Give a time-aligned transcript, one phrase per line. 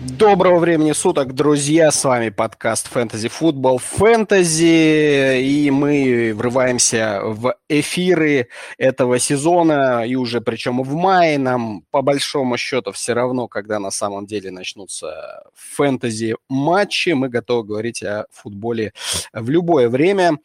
[0.00, 1.92] Доброго времени суток, друзья!
[1.92, 10.40] С вами подкаст Fantasy Football Fantasy, и мы врываемся в эфиры этого сезона, и уже
[10.40, 16.34] причем в мае нам по большому счету все равно, когда на самом деле начнутся фэнтези
[16.48, 18.92] матчи, мы готовы говорить о футболе
[19.32, 20.38] в любое время.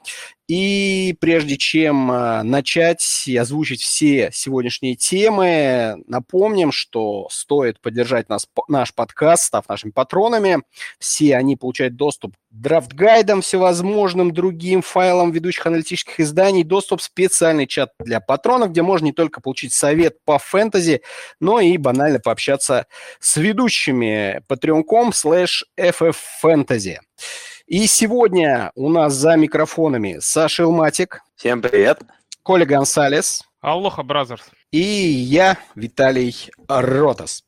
[0.50, 8.48] И прежде чем э, начать и озвучить все сегодняшние темы, напомним, что стоит поддержать нас,
[8.68, 10.64] наш подкаст, став нашими патронами.
[10.98, 17.68] Все они получают доступ к драфт-гайдам, всевозможным другим файлам ведущих аналитических изданий, доступ в специальный
[17.68, 21.04] чат для патронов, где можно не только получить совет по фэнтези,
[21.40, 22.88] но и банально пообщаться
[23.20, 26.98] с ведущими patreon.com slash fffantasy.
[27.70, 31.22] И сегодня у нас за микрофонами Саша Илматик.
[31.36, 32.02] Всем привет.
[32.42, 33.44] Коля Гонсалес.
[33.62, 34.42] Аллоха, бразерс.
[34.72, 37.44] И я, Виталий Ротас.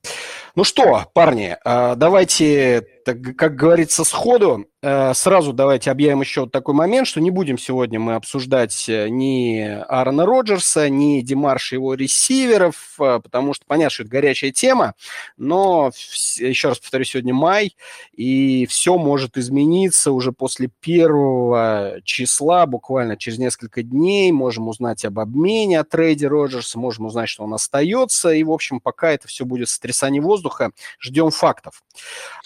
[0.53, 4.65] Ну что, парни, а, давайте, как говорится, сходу.
[4.83, 9.07] А, сразу давайте объявим еще вот такой момент, что не будем сегодня мы обсуждать э,
[9.09, 14.95] ни Аарона Роджерса, ни Демарша его ресиверов, потому что понятно, что это горячая тема,
[15.37, 15.91] но
[16.37, 17.75] еще раз повторю, сегодня май,
[18.11, 25.19] и все может измениться уже после первого числа, буквально через несколько дней, можем узнать об
[25.19, 29.45] обмене о трейде Роджерса, можем узнать, что он остается, и, в общем, пока это все
[29.45, 31.83] будет сотрясание воздуха, ждем фактов.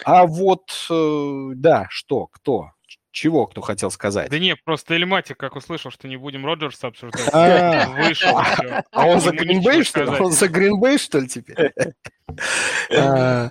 [0.04, 2.72] А вот, э, да, что, кто?
[3.16, 4.28] Чего кто хотел сказать?
[4.28, 7.88] Да не, просто Эльматик, как услышал, что не будем Роджерса обсуждать, а.
[7.88, 8.38] вышел.
[8.92, 10.10] А он за Гринбей, что ли?
[10.20, 11.72] Он за Гринбей, что ли, теперь?
[12.94, 13.48] А,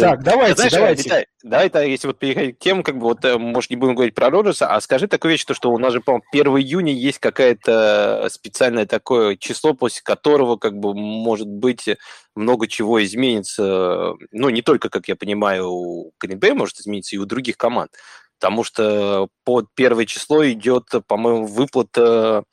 [0.00, 1.26] так, давайте, давайте.
[1.42, 4.30] Давай, если вот переходить к тему, как бы вот, э, может, не будем говорить про
[4.30, 8.86] Роджерса, а скажи такую вещь, что у нас же, по-моему, 1 июня есть какое-то специальное
[8.86, 11.88] такое число, после которого, как бы, может быть,
[12.36, 14.14] много чего изменится.
[14.30, 17.90] Ну, не только, как я понимаю, у Гринбей может измениться, и у других команд
[18.38, 22.44] потому что под первое число идет, по-моему, выплата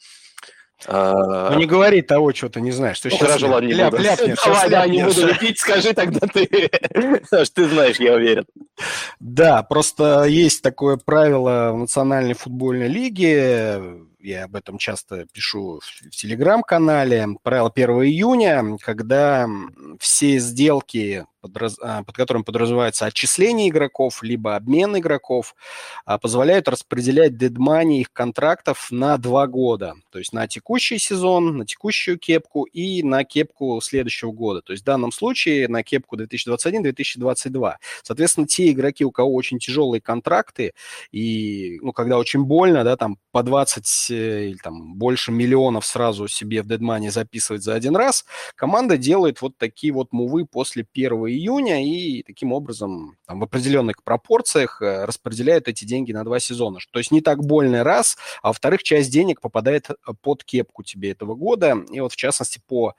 [0.88, 3.00] а, ну не говори того, что ты не знаешь.
[3.00, 4.04] Ты ну, сейчас хорошо, ладно, не ляп, буду.
[4.04, 6.70] Ляпнешь, Давай, да, не буду лепить, скажи тогда ты,
[7.26, 8.46] что ты знаешь, я уверен.
[9.20, 13.82] Да, просто есть такое правило в Национальной футбольной лиге,
[14.20, 19.48] я об этом часто пишу в телеграм-канале, правило 1 июня, когда
[20.00, 21.78] все сделки подраз...
[21.82, 25.56] А, под которым подразумевается отчисление игроков, либо обмен игроков,
[26.06, 29.94] а, позволяют распределять дедмани их контрактов на два года.
[30.10, 34.62] То есть на текущий сезон, на текущую кепку и на кепку следующего года.
[34.62, 37.76] То есть в данном случае на кепку 2021-2022.
[38.04, 40.74] Соответственно, те игроки, у кого очень тяжелые контракты,
[41.12, 46.28] и ну, когда очень больно, да, там по 20 э, или там больше миллионов сразу
[46.28, 48.26] себе в дедмане записывать за один раз,
[48.56, 54.04] команда делает вот такие вот мувы после 1 июня и таким образом там, в определенных
[54.04, 56.80] пропорциях э, распределяют эти деньги на два сезона.
[56.92, 61.12] То есть не так больно раз, а во-вторых, часть денег попадает э, под кепку тебе
[61.12, 61.84] этого года.
[61.92, 62.96] И вот в частности по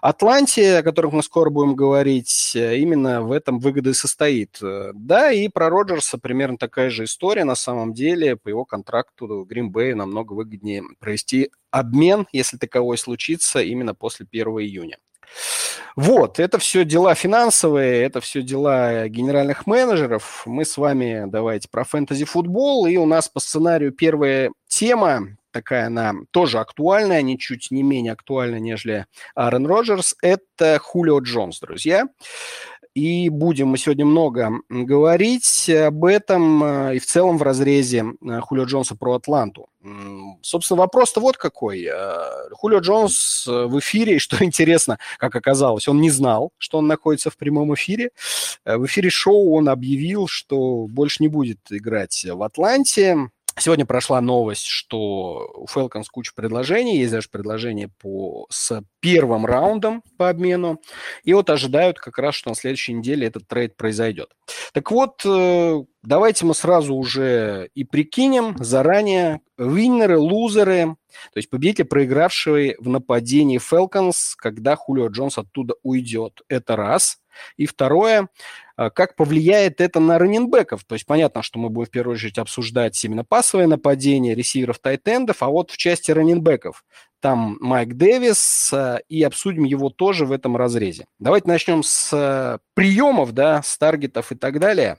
[0.00, 4.58] Атланте, о которых мы скоро будем говорить, э, именно в этом выгода и состоит.
[4.60, 7.44] Да, и про Роджерса примерно такая же история.
[7.44, 13.94] На самом деле по его контракту Гринбею намного выгоднее провести обмен, если таковой случится, именно
[13.94, 14.98] после 1 июня.
[15.96, 20.42] Вот, это все дела финансовые, это все дела генеральных менеджеров.
[20.46, 26.14] Мы с вами давайте про фэнтези-футбол, и у нас по сценарию первая тема, такая она
[26.30, 32.08] тоже актуальная, ничуть не менее актуальная, нежели Аарон Роджерс, это Хулио Джонс, друзья.
[32.94, 38.40] И будем мы сегодня много говорить об этом э, и в целом в разрезе э,
[38.40, 39.68] Хулио Джонса про Атланту.
[40.42, 41.88] Собственно, вопрос-то вот какой.
[41.90, 46.86] Э, Хулио Джонс в эфире, и что интересно, как оказалось, он не знал, что он
[46.86, 48.10] находится в прямом эфире.
[48.66, 53.30] В эфире шоу он объявил, что больше не будет играть в Атланте.
[53.58, 60.02] Сегодня прошла новость, что у Falcons куча предложений, есть даже предложение по, с первым раундом
[60.16, 60.80] по обмену,
[61.22, 64.30] и вот ожидают как раз, что на следующей неделе этот трейд произойдет.
[64.72, 70.96] Так вот, э, давайте мы сразу уже и прикинем заранее виннеры, лузеры,
[71.32, 76.40] то есть победители, проигравшие в нападении Falcons, когда Хулио Джонс оттуда уйдет.
[76.48, 77.18] Это раз.
[77.56, 78.28] И второе,
[78.76, 80.84] а, как повлияет это на раненбеков.
[80.84, 85.42] То есть понятно, что мы будем в первую очередь обсуждать именно пасовое нападение ресиверов тайтендов,
[85.42, 86.84] а вот в части раненбеков
[87.22, 91.06] там Майк Дэвис, а, и обсудим его тоже в этом разрезе.
[91.18, 94.98] Давайте начнем с а, приемов, да, с таргетов и так далее.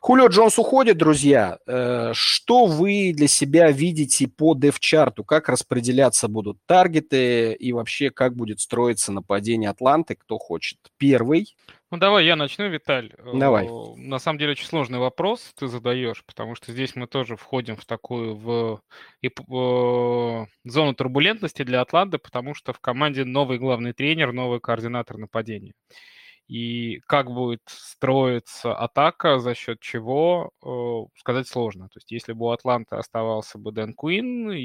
[0.00, 1.58] Хулио Джонс уходит, друзья.
[1.66, 5.24] Э, что вы для себя видите по дев-чарту?
[5.24, 10.14] Как распределяться будут таргеты и вообще как будет строиться нападение Атланты?
[10.14, 10.78] Кто хочет?
[10.96, 11.54] Первый.
[11.90, 13.12] Ну давай я начну, Виталь.
[13.34, 13.66] Давай.
[13.66, 17.76] Э, на самом деле очень сложный вопрос ты задаешь, потому что здесь мы тоже входим
[17.76, 18.80] в такую в,
[19.48, 25.74] в зону турбулентности для Атланты, потому что в команде новый главный тренер, новый координатор нападения
[26.50, 31.88] и как будет строиться атака, за счет чего, э, сказать сложно.
[31.88, 34.60] То есть если бы у Атланты оставался бы Дэн Куин и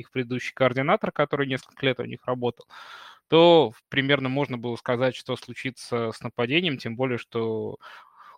[0.00, 2.66] их предыдущий координатор, который несколько лет у них работал,
[3.28, 7.78] то примерно можно было сказать, что случится с нападением, тем более, что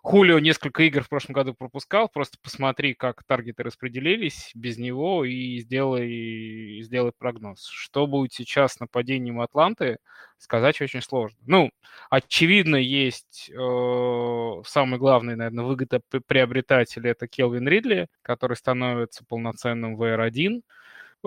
[0.07, 2.07] Хулио несколько игр в прошлом году пропускал.
[2.07, 7.67] Просто посмотри, как таргеты распределились без него и сделай, сделай прогноз.
[7.67, 9.97] Что будет сейчас с нападением Атланты,
[10.37, 11.37] сказать очень сложно.
[11.45, 11.71] Ну,
[12.09, 20.61] очевидно, есть э, самый главный, наверное, выгодоприобретатель– это Келвин Ридли, который становится полноценным VR1 э,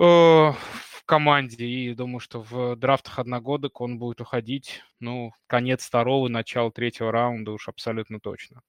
[0.05, 6.71] в команде, и думаю, что в драфтах одногодок он будет уходить, ну, конец второго, начало
[6.71, 8.61] третьего раунда уж абсолютно точно.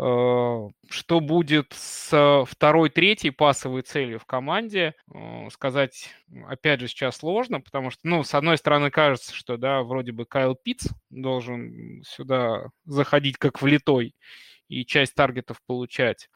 [0.00, 6.10] Э, что будет с второй, третьей пасовой целью в команде, э, сказать,
[6.46, 10.24] опять же, сейчас сложно, потому что, ну, с одной стороны, кажется, что, да, вроде бы
[10.24, 14.14] Кайл Питц должен сюда заходить как влитой
[14.68, 16.28] и часть таргетов получать.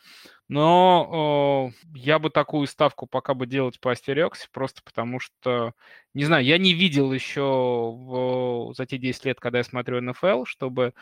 [0.52, 5.72] Но э, я бы такую ставку пока бы делать поостерегся, просто потому что,
[6.12, 10.44] не знаю, я не видел еще в, за те 10 лет, когда я смотрю НФЛ,
[10.44, 10.92] чтобы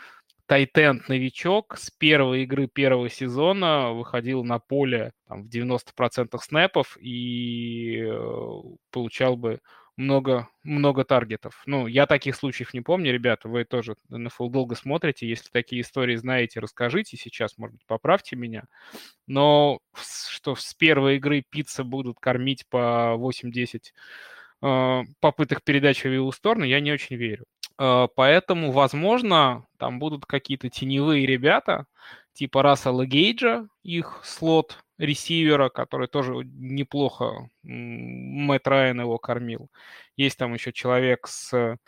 [0.47, 8.05] тайтенд новичок с первой игры первого сезона выходил на поле там, в 90% снэпов и
[8.05, 8.61] э,
[8.93, 9.59] получал бы
[10.01, 11.63] много, много таргетов.
[11.67, 16.17] Ну, я таких случаев не помню, ребята, вы тоже НФЛ долго смотрите, если такие истории
[16.17, 18.65] знаете, расскажите сейчас, может быть, поправьте меня.
[19.27, 23.93] Но что с первой игры пицца будут кормить по 8-10
[24.63, 27.45] э, попыток передачи в его сторону, я не очень верю.
[27.79, 31.85] Э, поэтому, возможно, там будут какие-то теневые ребята,
[32.33, 39.71] типа Рассела Гейджа, их слот ресивера, который тоже неплохо Мэтт Райан его кормил.
[40.17, 41.79] Есть там еще человек с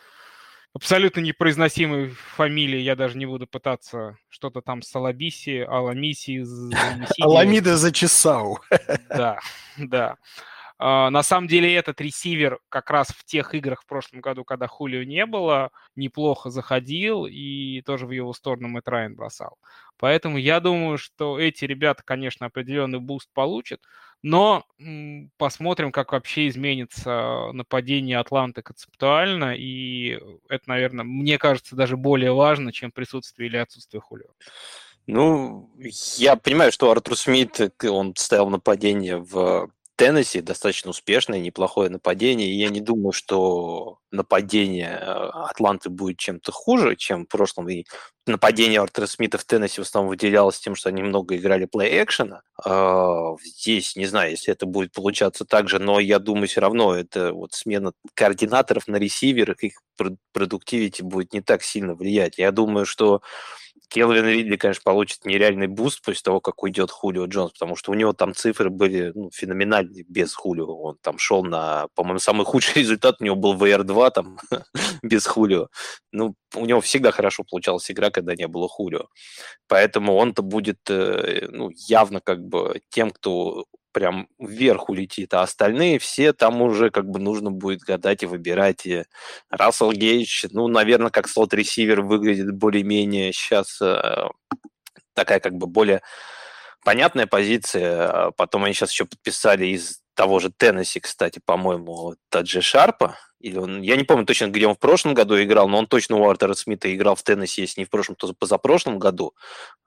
[0.74, 6.44] абсолютно непроизносимой фамилией, я даже не буду пытаться что-то там с Алабиси, Аламиси,
[7.22, 8.60] Аламида Заккиас.
[9.08, 9.38] Да,
[9.76, 10.16] да.
[10.84, 14.66] А, на самом деле этот ресивер как раз в тех играх в прошлом году, когда
[14.66, 19.58] Хулио не было, неплохо заходил и тоже в его сторону Мэтт Райан бросал.
[19.96, 23.80] Поэтому я думаю, что эти ребята, конечно, определенный буст получат,
[24.22, 24.64] но
[25.36, 30.18] посмотрим, как вообще изменится нападение Атланты концептуально, и
[30.48, 34.30] это, наверное, мне кажется, даже более важно, чем присутствие или отсутствие Хулио.
[35.06, 35.70] Ну,
[36.16, 42.48] я понимаю, что Артур Смит, он ставил нападение в Теннесси достаточно успешное, неплохое нападение.
[42.48, 47.68] И я не думаю, что нападение э, Атланты будет чем-то хуже, чем в прошлом.
[47.68, 47.84] И
[48.26, 52.40] нападение Артера Смита в Теннесси в основном выделялось тем, что они много играли плей-экшена.
[52.64, 56.94] А, здесь, не знаю, если это будет получаться так же, но я думаю, все равно
[56.94, 59.74] это вот смена координаторов на ресиверах, их
[60.32, 62.38] productivity будет не так сильно влиять.
[62.38, 63.20] Я думаю, что
[63.92, 67.94] Келвин Ридли, конечно, получит нереальный буст после того, как уйдет Хулио Джонс, потому что у
[67.94, 70.74] него там цифры были ну, феноменальные без Хулио.
[70.74, 74.38] Он там шел на, по-моему, самый худший результат у него был WR2 там
[75.02, 75.68] без Хулио.
[76.10, 79.08] Ну, у него всегда хорошо получалась игра, когда не было Хулио.
[79.68, 85.98] Поэтому он-то будет э, ну, явно как бы тем, кто прям вверх улетит, а остальные
[85.98, 88.86] все там уже как бы нужно будет гадать и выбирать.
[88.86, 89.04] И
[89.50, 94.28] Рассел Гейдж, ну, наверное, как слот-ресивер выглядит более-менее сейчас э,
[95.14, 96.02] такая как бы более
[96.84, 98.32] понятная позиция.
[98.32, 103.82] Потом они сейчас еще подписали из того же Теннесси, кстати, по-моему, Таджи Шарпа, или он,
[103.82, 106.54] я не помню точно, где он в прошлом году играл, но он точно у Артера
[106.54, 109.34] Смита играл в Теннесси, если не в прошлом, то позапрошлом году.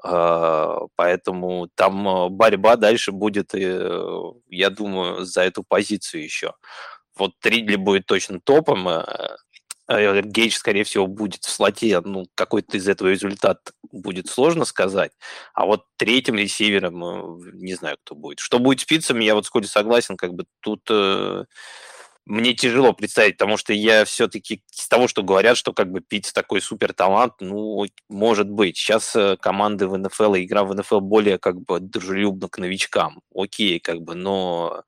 [0.03, 6.53] А, поэтому там а, борьба дальше будет, э, я думаю, за эту позицию еще.
[7.15, 9.37] Вот Ридли будет точно топом, а,
[9.87, 15.11] Гейдж, скорее всего, будет в слоте, ну, какой-то из этого результат будет сложно сказать.
[15.53, 18.39] А вот третьим ресивером, э, не знаю, кто будет.
[18.39, 21.45] Что будет с пиццами, я вот с Колей согласен, как бы тут э,
[22.25, 26.31] мне тяжело представить, потому что я все-таки с того, что говорят, что как бы Питц
[26.33, 28.77] такой супер талант, ну, может быть.
[28.77, 33.21] Сейчас э, команды в НФЛ и игра в НФЛ более как бы дружелюбна к новичкам.
[33.33, 34.83] Окей, как бы, но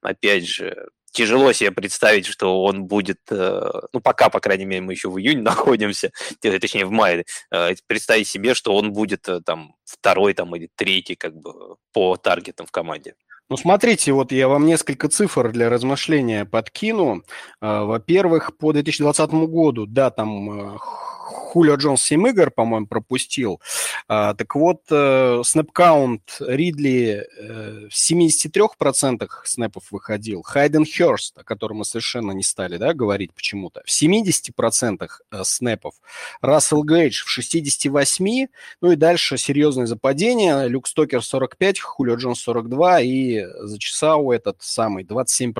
[0.00, 4.92] опять же, тяжело себе представить, что он будет, э, ну, пока, по крайней мере, мы
[4.92, 9.74] еще в июне находимся, точнее, в мае, э, представить себе, что он будет э, там
[9.84, 13.14] второй там, или третий как бы по таргетам в команде.
[13.50, 17.24] Ну, смотрите, вот я вам несколько цифр для размышления подкину.
[17.62, 20.78] Во-первых, по 2020 году, да, там
[21.28, 23.60] Хулио Джонс 7 игр, по-моему, пропустил.
[24.06, 30.42] А, так вот, э, снэп-каунт Ридли э, в 73% снэпов выходил.
[30.42, 35.94] Хайден Хёрст, о котором мы совершенно не стали да, говорить почему-то, в 70% э, снэпов.
[36.40, 38.48] Рассел Гейдж в 68%.
[38.80, 40.68] Ну и дальше серьезное западение.
[40.68, 45.52] Люк Стокер 45, Хулио Джонс 42 и Зачесау этот самый 27%.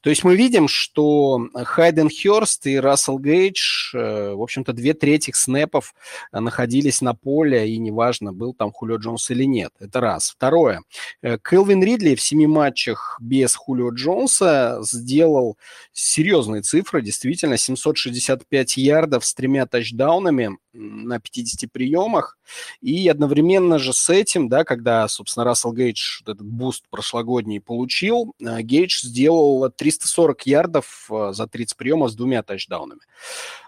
[0.00, 5.94] То есть мы видим, что Хайден Хёрст и Рассел Гейдж, в общем-то, две трети снэпов
[6.32, 9.72] э, находились на поле, и неважно, был там Хулио Джонс или нет.
[9.80, 10.30] Это раз.
[10.30, 10.82] Второе.
[11.22, 15.56] Э, Келвин Ридли в семи матчах без Хулио Джонса сделал
[15.92, 22.38] серьезные цифры, действительно, 765 ярдов с тремя тачдаунами на 50 приемах,
[22.80, 28.62] и одновременно же с этим, да, когда, собственно, Рассел Гейдж этот буст прошлогодний получил, э,
[28.62, 33.00] Гейдж сделал 340 ярдов за 30 приемов с двумя тачдаунами.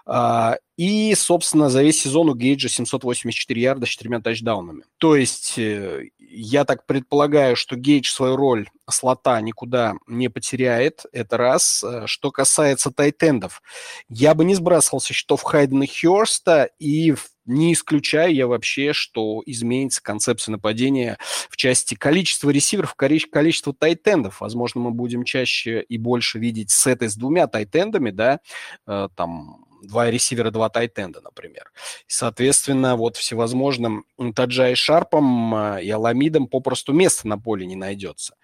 [0.07, 4.85] А, и, собственно, за весь сезон у Гейджа 784 ярда с четырьмя тачдаунами.
[4.99, 11.05] То есть э, я так предполагаю, что Гейдж свою роль слота никуда не потеряет.
[11.13, 11.83] Это раз.
[11.83, 13.63] Э, что касается тайтендов,
[14.09, 17.15] я бы не сбрасывал со счетов Хайдена Хёрста и
[17.47, 21.19] не исключаю я вообще, что изменится концепция нападения
[21.51, 24.41] в части количества ресиверов, количества тайтендов.
[24.41, 28.41] Возможно, мы будем чаще и больше видеть сеты с двумя тайтендами, да,
[28.87, 31.71] э, там два ресивера, два тайтенда, например.
[32.07, 38.37] Соответственно, вот всевозможным Таджа Шарпом а, и Аламидом попросту места на поле не найдется.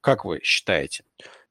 [0.00, 1.04] Как вы считаете?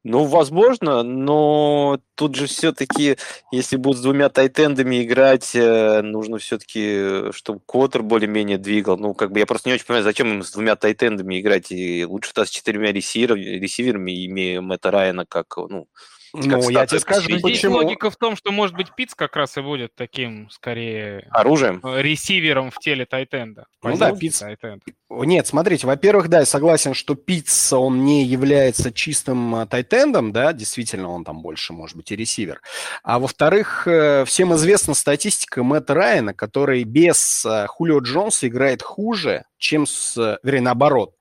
[0.03, 3.17] Ну, возможно, но тут же все-таки,
[3.51, 8.97] если будут с двумя тайтендами играть, э, нужно все-таки, чтобы Котер более-менее двигал.
[8.97, 11.71] Ну, как бы я просто не очень понимаю, зачем им с двумя тайтендами играть.
[11.71, 15.87] И лучше то с четырьмя ресиверами, ресиверами имея Мэтта Райана как, ну,
[16.33, 17.75] ну, я тебе скажу, Здесь почему.
[17.75, 21.27] логика в том, что, может быть, Пиц как раз и будет таким, скорее...
[21.31, 21.81] Оружием?
[21.83, 23.65] Э, ресивером в теле Тайтенда.
[23.83, 24.39] Ну да, Пиц...
[24.39, 24.83] Тайтенд.
[25.09, 30.53] Нет, смотрите, во-первых, да, я согласен, что Пиц, он не является чистым э, Тайтендом, да,
[30.53, 32.61] действительно, он там больше, может быть, и ресивер.
[33.03, 39.85] А во-вторых, э, всем известна статистика Мэтта Райана, который без Хулио Джонса играет хуже, чем
[39.85, 40.39] с...
[40.43, 41.13] Вернее, наоборот.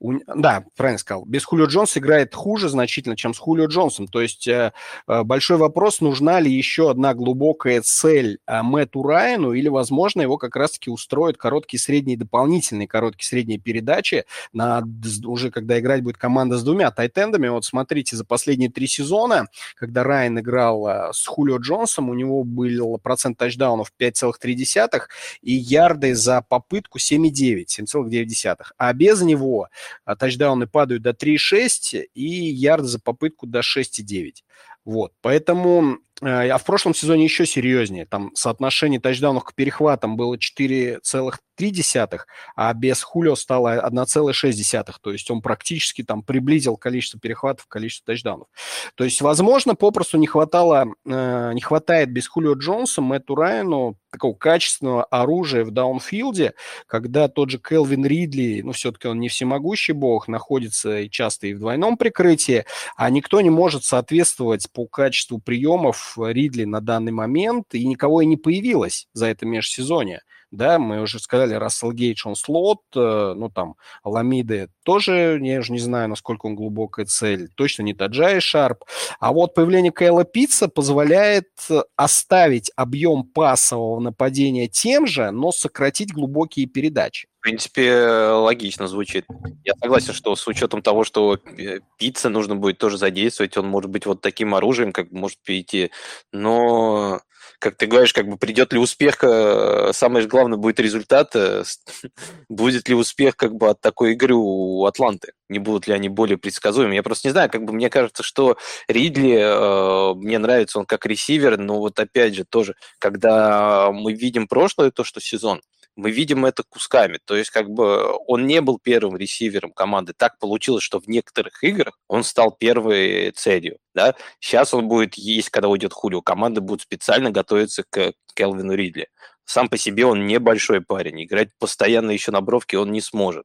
[0.00, 1.24] У, да, правильно сказал.
[1.24, 4.08] Без Хулио Джонса играет хуже значительно, чем с Хулио Джонсом.
[4.08, 4.72] То есть э,
[5.06, 10.36] э, большой вопрос, нужна ли еще одна глубокая цель э, Мэтту Райану, или, возможно, его
[10.36, 14.82] как раз-таки устроят короткие, средние, дополнительные короткие, средние передачи, на,
[15.24, 17.48] уже когда играть будет команда с двумя тайтендами.
[17.48, 19.46] Вот смотрите, за последние три сезона,
[19.76, 25.02] когда Райан играл э, с Хулио Джонсом, у него был процент тачдаунов 5,3
[25.42, 28.56] и ярды за попытку 7,9, 7,9.
[28.76, 29.68] А без него
[30.04, 34.42] а тачдауны падают до 3,6 и ярды за попытку до 6,9.
[34.84, 38.06] Вот, поэтому а в прошлом сезоне еще серьезнее.
[38.06, 42.20] Там соотношение тачдаунов к перехватам было 4,3,
[42.56, 44.94] а без Хулио стало 1,6.
[45.02, 48.46] То есть он практически там приблизил количество перехватов к количеству тачдаунов.
[48.94, 54.34] То есть, возможно, попросту не хватало, э, не хватает без Хулио Джонса, Мэтту Райану такого
[54.34, 56.54] качественного оружия в даунфилде,
[56.86, 61.58] когда тот же Келвин Ридли, ну, все-таки он не всемогущий бог, находится часто и в
[61.58, 62.64] двойном прикрытии,
[62.96, 68.26] а никто не может соответствовать по качеству приемов Ридли на данный момент, и никого и
[68.26, 70.20] не появилось за это межсезонье
[70.54, 75.72] да, мы уже сказали, Рассел Гейдж, он слот, э, ну, там, Ламиды тоже, я же
[75.72, 78.84] не знаю, насколько он глубокая цель, точно не Таджай Шарп,
[79.20, 81.48] а вот появление Кайла Пицца позволяет
[81.96, 87.28] оставить объем пасового нападения тем же, но сократить глубокие передачи.
[87.44, 87.94] Принципе,
[88.30, 89.26] логично звучит.
[89.64, 93.90] Я согласен, что с учетом того, что э, пицца нужно будет тоже задействовать, он может
[93.90, 95.90] быть вот таким оружием, как может перейти,
[96.32, 97.20] но
[97.58, 101.64] как ты говоришь, как бы придет ли успех, э, самое главное будет результат, э,
[102.48, 106.38] будет ли успех как бы от такой игры у Атланты, не будут ли они более
[106.38, 106.94] предсказуемы.
[106.94, 108.56] Я просто не знаю, как бы мне кажется, что
[108.88, 114.90] Ридли, мне нравится он как ресивер, но вот опять же тоже, когда мы видим прошлое,
[114.90, 115.60] то, что сезон,
[115.96, 117.18] мы видим это кусками.
[117.24, 120.12] То есть как бы он не был первым ресивером команды.
[120.16, 123.78] Так получилось, что в некоторых играх он стал первой целью.
[123.94, 124.14] Да?
[124.40, 126.20] Сейчас он будет есть, когда уйдет Хулио.
[126.20, 129.08] Команда будет специально готовиться к Келвину Ридли.
[129.44, 131.24] Сам по себе он небольшой парень.
[131.24, 133.44] Играть постоянно еще на бровке он не сможет.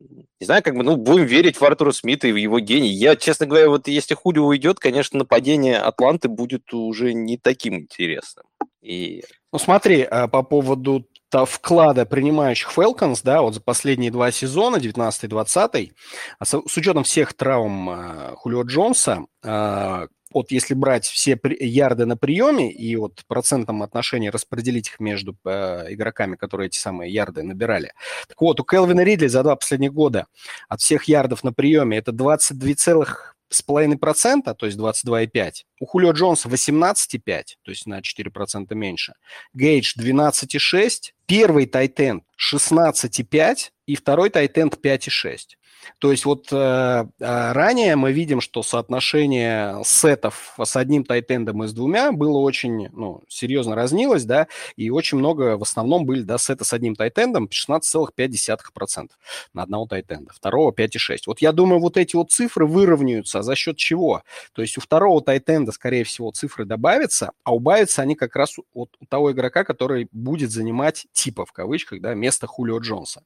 [0.00, 2.88] не знаю, как бы, ну, будем верить в Артура Смита и в его гений.
[2.88, 8.46] Я, честно говоря, вот если Хулио уйдет, конечно, нападение Атланты будет уже не таким интересным.
[8.80, 9.24] И...
[9.52, 14.76] Ну, смотри, а, по поводу Э, вклада принимающих Falcons, да, вот за последние два сезона,
[14.76, 15.92] 19-20,
[16.38, 22.06] а с, с учетом всех травм э, Хулио Джонса, э, вот если брать все ярды
[22.06, 27.42] на приеме и вот процентом отношений распределить их между э, игроками, которые эти самые ярды
[27.42, 27.92] набирали.
[28.28, 30.26] Так вот, у Келвина Ридли за два последних года
[30.68, 33.06] от всех ярдов на приеме это 22,5
[33.52, 35.52] 3,5%, то есть 22,5%.
[35.80, 39.14] У Хулио Джонса 18,5%, то есть на 4 процента меньше.
[39.54, 41.12] Гейдж 12,6%.
[41.26, 43.70] Первый тайтенд 16,5%.
[43.86, 45.56] И второй тайтенд 5,6%.
[45.98, 51.68] То есть вот э, э, ранее мы видим, что соотношение сетов с одним тайтендом и
[51.68, 56.38] с двумя было очень, ну, серьезно разнилось, да, и очень много, в основном были, да,
[56.38, 59.08] сеты с одним тайтендом 16,5%
[59.52, 61.18] на одного тайтенда, второго 5,6.
[61.26, 64.22] Вот я думаю, вот эти вот цифры выровняются, а за счет чего?
[64.52, 68.96] То есть у второго тайтенда, скорее всего, цифры добавятся, а убавятся они как раз от
[69.00, 73.22] у того игрока, который будет занимать типа, в кавычках, да, место Хулио Джонса.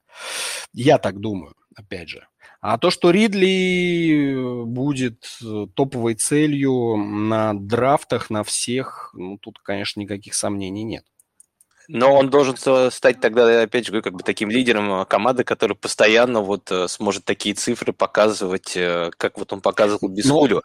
[0.72, 2.26] Я так думаю, опять же.
[2.68, 10.00] А то, что Ридли будет э, топовой целью на драфтах, на всех, ну, тут, конечно,
[10.00, 11.04] никаких сомнений нет.
[11.88, 12.56] Но он должен
[12.90, 17.24] стать тогда, опять же, как бы таким лидером э, команды, который постоянно вот э, сможет
[17.24, 20.62] такие цифры показывать, э, как вот он показывал без Хулио.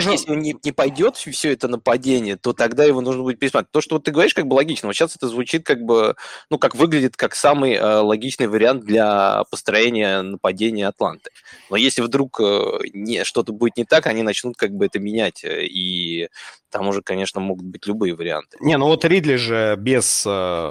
[0.00, 0.10] же...
[0.10, 3.72] если не, не пойдет все это нападение, то тогда его нужно будет пересматривать.
[3.72, 4.88] То, что вот ты говоришь, как бы логично.
[4.88, 6.16] Вот сейчас это звучит как бы,
[6.50, 11.30] ну, как выглядит как самый э, логичный вариант для построения нападения Атланты.
[11.70, 15.44] Но если вдруг э, не, что-то будет не так, они начнут как бы это менять.
[15.44, 16.28] И
[16.74, 18.56] там уже, конечно, могут быть любые варианты.
[18.60, 20.63] Не, ну вот Ридли же без э,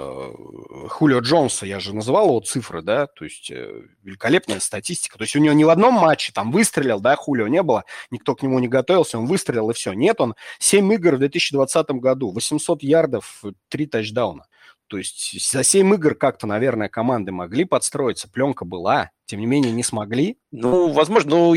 [0.88, 5.18] Хулио Джонса, я же называл его цифры, да, то есть э, великолепная статистика.
[5.18, 8.34] То есть у него ни в одном матче там выстрелил, да, Хулио не было, никто
[8.34, 9.92] к нему не готовился, он выстрелил и все.
[9.92, 14.46] Нет, он 7 игр в 2020 году, 800 ярдов, 3 тачдауна.
[14.86, 19.72] То есть за 7 игр как-то, наверное, команды могли подстроиться, пленка была, тем не менее
[19.72, 20.38] не смогли.
[20.52, 21.54] Ну, возможно, ну,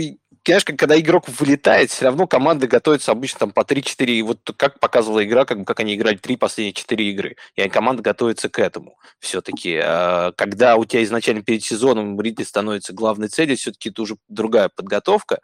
[0.47, 4.79] конечно, когда игрок вылетает, все равно команды готовятся обычно там по 3-4, и вот как
[4.79, 8.97] показывала игра, как, как они играли три последние 4 игры, и команда готовится к этому
[9.19, 9.77] все-таки.
[9.83, 14.69] А, когда у тебя изначально перед сезоном Ридли становится главной целью, все-таки это уже другая
[14.73, 15.41] подготовка,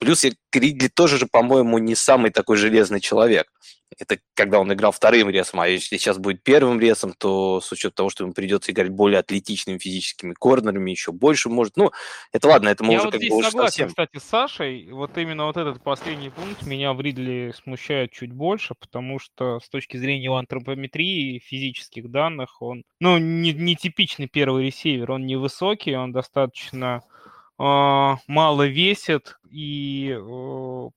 [0.00, 3.52] Плюс Ридли тоже же, по-моему, не самый такой железный человек.
[3.98, 7.96] Это когда он играл вторым ресом, а если сейчас будет первым ресом, то с учетом
[7.96, 11.76] того, что ему придется играть более атлетичными физическими корнерами, еще больше может.
[11.76, 11.90] Ну,
[12.32, 13.88] это ладно, это мы Я уже вот как здесь бы согласен, совсем...
[13.88, 14.90] кстати, с Сашей.
[14.90, 19.68] Вот именно вот этот последний пункт меня в Ридли смущает чуть больше, потому что с
[19.68, 25.10] точки зрения его антропометрии и физических данных он, ну, не, не типичный первый ресивер.
[25.10, 27.02] Он невысокий, он достаточно
[27.62, 30.18] мало весит, и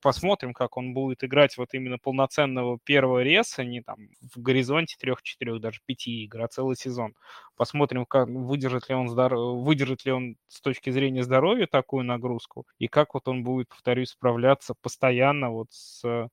[0.01, 5.59] посмотрим, как он будет играть вот именно полноценного первого реса, не там в горизонте трех-четырех,
[5.59, 7.15] даже пяти игр, а целый сезон.
[7.57, 9.61] Посмотрим, как выдержит ли он здоров...
[9.61, 14.11] выдержит ли он с точки зрения здоровья такую нагрузку, и как вот он будет, повторюсь,
[14.11, 16.29] справляться постоянно вот с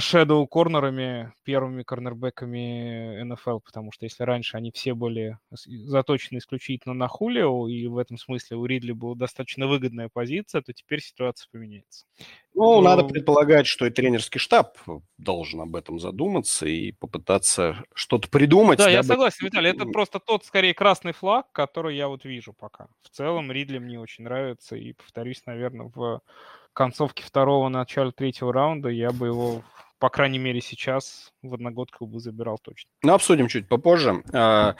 [0.00, 7.08] шедоу корнерами, первыми корнербеками НФЛ, потому что если раньше они все были заточены исключительно на
[7.08, 12.04] Хулио, и в этом смысле у Ридли была достаточно выгодная позиция, то теперь ситуация поменяется.
[12.54, 12.82] Ну, Но...
[12.82, 14.78] надо предполагать, что и тренерский штаб
[15.18, 18.78] должен об этом задуматься и попытаться что-то придумать.
[18.78, 22.88] Да, я согласен, Виталий, это просто тот, скорее, красный флаг, который я вот вижу пока.
[23.02, 26.20] В целом Ридли мне очень нравится, и, повторюсь, наверное, в
[26.74, 29.62] концовке второго, начале третьего раунда я бы его,
[29.98, 32.90] по крайней мере, сейчас в одногодку бы забирал точно.
[33.02, 34.22] Ну, обсудим чуть попозже.
[34.32, 34.76] А,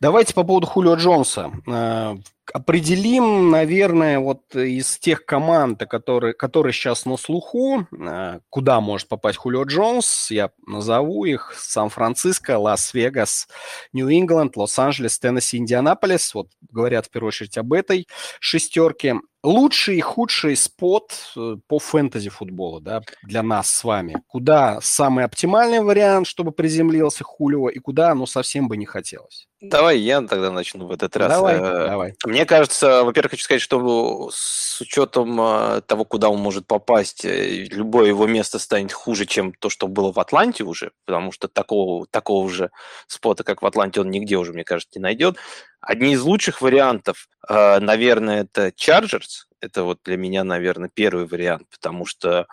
[0.00, 1.52] давайте по поводу Хулио Джонса.
[1.68, 2.16] А,
[2.52, 9.38] определим, наверное, вот из тех команд, которые, которые сейчас на слуху, а, куда может попасть
[9.38, 11.54] Хулио Джонс, я назову их.
[11.56, 13.48] Сан-Франциско, Лас-Вегас,
[13.92, 16.34] Нью-Ингланд, Лос-Анджелес, Теннесси, Индианаполис.
[16.34, 18.06] Вот говорят в первую очередь об этой
[18.40, 24.22] шестерке лучший и худший spot э, по фэнтези футболу, да, для нас с вами.
[24.28, 29.48] Куда самый оптимальный вариант, чтобы приземлился Хулио, и куда оно совсем бы не хотелось?
[29.60, 31.30] Давай я тогда начну в этот раз.
[31.30, 32.14] Давай, э, давай.
[32.24, 38.08] Мне кажется, во-первых, хочу сказать, что с учетом э, того, куда он может попасть, любое
[38.08, 42.50] его место станет хуже, чем то, что было в Атланте уже, потому что такого, такого
[42.50, 42.70] же
[43.06, 45.36] спота, как в Атланте, он нигде уже, мне кажется, не найдет.
[45.80, 49.46] Одни из лучших вариантов, э, наверное, это Chargers.
[49.60, 52.48] Это вот для меня, наверное, первый вариант, потому что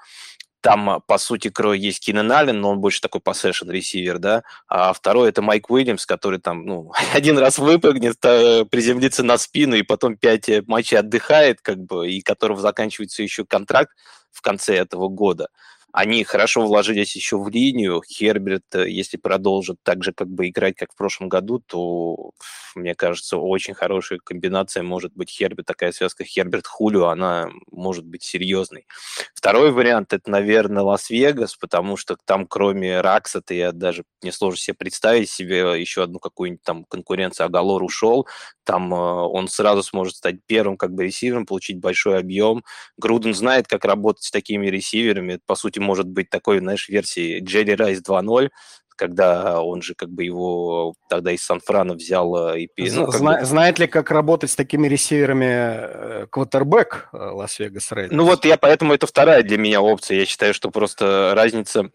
[0.62, 4.92] Там, по сути, крой есть Кинен Аллен, но он больше такой поссешн ресивер, да, а
[4.92, 10.18] второй это Майк Уильямс, который там, ну, один раз выпрыгнет, приземлится на спину и потом
[10.18, 13.92] пять матчей отдыхает, как бы, и которого заканчивается еще контракт
[14.32, 15.48] в конце этого года.
[15.92, 18.02] Они хорошо вложились еще в линию.
[18.08, 22.32] Херберт, э, если продолжит так же как бы играть, как в прошлом году, то,
[22.76, 25.68] мне кажется, очень хорошая комбинация может быть Херберт.
[25.68, 28.86] Такая связка Херберт-Хулио, она может быть серьезной.
[29.34, 34.76] Второй вариант– это, наверное, Лас-Вегас, потому что там, кроме Ракса-то, я даже не сложно себе
[34.76, 37.48] представить себе еще одну какую-нибудь там конкуренцию.
[37.48, 38.28] Агалор ушел,
[38.64, 42.64] там э, он сразу сможет стать первым как бы ресивером, получить большой объем.
[42.98, 45.34] Груден знает, как работать с такими ресиверами.
[45.34, 48.50] Это, по сути, может быть такой, знаешь, версия Джерри Райс 2.0,
[48.96, 52.92] когда он же как бы его тогда из Сан-Франа взял э, и...
[52.92, 53.46] Ну, Зна- бы...
[53.46, 58.14] Знает ли, как работать с такими ресиверами квотербек э, Лас-Вегас Рейдерс?
[58.14, 60.20] Ну вот я поэтому это вторая для меня опция.
[60.20, 61.90] Я считаю, что просто разница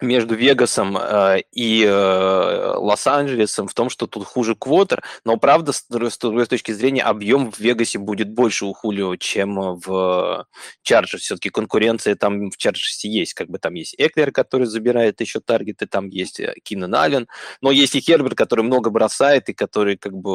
[0.00, 5.84] между Вегасом э, и э, Лос-Анджелесом в том, что тут хуже квотер, но правда, с,
[5.88, 10.46] другой точки зрения, объем в Вегасе будет больше у Хулио, чем в
[10.82, 11.22] Чарджерс.
[11.22, 15.86] Все-таки конкуренция там в Чарджерсе есть, как бы там есть Эклер, который забирает еще таргеты,
[15.86, 17.28] там есть э, Кинан Аллен,
[17.60, 20.30] но есть и Херберт, который много бросает, и который как бы,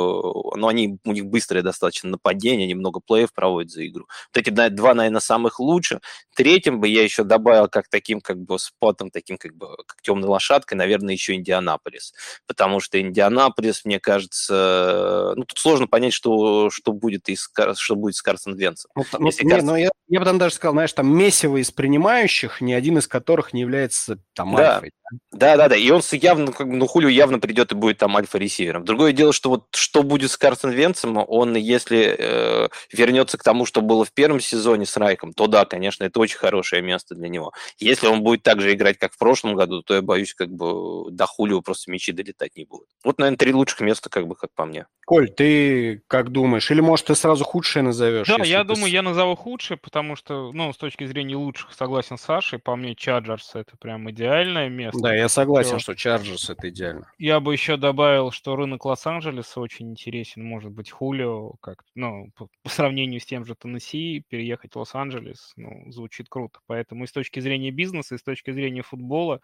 [0.56, 4.08] ну, они, у них быстрое достаточно нападение, они много плеев проводят за игру.
[4.34, 6.00] Вот эти два, наверное, самых лучших.
[6.36, 10.30] Третьим бы я еще добавил как таким, как бы, спотом, таким, как бы как темной
[10.30, 12.14] лошадкой, наверное, еще Индианаполис.
[12.48, 18.16] Потому что Индианаполис, мне кажется, ну, тут сложно понять, что, что будет, из, что будет
[18.16, 18.92] с Карсон Венцем.
[18.96, 19.66] Ну, ну, не, Карсон...
[19.66, 23.08] но я, я бы там даже сказал, знаешь, там месиво из принимающих, ни один из
[23.08, 24.76] которых не является там да.
[24.76, 24.92] альфой.
[25.32, 25.76] Да, да, да.
[25.76, 28.86] И он явно, как бы, ну, Хулио явно придет и будет там альфа-ресивером.
[28.86, 33.66] Другое дело, что вот что будет с Карсон Венцем, он, если э, вернется к тому,
[33.66, 37.30] что было в первом сезоне с Райком, то да, конечно, это очень хорошее место для
[37.30, 37.52] него.
[37.78, 41.12] Если он будет так же играть, как в прошлом году, то я боюсь, как бы
[41.12, 42.88] до Хулио просто мячи долетать не будут.
[43.04, 44.86] Вот, наверное, три лучших места, как бы, как по мне.
[45.06, 46.72] Коль, ты как думаешь?
[46.72, 48.28] Или, может, ты сразу худшее назовешь?
[48.28, 52.22] Да, я думаю, я назову худшее, потому что, ну, с точки зрения лучших, согласен с
[52.22, 55.00] Сашей, по мне, Чаджерс это прям идеальное место.
[55.04, 57.12] Да, я согласен, что Чарджерс это идеально.
[57.18, 60.46] Я бы еще добавил, что рынок Лос-Анджелеса очень интересен.
[60.46, 65.52] Может быть, Хулио, как, ну, по, по сравнению с тем же Теннесси, переехать в Лос-Анджелес,
[65.58, 66.60] ну, звучит круто.
[66.68, 69.42] Поэтому и с точки зрения бизнеса, и с точки зрения футбола,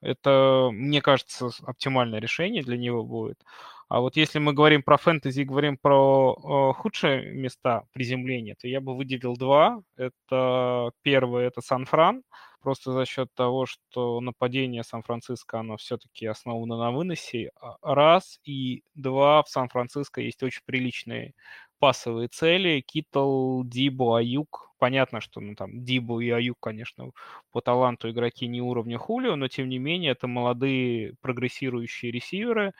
[0.00, 3.40] это, мне кажется, оптимальное решение для него будет.
[3.88, 8.66] А вот если мы говорим про фэнтези и говорим про э, худшие места приземления, то
[8.66, 9.80] я бы выделил два.
[9.96, 12.22] Это первое, это Сан-Фран,
[12.60, 18.82] просто за счет того, что нападение Сан-Франциско, оно все-таки основано на выносе, а, раз, и
[18.94, 21.34] два, в Сан-Франциско есть очень приличные
[21.78, 22.80] пасовые цели.
[22.86, 24.70] Китл, Дибу, Аюк.
[24.78, 27.10] Понятно, что ну, там Дибу и Аюк, конечно,
[27.52, 32.72] по таланту игроки не уровня Хулио, но тем не менее это молодые прогрессирующие ресиверы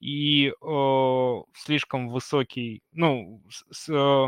[0.00, 4.26] и э, слишком высокий, ну, с, э,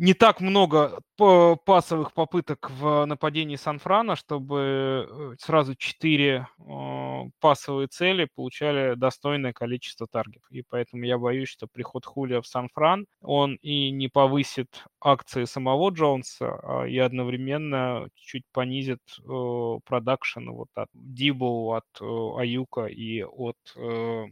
[0.00, 8.26] не так много пасовых попыток в нападении Сан-Франа, чтобы э, сразу четыре э, пасовые цели
[8.34, 10.50] получали достойное количество таргетов.
[10.50, 15.90] И поэтому я боюсь, что приход Хулия в Сан-Фран, он и не повысит акции самого
[15.90, 23.22] Джонса, а и одновременно чуть понизит э, продакшн вот от Дибу, от э, Аюка и
[23.22, 24.24] от э,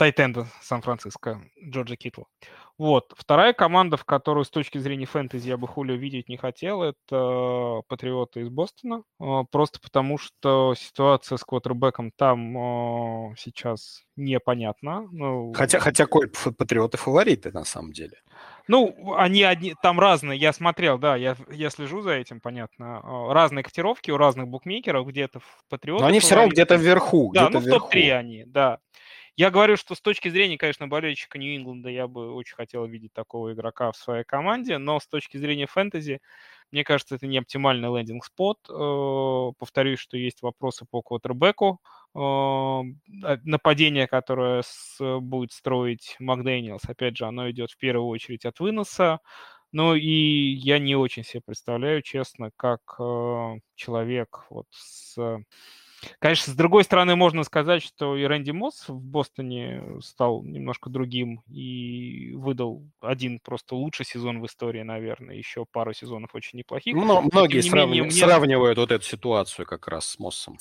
[0.00, 2.24] Тайтенда Сан-Франциско, Джорджа Китла.
[2.78, 3.12] Вот.
[3.14, 7.82] Вторая команда, в которую с точки зрения фэнтези я бы Хулио видеть не хотел, это
[7.86, 9.02] Патриоты из Бостона.
[9.20, 15.06] А, просто потому, что ситуация с квотербеком там а, сейчас непонятна.
[15.12, 18.22] Ну, хотя, хотя Коль, Патриоты фавориты на самом деле.
[18.68, 23.02] Ну, они одни, там разные, я смотрел, да, я, я слежу за этим, понятно.
[23.04, 26.04] А, разные котировки у разных букмекеров, где-то в Патриотах.
[26.04, 27.32] Но они все равно где-то вверху.
[27.34, 28.78] Да, где ну в топ-3 они, да.
[29.36, 33.52] Я говорю, что с точки зрения, конечно, болельщика Нью-Ингланда я бы очень хотел видеть такого
[33.52, 36.20] игрока в своей команде, но с точки зрения фэнтези,
[36.72, 38.58] мне кажется, это не оптимальный лендинг-спот.
[38.68, 41.80] Э, повторюсь, что есть вопросы по квотербеку.
[42.14, 42.82] Э,
[43.44, 44.62] нападение, которое
[44.98, 49.20] будет строить Макдэниелс, опять же, оно идет в первую очередь от выноса.
[49.72, 55.16] Ну и я не очень себе представляю, честно, как э, человек вот с
[56.18, 61.42] Конечно, с другой стороны, можно сказать, что и Рэнди Мосс в Бостоне стал немножко другим
[61.48, 66.94] и выдал один просто лучший сезон в истории, наверное, еще пару сезонов очень неплохих.
[66.94, 68.00] Но, многие сравни...
[68.00, 68.12] менее, мне...
[68.12, 70.58] сравнивают вот эту ситуацию как раз с Моссом.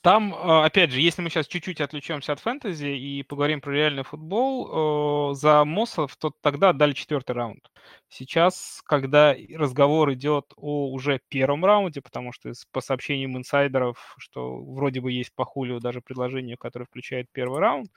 [0.00, 4.04] Там, а, опять же, если мы сейчас чуть-чуть отвлечемся от фэнтези и поговорим про реальный
[4.04, 7.68] футбол, за Моссов то тогда отдали четвертый раунд.
[8.08, 15.00] Сейчас, когда разговор идет о уже первом раунде, потому что по сообщениям инсайдеров, что вроде
[15.00, 17.90] бы есть по Хулио даже предложение, которое включает первый раунд,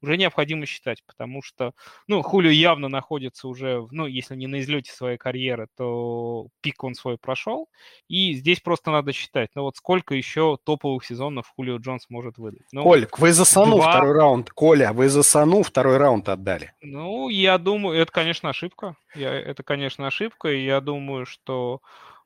[0.00, 1.72] уже необходимо считать, потому что,
[2.06, 6.94] ну, Хулио явно находится уже, ну, если не на излете своей карьеры, то пик он
[6.94, 7.68] свой прошел,
[8.08, 12.66] и здесь просто надо считать, ну, вот сколько еще топовых сезонов Хулио Джонс может выдать.
[12.72, 13.90] Ну, Коль, вы за Сану два...
[13.90, 16.72] второй раунд, Коля, вы за Сану второй раунд отдали.
[16.80, 21.80] Ну, я думаю, это, конечно, ошибка, я, это, конечно, ошибка, и я думаю, что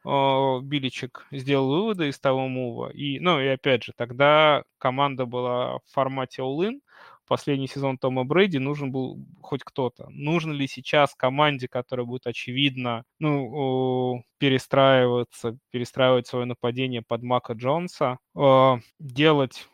[0.04, 2.90] Биличек сделал выводы из того мува.
[2.90, 6.80] И, ну, и опять же, тогда команда была в формате all-in,
[7.32, 10.06] последний сезон Тома Брэди нужен был хоть кто-то.
[10.10, 18.18] Нужно ли сейчас команде, которая будет очевидно ну, перестраиваться, перестраивать свое нападение под Мака Джонса,
[18.98, 19.66] делать,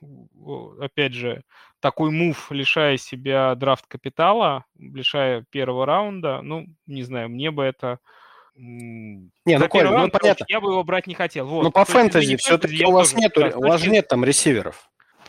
[0.81, 1.43] опять же,
[1.81, 7.99] такой мув, лишая себя драфт-капитала, лишая первого раунда, ну, не знаю, мне бы это
[8.55, 10.45] не, ну, Коль, ну, понятно.
[10.47, 11.47] Я бы его брать не хотел.
[11.47, 11.65] Вот.
[11.65, 14.89] Ну, по фэнтези все-таки у вас нет, у вас нет там ресиверов.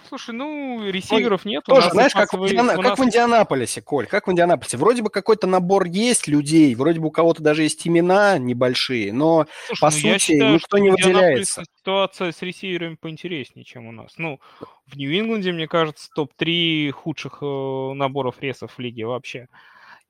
[0.09, 1.63] Слушай, ну, ресиверов нет.
[1.65, 2.75] Тоже, знаешь, как, в, Индиана...
[2.75, 2.83] нас...
[2.83, 4.77] как в Индианаполисе, Коль, как в Индианаполисе.
[4.77, 9.45] Вроде бы какой-то набор есть людей, вроде бы у кого-то даже есть имена небольшие, но,
[9.67, 11.63] Слушай, по ну, сути, считаю, никто не выделяется.
[11.77, 14.13] Ситуация с ресиверами поинтереснее, чем у нас.
[14.17, 14.39] Ну,
[14.87, 19.47] в Нью-Ингланде, мне кажется, топ-3 худших э, наборов ресов в лиге вообще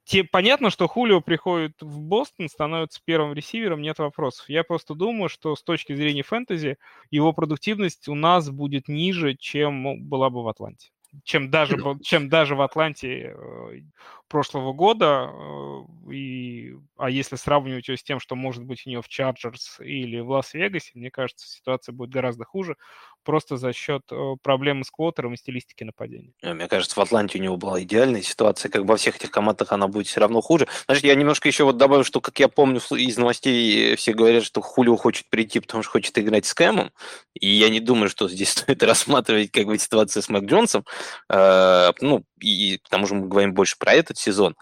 [0.09, 4.49] те, понятно, что Хулио приходит в Бостон, становится первым ресивером, нет вопросов.
[4.49, 6.79] Я просто думаю, что с точки зрения фэнтези
[7.11, 10.89] его продуктивность у нас будет ниже, чем была бы в Атланте.
[11.23, 13.81] Чем даже, чем даже в Атланте э,
[14.29, 19.01] прошлого года, э, и, а если сравнивать ее с тем, что может быть у нее
[19.01, 22.77] в Чарджерс или в Лас-Вегасе, мне кажется, ситуация будет гораздо хуже,
[23.23, 26.31] просто за счет э, проблемы с квотером и стилистики нападения.
[26.41, 29.71] Э, мне кажется, в Атланте у него была идеальная ситуация, как во всех этих командах
[29.71, 30.67] она будет все равно хуже.
[30.85, 34.61] Значит, я немножко еще вот добавлю, что, как я помню из новостей, все говорят, что
[34.61, 36.91] Хулио хочет прийти, потому что хочет играть с Кэмом,
[37.33, 40.85] и я не думаю, что здесь стоит рассматривать как бы ситуацию с Мак Джонсом,
[41.29, 44.55] ну, и к тому же мы говорим больше про этот сезон.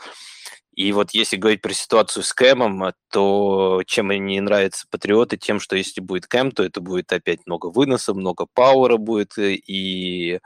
[0.73, 5.59] И вот если говорить про ситуацию с Кэмом, то чем мне не нравятся патриоты, тем,
[5.59, 10.39] что если будет Кэм, то это будет опять много выноса, много пауэра будет, и а,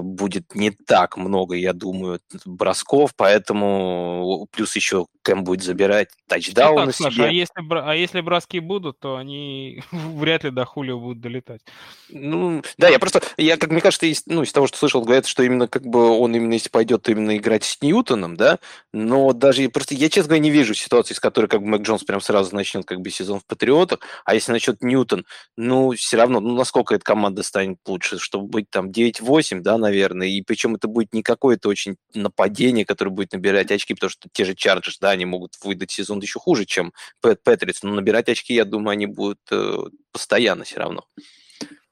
[0.00, 6.42] будет не так много, я думаю, бросков, поэтому плюс еще Кэм будет забирать ну, так,
[6.42, 7.24] себе.
[7.24, 11.60] а, если, а если броски будут, то они вряд ли до Хулио будут долетать.
[12.08, 15.26] Ну, да, я просто, я, как мне кажется, из, ну, из того, что слышал, говорят,
[15.26, 18.58] что именно как бы он именно, если пойдет, то именно играть с Ньютоном, да,
[18.92, 22.04] но даже просто, я, честно говоря, не вижу ситуации, с которой как бы Мэг Джонс
[22.04, 26.40] прям сразу начнет как бы сезон в Патриотах, а если начнет Ньютон, ну, все равно,
[26.40, 30.74] ну, насколько эта команда станет лучше, чтобы быть там 9 9-8, да, наверное, и причем
[30.74, 34.98] это будет не какое-то очень нападение, которое будет набирать очки, потому что те же Чарджерс,
[34.98, 38.90] да, они могут выдать сезон еще хуже, чем Пэт Петрис, но набирать очки, я думаю,
[38.90, 39.76] они будут э,
[40.12, 41.04] постоянно все равно.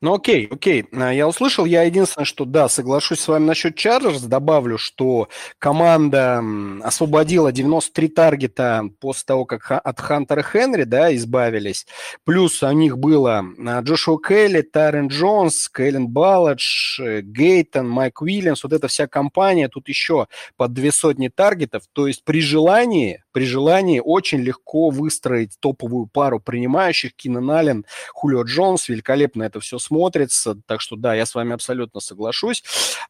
[0.03, 1.65] Ну окей, окей, а, я услышал.
[1.65, 4.21] Я единственное, что да, соглашусь с вами насчет Чарджерс.
[4.23, 5.29] Добавлю, что
[5.59, 6.43] команда
[6.83, 11.87] освободила 93 таргета после того, как от Хантера Хенри, да, избавились.
[12.25, 18.65] Плюс у них было а, Джошуа Келли, Тарен Джонс, Кэлен Балладж, э, Гейтон, Майк Уильямс.
[18.65, 19.69] Вот эта вся компания.
[19.69, 20.27] Тут еще
[20.59, 21.85] под две сотни таргетов.
[21.95, 27.15] То есть при желании, при желании очень легко выстроить топовую пару принимающих.
[27.15, 28.89] Кинан Аллен, Хулио Джонс.
[28.89, 30.57] Великолепно это все смотрится.
[30.65, 32.65] Так что да, я с вами абсолютно соглашусь.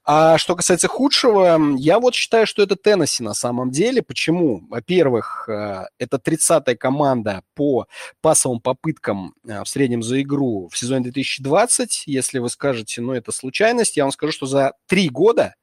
[0.04, 4.02] А что касается худшего, я вот считаю, что это Теннесси на самом деле.
[4.02, 4.66] Почему?
[4.68, 7.86] Во-первых, э, это 30-я команда по
[8.20, 12.02] пасовым попыткам э, в среднем за игру в сезоне 2020.
[12.06, 15.54] Если вы скажете, ну, это случайность, я вам скажу, что за три года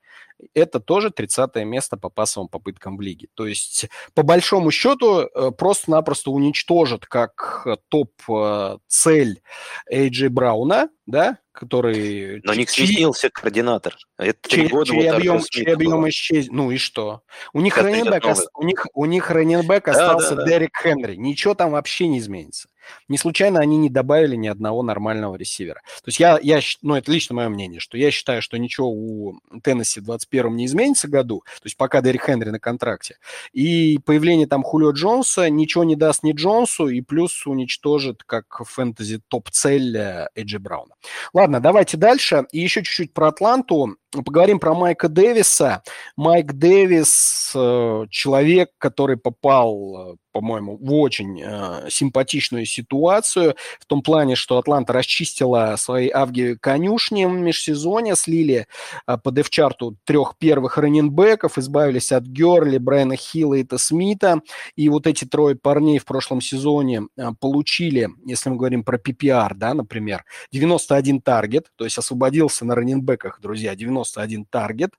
[0.54, 3.28] это тоже 30 место по пасовым попыткам в лиге.
[3.34, 9.42] То есть, по большому счету, э, просто-напросто уничтожат как топ-цель
[9.90, 12.42] Эйджи Брауна, да, который...
[12.44, 13.96] Но не сменился координатор.
[14.18, 16.48] Это чей, года чей, вот объем, чей объем исчез...
[16.50, 17.22] Ну и что?
[17.54, 18.24] У них раненбэк,
[18.56, 21.16] у них, у них раненбэк остался да, да, Дерек Хенри.
[21.16, 22.70] Ничего там вообще не изменится.
[23.08, 25.82] Не случайно они не добавили ни одного нормального ресивера.
[26.04, 29.39] То есть я, я, ну это лично мое мнение, что я считаю, что ничего у
[29.63, 33.17] Теннесси в 21-м не изменится году, то есть пока Дерек Хенри на контракте.
[33.52, 39.22] И появление там Хулио Джонса ничего не даст ни Джонсу, и плюс уничтожит как фэнтези
[39.28, 39.98] топ-цель
[40.36, 40.96] Эджи Брауна.
[41.34, 42.46] Ладно, давайте дальше.
[42.52, 43.98] И еще чуть-чуть про Атланту.
[44.21, 45.82] Поговорим про Майка Дэвиса.
[46.15, 54.04] Майк Дэвис э,– человек, который попал, э, по-моему, в очень э, симпатичную ситуацию, в том
[54.04, 58.67] плане, что Атланта расчистила свои авги конюшни в межсезонье, слили
[59.06, 64.41] по дефчарту трех первых раненбеков, избавились от Герли, Брайана Хилла и Та Смита,
[64.76, 67.04] и вот эти трое парней в прошлом сезоне
[67.39, 73.39] получили, если мы говорим про PPR, да, например, 91 таргет, то есть освободился на раненбеках,
[73.41, 74.92] друзья, 90 91 таргет.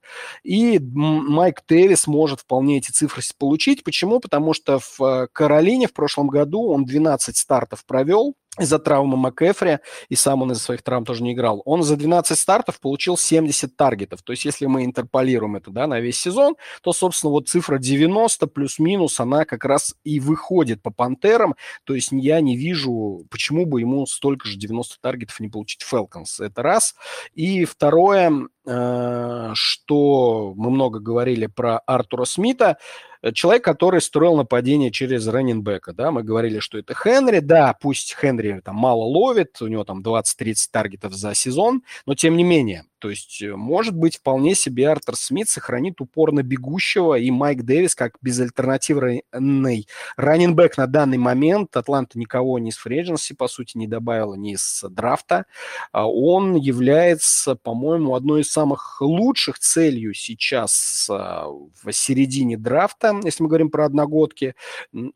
[0.43, 3.85] И Майк Дэвис может вполне эти цифры получить.
[3.85, 4.21] Почему?
[4.21, 9.79] Потому что в э, Каролине в прошлом году он 12 стартов провел, из-за травмы МакЭфри,
[10.09, 13.77] и сам он из-за своих травм тоже не играл, он за 12 стартов получил 70
[13.77, 14.23] таргетов.
[14.23, 18.47] То есть если мы интерполируем это да, на весь сезон, то, собственно, вот цифра 90
[18.47, 21.57] плюс-минус, она как раз и выходит по Пантерам.
[21.85, 26.45] То есть я не вижу, почему бы ему столько же 90 таргетов не получить Falcons.
[26.45, 26.95] Это раз.
[27.35, 32.79] И второе, э, что мы много говорили про Артура Смита,
[33.33, 38.61] человек, который строил нападение через раненбека, да, мы говорили, что это Хенри, да, пусть Хенри
[38.65, 43.11] там мало ловит, у него там 20-30 таргетов за сезон, но тем не менее, то
[43.11, 47.95] есть, э, может быть, вполне себе Артур Смит сохранит упор на бегущего, и Майк Дэвис
[47.95, 49.27] как безальтернативный
[50.17, 54.88] раненбэк на данный момент, Атланта никого ни с фрейдженси, по сути, не добавила, ни с
[54.88, 55.45] драфта,
[55.93, 63.43] а он является, по-моему, одной из самых лучших целью сейчас а, в середине драфта, если
[63.43, 64.55] мы говорим про одногодки,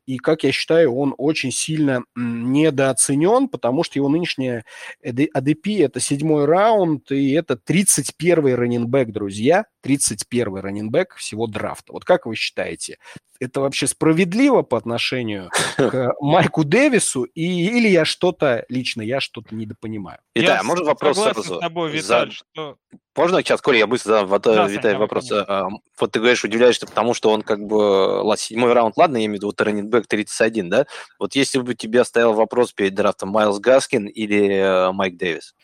[0.05, 4.67] и, как я считаю, он очень сильно недооценен, потому что его нынешняя
[5.03, 11.93] ADP– это седьмой раунд, и это три 31-й раненбэк, друзья, 31-й раненбэк всего драфта.
[11.93, 12.99] Вот как вы считаете,
[13.41, 19.55] это вообще справедливо по отношению к Майку Дэвису, и, или я что-то, лично я что-то
[19.55, 20.19] недопонимаю?
[20.35, 21.43] Итак, можно вопрос сразу?
[21.43, 22.35] с тобой, Виталь, За...
[22.35, 22.77] что...
[23.17, 25.29] Можно сейчас, Коля, я быстро задам вот, да, Виталий вопрос.
[25.29, 25.67] Конечно.
[25.67, 29.33] А, вот ты говоришь, удивляешься, потому что он как бы седьмой раунд, ладно, я имею
[29.33, 30.87] в виду вот раненбэк 31, да?
[31.19, 35.55] Вот если бы тебе стоял вопрос перед драфтом Майлз Гаскин или э, Майк Дэвис?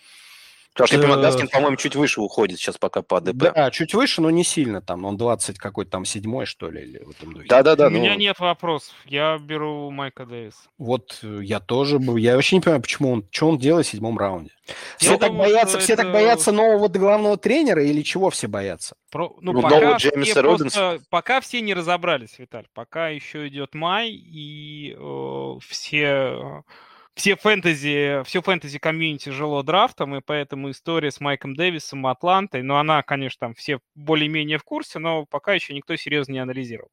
[0.75, 3.53] Потому что, я понимаю, Гаскин, по-моему, чуть выше уходит сейчас пока по АДП.
[3.55, 5.05] Да, чуть выше, но не сильно там.
[5.05, 7.47] Он 20 какой-то там седьмой, что ли, или в этом духе.
[7.49, 7.87] Да-да-да.
[7.87, 7.99] У ну...
[7.99, 8.93] меня нет вопросов.
[9.05, 10.69] Я беру Майка Дэвис.
[10.77, 12.17] Вот э, я тоже был.
[12.17, 14.51] Я вообще не понимаю, почему он, что он делает в седьмом раунде.
[14.97, 16.03] Все я так думаю, боятся, все это...
[16.03, 18.97] так боятся нового главного тренера или чего все боятся?
[19.13, 19.37] Про...
[19.41, 20.11] Ну, ну пока, все
[20.43, 21.01] просто...
[21.09, 22.67] пока все не разобрались, Виталь.
[22.75, 26.65] Пока еще идет май, и э, все
[27.15, 32.75] все фэнтези, все фэнтези комьюнити жило драфтом, и поэтому история с Майком Дэвисом Атлантой, ну,
[32.77, 36.91] она, конечно, там все более-менее в курсе, но пока еще никто серьезно не анализировал.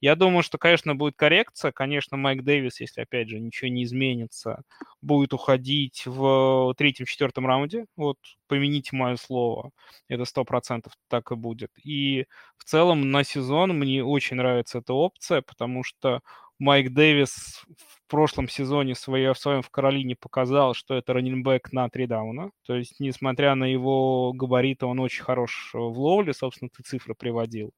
[0.00, 1.72] Я думаю, что, конечно, будет коррекция.
[1.72, 4.62] Конечно, Майк Дэвис, если, опять же, ничего не изменится,
[5.00, 7.86] будет уходить в третьем-четвертом раунде.
[7.96, 9.70] Вот, помяните мое слово.
[10.08, 11.70] Это сто процентов так и будет.
[11.82, 12.26] И
[12.58, 16.20] в целом на сезон мне очень нравится эта опция, потому что
[16.62, 21.90] Майк Дэвис в прошлом сезоне своей, в своем в Каролине показал, что это раненбэк на
[21.90, 22.52] три дауна.
[22.64, 27.72] То есть, несмотря на его габариты, он очень хорош в ловле, собственно, ты цифры приводил.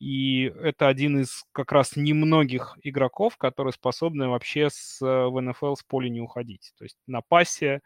[0.00, 5.82] И это один из как раз немногих игроков, которые способны вообще с, в НФЛ с
[5.82, 6.74] поля не уходить.
[6.76, 7.80] То есть на пасе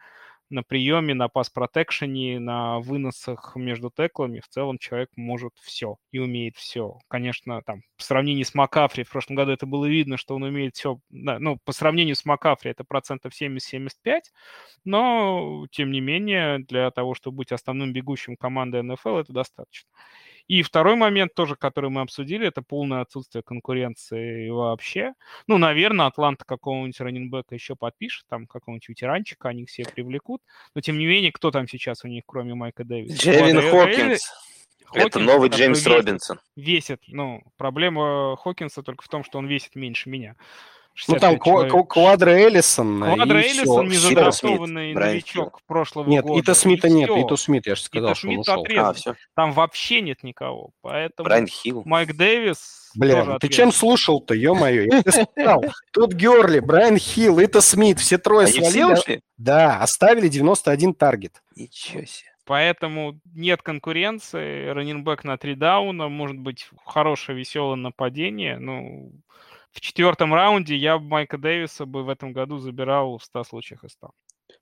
[0.50, 6.56] на приеме, на пас-протекшене, на выносах между теклами в целом человек может все и умеет
[6.56, 6.98] все.
[7.08, 10.76] Конечно, там, по сравнению с Макафри, в прошлом году это было видно, что он умеет
[10.76, 14.32] все, да, ну, по сравнению с Макафри это процентов 70-75,
[14.84, 19.88] но, тем не менее, для того, чтобы быть основным бегущим команды НФЛ, это достаточно.
[20.50, 25.12] И второй момент тоже, который мы обсудили, это полное отсутствие конкуренции вообще.
[25.46, 30.42] Ну, наверное, Атланта какого-нибудь раненбека еще подпишет, там какого-нибудь ветеранчика они все привлекут.
[30.74, 33.16] Но, тем не менее, кто там сейчас у них, кроме Майка Дэвиса?
[33.16, 34.28] Джервин Хокинс.
[34.86, 36.40] Хокинс, это новый Джеймс весит, Робинсон.
[36.56, 37.00] Весит.
[37.06, 40.34] Ну, проблема Хокинса только в том, что он весит меньше меня.
[41.08, 43.02] Ну, там Квадро Эллисон.
[43.02, 46.34] Квадро Эллисон, незадрасованный новичок прошлого нет, года.
[46.34, 48.66] Нет, Ита Смита и нет, Ито Смит, я же сказал, Ита что он ушел.
[48.78, 49.14] А, все.
[49.34, 51.82] Там вообще нет никого, поэтому Брайан Хилл.
[51.84, 54.84] Майк Дэвис Бля, ты чем слушал-то, ё-моё?
[54.84, 58.94] Я тебе сказал, тут Герли, Брайан Хилл, Ита Смит, все трое Они свалили.
[58.96, 61.42] Все да, оставили 91 таргет.
[61.54, 62.30] Ничего себе.
[62.44, 69.12] Поэтому нет конкуренции, раненбэк на три дауна, может быть хорошее веселое нападение, ну,
[69.72, 73.92] в четвертом раунде я Майка Дэвиса бы в этом году забирал в 100 случаях из
[73.92, 74.10] 100.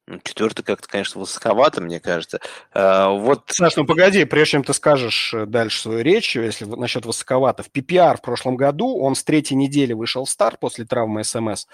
[0.07, 2.41] Ну, четвертый как-то, конечно, высоковато, мне кажется.
[2.73, 3.45] А, вот...
[3.49, 7.71] Саш, ну погоди, прежде чем ты скажешь э, дальше свою речь, если насчет высоковато, в
[7.71, 11.67] PPR в прошлом году он с третьей недели вышел в старт после травмы СМС,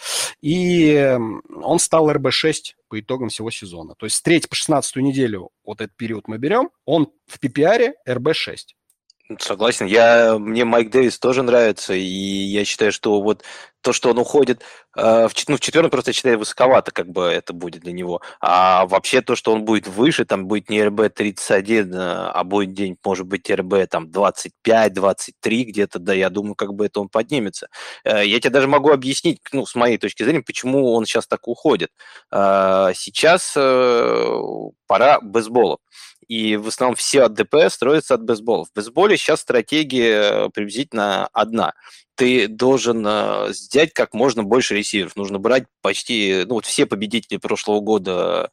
[0.43, 1.17] и
[1.63, 3.95] он стал РБ-6 по итогам всего сезона.
[3.97, 7.93] То есть с третьей по шестнадцатую неделю, вот этот период мы берем, он в PPR
[8.09, 8.59] РБ-6.
[9.39, 9.87] Согласен.
[9.87, 13.43] Я, мне Майк Дэвис тоже нравится, и я считаю, что вот
[13.81, 14.63] то, что он уходит
[14.97, 18.21] э, в, ну, в четвером, просто я считаю, высоковато как бы это будет для него.
[18.41, 23.27] А вообще то, что он будет выше, там будет не РБ-31, а будет день, может
[23.27, 27.69] быть, РБ там 25-23 где-то, да, я думаю, как бы это он поднимется.
[28.05, 31.49] Э, я тебе даже могу объяснить, ну, с моей точки зрения, почему он сейчас так
[31.49, 31.91] уходит.
[32.31, 34.39] Э, сейчас э,
[34.87, 35.79] пора бейсбола
[36.29, 38.65] и в основном все от ДП строятся от бейсбола.
[38.65, 41.75] В бейсболе сейчас стратегия приблизительно одна.
[42.15, 45.17] Ты должен э, взять как можно больше ресиверов.
[45.17, 48.51] Нужно брать почти, ну вот все победители прошлого года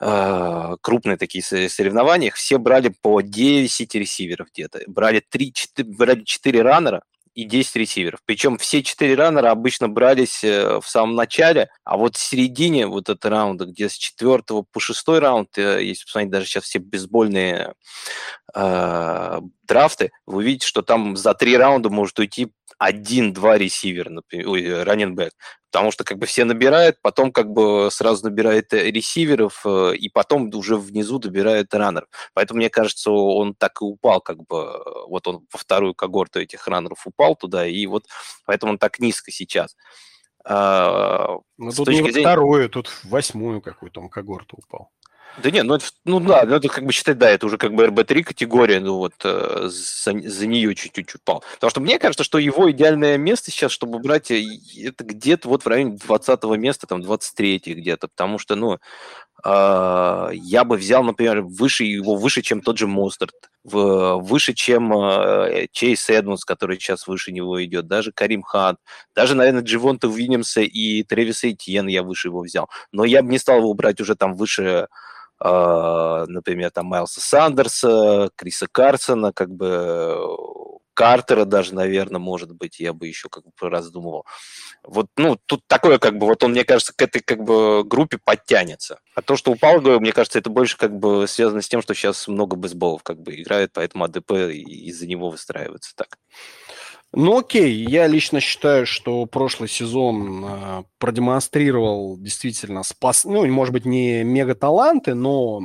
[0.00, 4.82] э, крупные такие соревнования, все брали по 10 ресиверов где-то.
[4.86, 7.02] Брали 3, 4, брали 4 раннера,
[7.34, 8.20] и 10 ресиверов.
[8.24, 13.08] Причем все 4 раннера обычно брались э, в самом начале, а вот в середине вот
[13.08, 17.74] этого раунда, где с 4 по 6 раунд, э, если посмотреть даже сейчас все бейсбольные
[18.54, 22.52] э, драфты, вы увидите, что там за 3 раунда может уйти
[22.82, 25.32] один-два ресивера, например, ой, раненбэк,
[25.70, 30.08] потому что как бы все набирают, потом как бы сразу набирает э, ресиверов, э, и
[30.08, 32.08] потом уже внизу добирает раннеров.
[32.34, 36.66] Поэтому, мне кажется, он так и упал, как бы, вот он во вторую когорту этих
[36.66, 38.06] раннеров упал туда, и вот
[38.46, 39.76] поэтому он так низко сейчас.
[40.44, 42.20] А, ну, тут не зрения...
[42.20, 44.90] вторую, тут в восьмую какую-то он когорту упал.
[45.38, 47.72] Да нет, ну, это, ну да, ну это как бы считать, да, это уже как
[47.74, 51.42] бы РБ-3 категория, ну вот э, за, за нее чуть-чуть упал.
[51.54, 54.44] Потому что мне кажется, что его идеальное место сейчас, чтобы брать, э,
[54.84, 58.78] это где-то вот в районе 20 места, там 23 где-то, потому что, ну,
[59.44, 65.66] э, я бы взял, например, выше его, выше, чем тот же Мостерт, выше, чем э,
[65.72, 68.76] Чейз Эдмонс, который сейчас выше него идет, даже Карим Хан,
[69.14, 72.68] даже, наверное, Дживонта Уильямса и Тревиса Этьен я выше его взял.
[72.92, 74.88] Но я бы не стал его брать уже там выше
[75.42, 80.16] например, там Майлса Сандерса, Криса Карсона, как бы
[80.94, 84.26] Картера даже, наверное, может быть, я бы еще как бы раздумывал.
[84.82, 88.18] Вот, ну, тут такое, как бы, вот он, мне кажется, к этой, как бы, группе
[88.22, 88.98] подтянется.
[89.14, 92.28] А то, что упал, мне кажется, это больше, как бы, связано с тем, что сейчас
[92.28, 96.18] много бейсболов, как бы, играют, поэтому АДП из-за него выстраивается так.
[97.14, 103.84] Ну окей, я лично считаю, что прошлый сезон э, продемонстрировал действительно спас, ну, может быть,
[103.84, 105.60] не мега таланты, но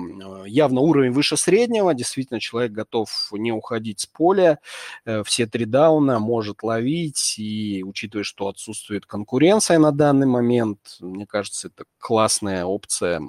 [0.46, 1.94] явно уровень выше среднего.
[1.94, 4.60] Действительно, человек готов не уходить с поля,
[5.06, 11.26] э, все три дауна, может ловить, и учитывая, что отсутствует конкуренция на данный момент, мне
[11.26, 13.22] кажется, это классная опция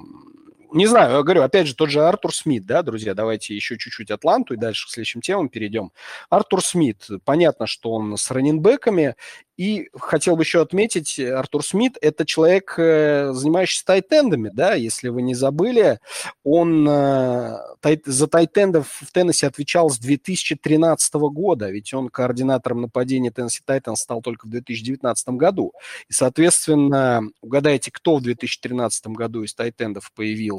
[0.71, 4.11] не знаю, я говорю, опять же, тот же Артур Смит, да, друзья, давайте еще чуть-чуть
[4.11, 5.91] Атланту и дальше к следующим темам перейдем.
[6.29, 9.15] Артур Смит, понятно, что он с раненбеками,
[9.59, 15.21] и хотел бы еще отметить, Артур Смит– это человек, э, занимающийся тайтендами, да, если вы
[15.21, 15.99] не забыли.
[16.45, 17.57] Он э,
[18.05, 24.21] за тайтендов в Теннессе отвечал с 2013 года, ведь он координатором нападения Теннесси Тайтанс стал
[24.21, 25.73] только в 2019 году.
[26.07, 30.58] И, соответственно, угадайте, кто в 2013 году из тайтендов появился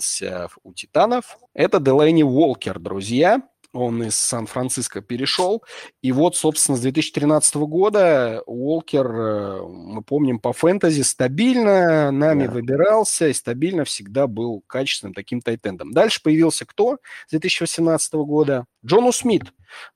[0.63, 1.39] у Титанов?
[1.55, 3.43] Это Делейни Уолкер, друзья
[3.73, 5.63] он из Сан-Франциско перешел.
[6.03, 12.53] И вот, собственно, с 2013 года Уолкер, э, мы помним, по фэнтези стабильно нами да.
[12.53, 15.93] выбирался и стабильно всегда был качественным таким тайтендом.
[15.93, 18.67] Дальше появился кто с 2018 года?
[18.85, 19.45] Джону Смит.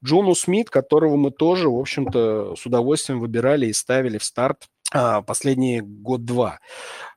[0.05, 5.23] Джону Смит, которого мы тоже, в общем-то, с удовольствием выбирали и ставили в старт а,
[5.23, 6.61] последний год-два.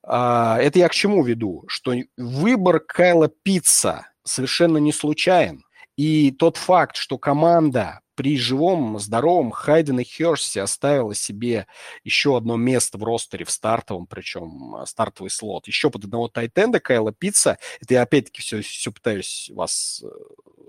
[0.03, 1.63] А, это я к чему веду?
[1.67, 5.63] Что выбор Кайла Пицца совершенно не случайен.
[5.95, 11.67] И тот факт, что команда при живом, здоровом Хайден и Херсте оставила себе
[12.03, 16.79] еще одно место в ростере, в стартовом, причем а, стартовый слот, еще под одного тайтенда
[16.79, 17.59] Кайла Пицца.
[17.79, 20.03] Это я опять-таки все, все пытаюсь вас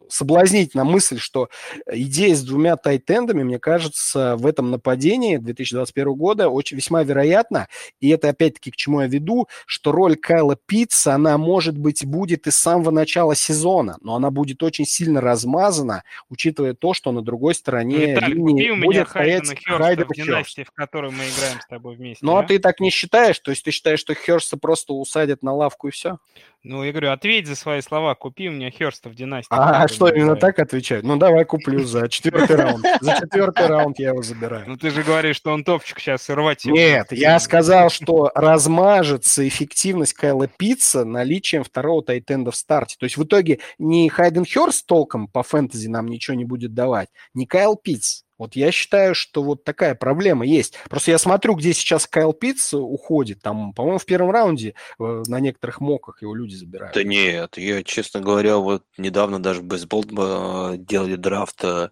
[0.09, 1.49] э, соблазнить на мысль, что
[1.91, 7.69] идея с двумя тайтендами, мне кажется, в этом нападении 2021 года очень весьма вероятна.
[8.01, 12.47] И это опять-таки к чему я веду, что роль Кайла Питца, она может быть будет
[12.47, 17.23] и с самого начала сезона, но она будет очень сильно размазана, учитывая то, что на
[17.23, 21.97] другой стороне Виталий, линии будет стоять Хайден в династии, в которой мы играем с тобой
[21.97, 22.25] вместе.
[22.25, 23.39] Ну, а ты так не считаешь?
[23.39, 26.19] То есть ты считаешь, что Херста просто усадят на лавку и все?
[26.65, 29.49] Ну, я говорю, ответь за свои слова, купи у меня Херста в династии.
[29.51, 31.05] А, а что, именно так отвечать?
[31.05, 32.85] Ну, давай куплю за четвертый раунд.
[33.01, 34.65] За четвертый раунд я его забираю.
[34.67, 36.65] Ну, ты же говоришь, что он топчик сейчас рвать.
[36.65, 42.97] Нет, я сказал, что размажется эффективность Кайла Пицца наличием второго тайтенда в старте.
[42.99, 47.09] То есть в итоге не Хайден Херст толком по фэнтези нам ничего не будет давать,
[47.35, 48.23] не Кайл Питц.
[48.39, 50.79] Вот я считаю, что вот такая проблема есть.
[50.89, 53.43] Просто я смотрю, где сейчас Кайл Питц уходит.
[53.43, 56.95] Там, по-моему, в первом раунде э, на некоторых моках его люди забирают.
[56.95, 61.65] Да нет, я, честно говоря, вот недавно даже в бейсбол э, делали драфт.
[61.65, 61.91] Э,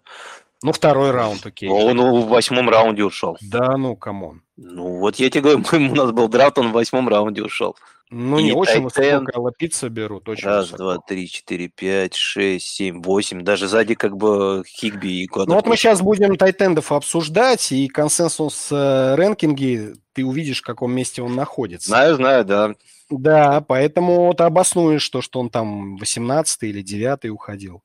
[0.63, 1.69] ну, второй раунд, окей.
[1.69, 3.37] Он в восьмом раунде ушел.
[3.41, 4.41] Да, ну, камон.
[4.55, 7.75] Ну, вот я тебе говорю, у нас был драфт, он в восьмом раунде ушел.
[8.09, 10.83] Ну, не очень высоко лапица берут, очень Раз, высоко.
[10.83, 13.41] два, три, четыре, пять, шесть, семь, восемь.
[13.41, 18.69] Даже сзади как бы Хигби и Ну вот мы сейчас будем тайтендов обсуждать, и консенсус
[18.71, 21.89] э, рэнкинги, ты увидишь, в каком месте он находится.
[21.89, 22.73] Знаю, знаю, да.
[23.09, 27.81] Да, поэтому ты обоснуешь то, что он там 18 или 9 уходил.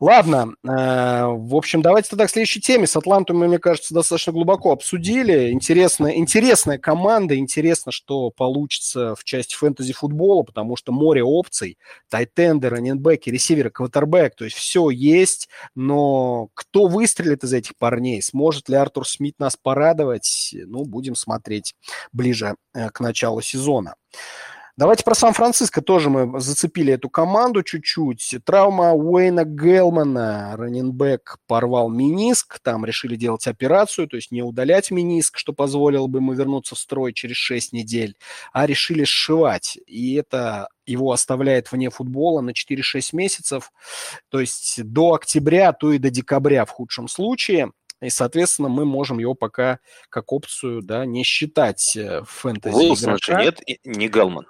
[0.00, 2.86] Ладно, э, в общем, давайте тогда к следующей теме.
[2.86, 5.50] С Атланту мы, мне кажется, достаточно глубоко обсудили.
[5.50, 11.76] Интересная, интересная команда, интересно, что получится в части фэнтези-футбола, потому что море опций,
[12.08, 18.22] тайтенды, раненбеки, ресиверы, квотербек, то есть все есть, но кто выстрелит из этих парней?
[18.22, 20.54] Сможет ли Артур Смит нас порадовать?
[20.66, 21.74] Ну, будем смотреть
[22.14, 23.96] ближе э, к началу сезона.
[24.78, 28.36] Давайте про Сан-Франциско тоже мы зацепили эту команду чуть-чуть.
[28.44, 35.38] Травма Уэйна Гелмана, раненбэк, порвал миниск, там решили делать операцию, то есть не удалять миниск,
[35.38, 38.18] что позволило бы ему вернуться в строй через 6 недель,
[38.52, 39.78] а решили сшивать.
[39.86, 43.72] И это его оставляет вне футбола на 4-6 месяцев,
[44.28, 47.72] то есть до октября, а то и до декабря в худшем случае.
[48.02, 49.78] И, соответственно, мы можем его пока
[50.10, 52.94] как опцию да, не считать э, в фэнтези
[53.24, 54.46] же нет, не Гелман.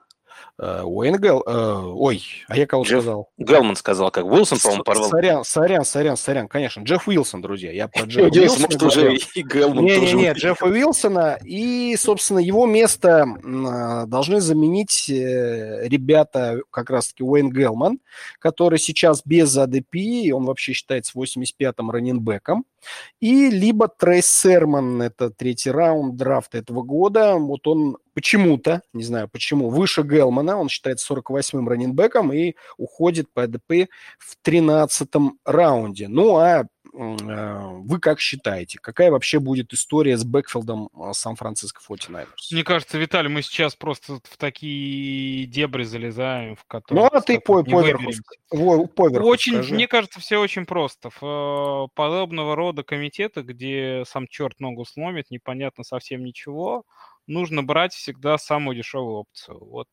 [0.59, 1.42] Э, Уэйн Гел...
[1.47, 3.30] Э, ой, а я кого Джефф сказал?
[3.36, 5.11] Гелман сказал, как Уилсон, по-моему, порвал.
[5.11, 6.82] Сорян, сорян, сорян, сорян, конечно.
[6.82, 7.72] Джефф Уилсон, друзья.
[7.72, 10.16] Я про Джеффа Уилсона уже и Гелман не, тоже.
[10.16, 11.38] Не, не, Джеффа Уилсона.
[11.44, 18.01] И, собственно, его место а, должны заменить э, ребята, как раз-таки Уэйн Гелман,
[18.38, 19.97] который сейчас без АДП,
[20.32, 22.64] он вообще считается 85-м раненбеком.
[23.20, 29.28] И либо Трейс Серман, это третий раунд драфта этого года, вот он почему-то, не знаю
[29.28, 36.09] почему, выше Гелмана, он считается 48-м раненбеком и уходит по АДП в 13-м раунде.
[36.09, 36.66] Ну, а
[36.97, 43.28] вы как считаете, какая вообще будет история с бэкфилдом э, Сан-Франциско 49 Мне кажется, Виталий,
[43.28, 47.05] мы сейчас просто в такие дебри залезаем, в которые...
[47.05, 49.74] Ну, а ты по, поверху, поверху очень, скажи.
[49.74, 51.11] Мне кажется, все очень просто.
[51.20, 56.84] В подобного рода комитеты, где сам черт ногу сломит, непонятно совсем ничего,
[57.27, 59.59] нужно брать всегда самую дешевую опцию.
[59.64, 59.89] Вот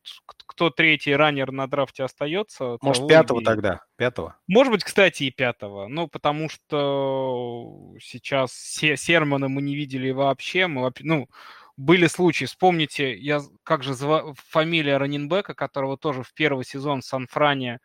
[0.46, 2.78] кто третий раннер на драфте остается...
[2.80, 3.44] Может, пятого и...
[3.44, 3.82] тогда?
[3.96, 4.36] Пятого?
[4.46, 5.88] Может быть, кстати, и пятого.
[5.88, 10.66] Ну, потому что сейчас Сермана мы не видели вообще.
[10.66, 11.28] Мы, ну,
[11.76, 14.34] были случаи, вспомните, я, как же зва...
[14.36, 17.80] фамилия раненбека, которого тоже в первый сезон в Сан-Фране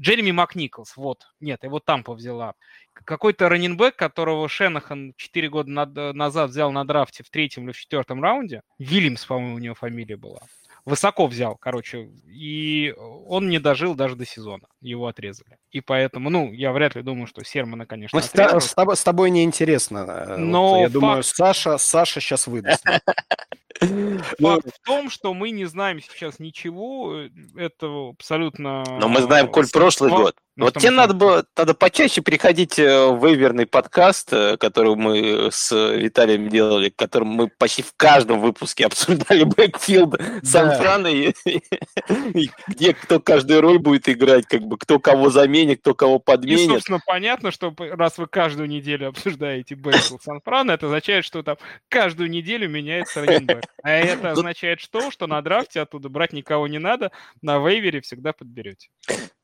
[0.00, 2.54] Джереми Макниклс, вот, нет, его Тампа взяла.
[2.92, 7.78] Какой-то раненбэк, которого Шенахан 4 года на, назад взял на драфте в третьем или в
[7.78, 10.40] четвертом раунде, Вильямс, по-моему, у него фамилия была,
[10.84, 15.58] высоко взял, короче, и он не дожил даже до сезона, его отрезали.
[15.70, 19.30] И поэтому, ну, я вряд ли думаю, что Сермана, конечно, с, с, тобой, с тобой
[19.30, 19.98] неинтересно.
[19.98, 20.92] Э, Но вот, я факт...
[20.92, 22.84] думаю, Саша, Саша сейчас выдаст.
[23.80, 28.84] Факт в том, что мы не знаем сейчас ничего, э, это абсолютно...
[28.98, 30.36] Но мы знаем, коль прошлый год.
[30.58, 35.50] Ну, вот тебе надо было тогда почаще приходить э, в вейверный подкаст, э, который мы
[35.52, 43.20] с Виталием делали, которым мы почти в каждом выпуске обсуждали backfield Сан-Франа, и, где кто
[43.20, 46.70] каждую роль будет играть, как бы кто кого заменит, кто кого подменит.
[46.70, 51.56] И, собственно, понятно, что раз вы каждую неделю обсуждаете backfield Сан-Франа, это означает, что там
[51.88, 53.62] каждую неделю меняется running back.
[53.84, 55.12] А это означает что?
[55.12, 58.88] Что на драфте оттуда брать никого не надо, на вейвере всегда подберете.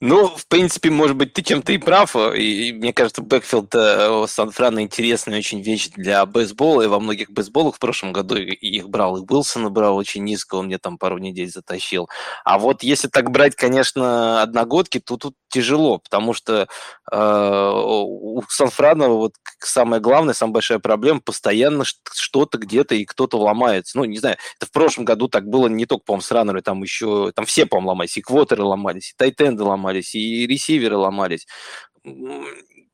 [0.00, 2.16] Ну, в принципе, может быть, ты чем-то и прав.
[2.16, 6.80] И, мне кажется, бэкфилд э, Сан-Франа интересная очень вещь для бейсбола.
[6.80, 9.18] И во многих бейсболах в прошлом году их брал.
[9.18, 12.08] И Уилсона брал очень низко, он мне там пару недель затащил.
[12.42, 16.66] А вот если так брать, конечно, одногодки, то тут тяжело, потому что
[17.12, 23.98] э, у Сан-Франа вот самое главное, самая большая проблема, постоянно что-то где-то и кто-то ломается.
[23.98, 26.82] Ну, не знаю, это в прошлом году так было не только, по-моему, с раннеры, там
[26.82, 31.46] еще, там все, по-моему, ломались, и квотеры ломались, и тайтенды ломались, и ресиверы ломались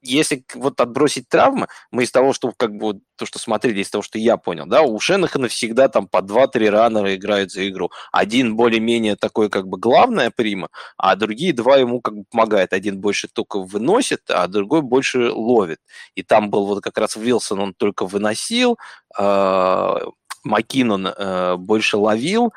[0.02, 4.02] если вот отбросить травмы, мы из того, что как бы то, что смотрели, из того,
[4.02, 7.90] что я понял, да, у Шенахана всегда там по 2-3 раннера играют за игру.
[8.12, 12.72] Один более-менее такой как бы главная прима, а другие два ему как бы помогают.
[12.72, 15.80] Один больше только выносит, а другой больше ловит.
[16.14, 18.78] И там был вот как раз Вилсон, он только выносил,
[19.18, 19.96] э,
[20.44, 22.52] Маккинон э, больше ловил,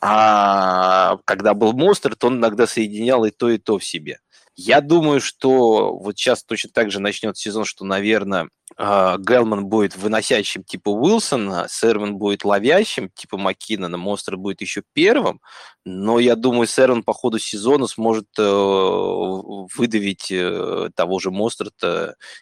[0.00, 4.18] а когда был монстр, то он иногда соединял и то, и то в себе.
[4.58, 8.48] Я думаю, что вот сейчас точно так же начнет сезон, что, наверное,
[8.78, 15.40] Гелман будет выносящим типа Уилсона, Сервин будет ловящим типа Маккинона, Монстр будет еще первым,
[15.86, 21.70] но я думаю, Сервин по ходу сезона сможет э, выдавить э, того же Монстра,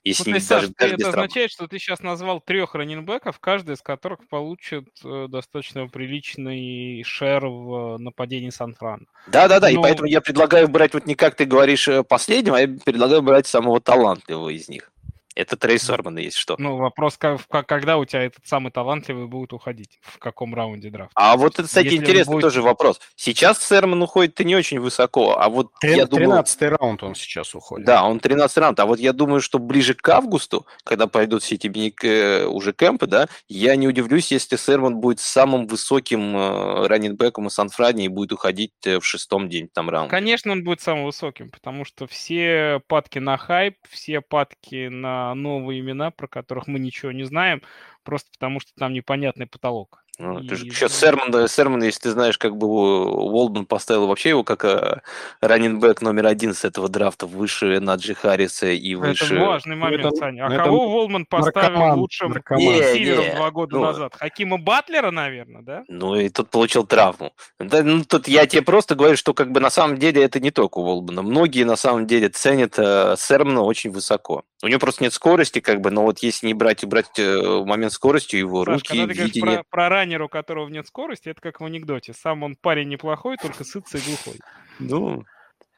[0.02, 3.82] если ну, не даже, даже это означает, что ты сейчас назвал трех раненбеков, каждый из
[3.82, 9.06] которых получит э, достаточно приличный шер в нападении Сан-Фран.
[9.26, 9.78] Да-да-да, но...
[9.78, 13.46] и поэтому я предлагаю брать, вот не как ты говоришь, последнего, а я предлагаю брать
[13.46, 14.90] самого талантливого из них.
[15.34, 16.54] Это Трей Сорман, есть что.
[16.58, 19.98] Ну, вопрос, как, когда у тебя этот самый талантливый будет уходить?
[20.02, 21.12] В каком раунде драфта?
[21.16, 22.42] А вот это, кстати, Если интересный будет...
[22.42, 23.00] тоже вопрос.
[23.16, 26.28] Сейчас Сэрман уходит-то не очень высоко, а вот 13, я думаю...
[26.28, 27.84] 13 раунд он сейчас уходит.
[27.84, 28.78] Да, он 13 раунд.
[28.78, 31.66] А вот я думаю, что ближе к августу, когда пойдут все эти
[32.06, 37.54] э, уже кемпы, да, я не удивлюсь, если Сэрман будет самым высоким э, раннинбеком из
[37.54, 40.10] Сан-Франи и будет уходить э, в шестом день там раунд.
[40.10, 45.80] Конечно, он будет самым высоким, потому что все падки на хайп, все падки на новые
[45.80, 47.62] имена, про которых мы ничего не знаем,
[48.02, 50.03] просто потому что там непонятный потолок.
[50.18, 50.48] Ну, и...
[50.48, 54.64] ты же сейчас Серман, Серман, если ты знаешь, как бы Уолбан поставил вообще его как
[54.64, 55.00] э,
[55.40, 59.34] раннинбэк номер один с этого драфта выше Наджи Харриса и выше...
[59.34, 60.46] Это важный момент, это, Саня.
[60.46, 64.14] А это кого Уолман поставил наркоман, лучшим ресивером два года ну, назад?
[64.14, 65.84] Хакима Батлера, наверное, да?
[65.88, 67.32] Ну и тут получил травму.
[67.58, 70.52] Да, ну, тут я тебе просто говорю, что как бы на самом деле это не
[70.52, 71.22] только Уолбана.
[71.22, 74.44] Многие на самом деле ценят э, Сермана очень высоко.
[74.62, 77.62] У него просто нет скорости, как бы, но вот если не брать и брать э,
[77.66, 79.64] момент скорости, его Саш, руки, когда ты видение...
[79.70, 82.12] про, про раннера, у которого нет скорости, это как в анекдоте.
[82.12, 84.40] Сам он парень неплохой, только сытый и глухой.
[84.78, 85.24] Ну,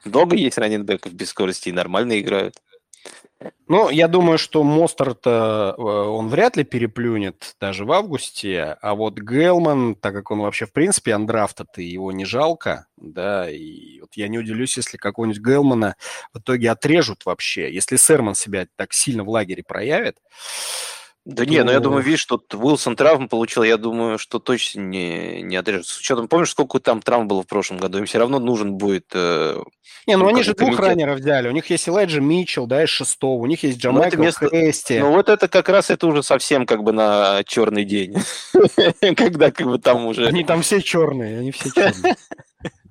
[0.05, 2.57] много есть раненбеков без скорости и нормально играют.
[3.69, 9.19] Ну, я думаю, что Мостер-то э, он вряд ли переплюнет даже в августе, а вот
[9.19, 14.29] Гелман, так как он вообще в принципе андрафта-то, его не жалко, да, и вот я
[14.29, 15.97] не удивлюсь, если какого-нибудь Гелмана
[16.33, 17.73] в итоге отрежут вообще.
[17.73, 20.17] Если Серман себя так сильно в лагере проявит,
[21.27, 21.51] да то...
[21.51, 25.57] не, ну я думаю, видишь, что Уилсон травму получил, я думаю, что точно не, не
[25.57, 25.89] отрежут.
[25.89, 27.99] С учетом, помнишь, сколько там травм было в прошлом году?
[27.99, 29.07] Им все равно нужен будет...
[29.13, 29.61] Э,
[30.07, 30.77] не, ну, они же комитет.
[30.77, 31.49] двух раннеров взяли.
[31.49, 33.43] У них есть Элайджа Митчелл, да, из шестого.
[33.43, 34.49] У них есть ну, Джамайкл место...
[34.49, 35.01] Хести.
[35.01, 38.15] Ну вот это как раз это уже совсем как бы на черный день.
[39.17, 40.27] Когда как бы там уже...
[40.27, 42.15] Они там все черные, они все черные.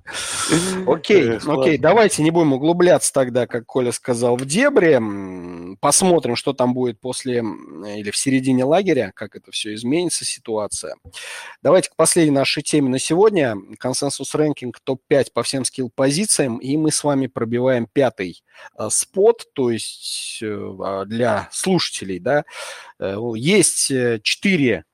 [0.86, 5.76] Окей, окей, давайте не будем углубляться тогда, как Коля сказал, в дебри.
[5.80, 10.96] Посмотрим, что там будет после или в середине лагеря, как это все изменится, ситуация.
[11.62, 13.56] Давайте к последней нашей теме на сегодня.
[13.78, 16.58] Консенсус рэнкинг топ-5 по всем скилл-позициям.
[16.58, 18.42] И мы с вами пробиваем пятый
[18.78, 22.44] э, спот, то есть э, а, для слушателей, да,
[22.98, 23.92] э, есть
[24.22, 24.84] четыре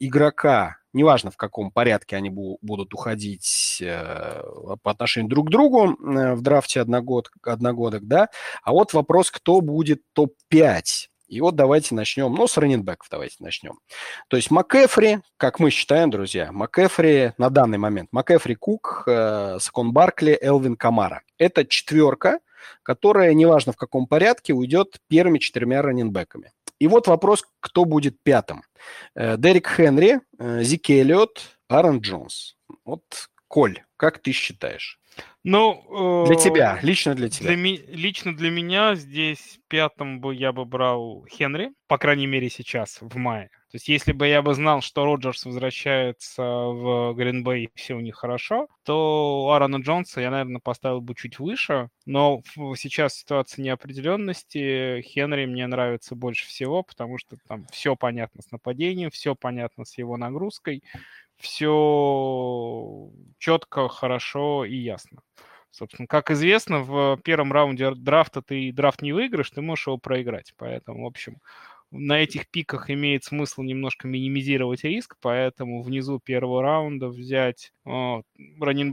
[0.00, 4.42] игрока неважно в каком порядке они будут уходить э,
[4.82, 8.28] по отношению друг к другу э, в драфте одногод, одногодок, да.
[8.62, 10.82] А вот вопрос, кто будет топ-5.
[11.28, 13.78] И вот давайте начнем, ну, с раненбеков давайте начнем.
[14.28, 19.92] То есть МакЭфри, как мы считаем, друзья, МакЭфри на данный момент, МакЭфри, Кук, э, Сакон
[19.92, 21.22] Баркли, Элвин Камара.
[21.36, 22.38] Это четверка,
[22.82, 26.52] которая, неважно в каком порядке, уйдет первыми четырьмя раненбеками.
[26.78, 28.62] И вот вопрос, кто будет пятым.
[29.14, 32.56] Э, Дерек Хенри, э, Зик Эллиот, Аарон Джонс.
[32.84, 33.02] Вот,
[33.48, 34.98] Коль, как ты считаешь?
[35.44, 37.48] Ну, для тебя, лично для тебя.
[37.48, 42.50] Для ми- лично для меня здесь пятым бы я бы брал Хенри, по крайней мере
[42.50, 43.48] сейчас, в мае.
[43.76, 48.14] То есть если бы я бы знал, что Роджерс возвращается в Гринбей все у них
[48.14, 51.90] хорошо, то Аарона Джонса я, наверное, поставил бы чуть выше.
[52.06, 52.40] Но
[52.76, 55.02] сейчас ситуация неопределенности.
[55.02, 59.98] Хенри мне нравится больше всего, потому что там все понятно с нападением, все понятно с
[59.98, 60.82] его нагрузкой
[61.36, 65.20] все четко, хорошо и ясно.
[65.70, 70.54] Собственно, как известно, в первом раунде драфта ты драфт не выиграешь, ты можешь его проиграть.
[70.56, 71.42] Поэтому, в общем,
[71.90, 78.22] на этих пиках имеет смысл немножко минимизировать риск, поэтому внизу первого раунда взять э,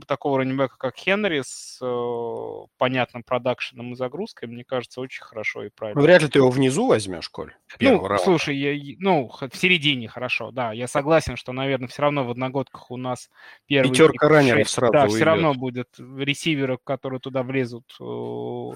[0.07, 5.69] такого раненбека, как Хенри, с э, понятным продакшеном и загрузкой, мне кажется, очень хорошо и
[5.69, 5.99] правильно.
[5.99, 7.53] Ну, вряд ли ты его внизу возьмешь, Коль.
[7.79, 8.23] Ну, раунда.
[8.23, 10.71] слушай, я, ну, в середине хорошо, да.
[10.71, 13.29] Я согласен, что, наверное, все равно в одногодках у нас
[13.65, 13.89] первый...
[13.89, 15.15] Пятерка раннеров сразу Да, уйдет.
[15.15, 18.71] все равно будет ресиверы, которые туда влезут, э,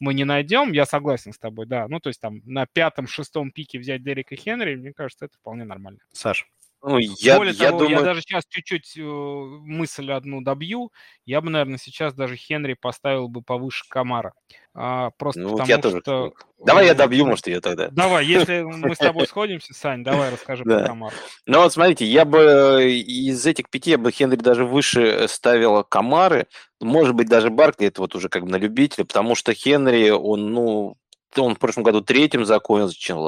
[0.00, 1.88] мы не найдем, я согласен с тобой, да.
[1.88, 6.00] Ну, то есть там на пятом-шестом пике взять Дерека Хенри, мне кажется, это вполне нормально.
[6.12, 6.46] Саш.
[6.84, 7.98] Ну, я, Более я того, думаю...
[7.98, 10.90] я даже сейчас чуть-чуть э, мысль одну добью.
[11.24, 14.32] Я бы, наверное, сейчас даже Хенри поставил бы повыше Камара.
[14.74, 16.00] А, просто Ну, потому я тоже.
[16.00, 16.32] что...
[16.58, 17.88] Давай я добью, может, ее тогда.
[17.90, 20.84] Давай, если мы с тобой сходимся, Сань, давай расскажи про.
[20.84, 21.14] Камара.
[21.46, 26.48] Ну вот смотрите, я бы из этих пяти, я бы Хенри даже выше ставила Камары,
[26.80, 30.52] может быть, даже Баркли, это вот уже как бы на любителя, потому что Хенри, он,
[30.52, 30.96] ну,
[31.38, 33.26] он в прошлом году третьим закончил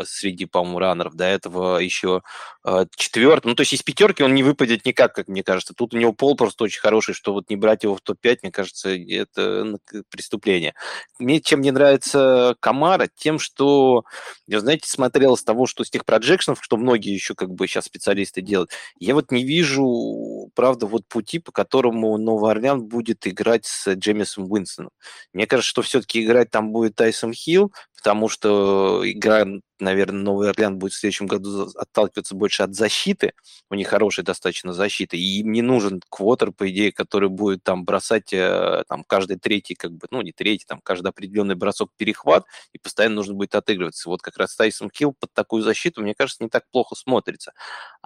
[0.00, 2.22] э, среди, по-моему, раннеров, до этого еще
[2.64, 3.50] э, четвертым.
[3.50, 5.74] Ну, то есть из пятерки он не выпадет никак, как мне кажется.
[5.74, 8.52] Тут у него пол просто очень хороший, что вот не брать его в топ-5, мне
[8.52, 9.78] кажется, это
[10.10, 10.74] преступление.
[11.18, 14.04] Мне чем мне нравится Камара, тем, что,
[14.46, 17.84] я, знаете, смотрел с того, что с тех проджекшенов, что многие еще как бы сейчас
[17.84, 23.66] специалисты делают, я вот не вижу, правда, вот пути, по которому Новый Орлеан будет играть
[23.66, 24.90] с Джеймисом Уинстоном.
[25.32, 29.44] Мне кажется, что все-таки играть там будет Тайсон Хилл, потому что игра,
[29.80, 33.32] наверное, Новый Орлеан будет в следующем году отталкиваться больше от защиты.
[33.70, 35.16] У них хорошая достаточно защита.
[35.16, 39.74] И им не нужен квотер, по идее, который будет там бросать э, там каждый третий,
[39.74, 44.08] как бы, ну, не третий, там каждый определенный бросок перехват, и постоянно нужно будет отыгрываться.
[44.08, 47.52] Вот как раз Тайсон Хилл под такую защиту, мне кажется, не так плохо смотрится.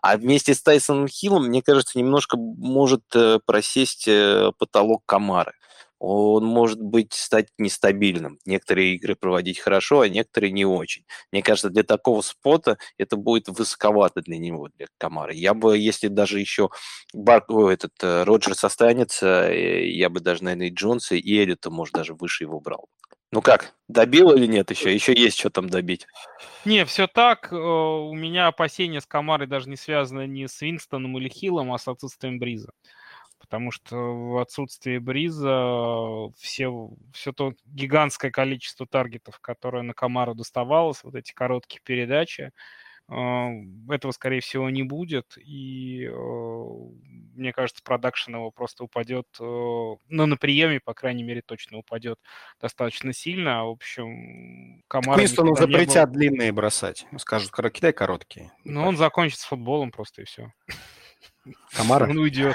[0.03, 5.53] А вместе с Тайсоном Хиллом, мне кажется, немножко может э, просесть э, потолок Камары.
[6.03, 8.39] Он может быть стать нестабильным.
[8.47, 11.05] Некоторые игры проводить хорошо, а некоторые не очень.
[11.31, 15.35] Мне кажется, для такого спота это будет высоковато для него, для Камары.
[15.35, 16.71] Я бы, если даже еще
[17.13, 17.45] Бар...
[17.49, 21.95] ой, этот э, Роджерс останется, э, я бы даже, наверное, и Джонса, и Эллиота, может,
[21.95, 22.89] даже выше его брал.
[23.33, 24.93] Ну как, добил или нет еще?
[24.93, 26.07] Еще есть что там добить.
[26.65, 27.53] Не, все так.
[27.53, 31.79] Э, У меня опасения с Камарой даже не связаны ни с Винстоном или Хиллом, а
[31.79, 32.71] с отсутствием Бриза.
[33.51, 41.03] Потому что в отсутствии Бриза все, все то гигантское количество таргетов, которое на Камару доставалось,
[41.03, 42.53] вот эти короткие передачи,
[43.09, 43.49] э,
[43.89, 45.37] этого, скорее всего, не будет.
[45.37, 46.15] И э,
[47.35, 49.97] мне кажется, продакшн его просто упадет, э, ну,
[50.27, 52.21] на приеме, по крайней мере, точно упадет
[52.61, 53.65] достаточно сильно.
[53.65, 57.05] В общем, Камара Квинстону не был- запретят длинные бросать.
[57.19, 58.53] Скажут, «Кор- кидай короткие.
[58.63, 60.53] Ну, он закончит с футболом просто и все.
[61.73, 62.05] Камара.
[62.11, 62.55] Он уйдет.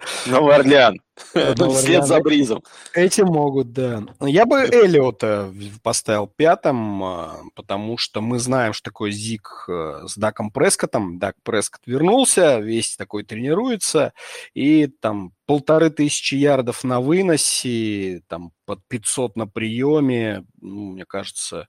[0.26, 1.00] Новый Орлеан.
[1.34, 2.20] Вслед за.
[2.20, 2.62] Бризом.
[2.94, 4.02] Эти могут, да.
[4.20, 10.04] Я бы Эллиота в- поставил пятым, а, потому что мы знаем, что такое Зик э,
[10.06, 11.18] с Даком Прескотом.
[11.18, 14.12] Дак Прескот вернулся, весь такой тренируется,
[14.54, 21.68] и там полторы тысячи ярдов на выносе, там под 500 на приеме, ну, мне кажется,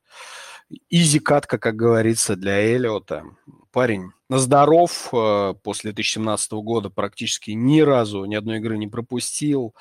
[0.90, 3.24] изи катка, как говорится, для Эллиота.
[3.72, 9.74] Парень на здоров, э, после 2017 года практически ни разу ни одной игры не пропустил.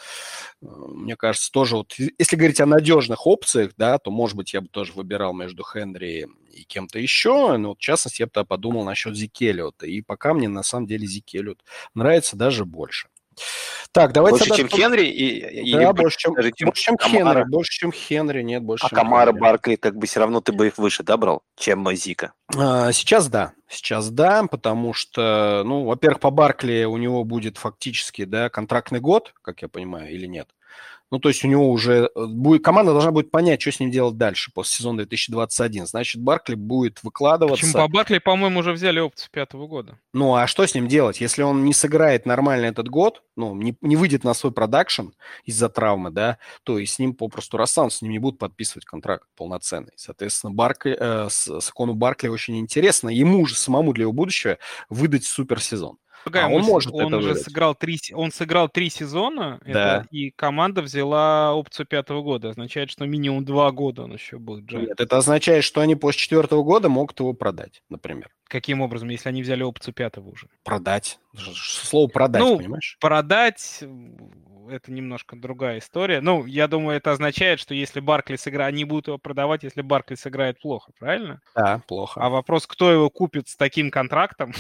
[0.63, 4.61] Э, Мне кажется, тоже вот, если говорить о надежных опциях, да, то, может быть, я
[4.61, 8.85] бы тоже выбирал между Хенри и кем-то еще, но, вот, в частности, я бы подумал
[8.85, 9.87] насчет Зикелиота.
[9.87, 11.65] И пока мне, на самом деле, Зикелиот
[11.95, 13.09] нравится даже больше.
[13.93, 15.07] Так, давайте Больше, тогда- чем Хенри?
[15.07, 17.41] И, Да, больше, чем, даже, чем больше, чем Камара?
[17.41, 17.51] Хенри.
[17.51, 19.41] Больше, чем Хенри, нет, больше, А чем Камара, Хенри.
[19.41, 22.33] Баркли, как бы все равно ты бы их выше, да, брал, чем Зика?
[22.57, 28.25] А, Сейчас да, сейчас да, потому что, ну, во-первых, по Баркли у него будет фактически,
[28.25, 30.49] да, контрактный год, как я понимаю, или нет.
[31.11, 33.91] Ну, то есть у него уже э, будет, команда должна будет понять, что с ним
[33.91, 35.87] делать дальше после сезона 2021.
[35.87, 37.67] Значит, Баркли будет выкладываться.
[37.67, 39.99] Почему по Баркли, по-моему, уже взяли опцию пятого года.
[40.13, 41.21] Ну, а что с ним делать?
[41.21, 45.09] Если он не сыграет нормально этот год, ну, не, не выйдет на свой продакшн
[45.45, 49.27] из-за травмы, да, то и с ним попросту расстанутся, с ним не будут подписывать контракт
[49.37, 49.93] полноценный.
[49.97, 54.59] Соответственно, Баркли, э, с, Сакону Баркли очень интересно ему же самому для его будущего
[54.89, 55.99] выдать суперсезон.
[56.25, 59.99] Другая А он мысль, может он уже сыграл три, он сыграл три сезона, Да.
[59.99, 62.51] это- и команда взяла опцию пятого года.
[62.51, 64.71] Означает, что минимум два года он еще будет.
[64.71, 68.29] Нет, это означает, что они после четвертого года могут его продать, например.
[68.51, 70.49] Каким образом, если они взяли опцию пятого уже?
[70.65, 71.21] Продать.
[71.55, 72.97] Слово продать, Ну, понимаешь?
[73.01, 73.85] Продать
[74.71, 76.21] это немножко другая история.
[76.21, 80.15] Ну, я думаю, это означает, что если Баркли сыграет, они будут его продавать, если Баркли
[80.15, 81.41] сыграет плохо, правильно?
[81.55, 82.21] Да, плохо.
[82.21, 84.53] А вопрос, кто его купит с таким контрактом?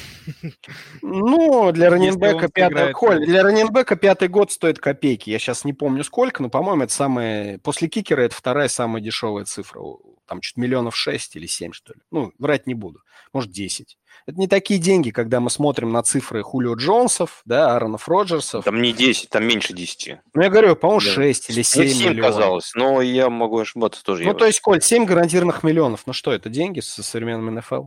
[1.03, 2.93] Ну, для раненбека пятый...
[2.93, 5.30] Коль, для раненбека пятый год стоит копейки.
[5.30, 7.59] Я сейчас не помню сколько, но, по-моему, это самая...
[7.59, 9.80] После кикера это вторая самая дешевая цифра.
[10.26, 12.01] Там чуть миллионов шесть или семь, что ли.
[12.11, 13.01] Ну, врать не буду.
[13.32, 13.80] Может, десять.
[14.26, 18.64] Это не такие деньги, когда мы смотрим на цифры Хулио Джонсов, да, Ааронов Роджерсов.
[18.64, 20.18] Там не 10, там меньше 10.
[20.35, 21.11] Ну, я говорю, по-моему, Да.
[21.12, 22.35] 6 или Мне 7 7 миллионов.
[22.35, 24.24] казалось, но я могу ошибаться тоже.
[24.24, 26.03] Ну, то есть, Коль, 7 гарантированных миллионов.
[26.07, 27.87] Ну что, это деньги со современным НФЛ?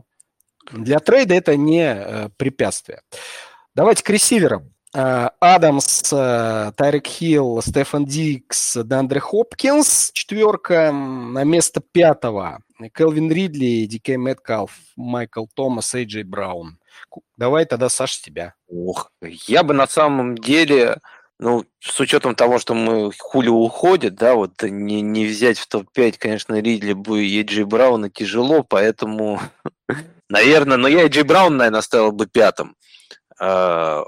[0.72, 3.02] Для трейда это не э, препятствие.
[3.74, 4.72] Давайте к ресиверам.
[4.94, 12.60] Э, Адамс, э, Тарик Хилл, Стефан Дикс, Дандре Хопкинс, четверка на место пятого.
[12.94, 16.78] Келвин Ридли, Дикей Мэткалф, Майкл Томас, Эйджей Браун.
[17.36, 18.54] Давай тогда, Саш, тебя.
[18.68, 20.98] Ох, я бы на самом деле,
[21.40, 26.16] ну, с учетом того, что мы хули уходит, да, вот не, не взять в топ-5,
[26.18, 29.40] конечно, Ридли бы и Эйджей Брауна тяжело, поэтому,
[30.28, 32.76] наверное, но я Эйджей Браун, наверное, оставил бы пятым.
[33.40, 34.02] А,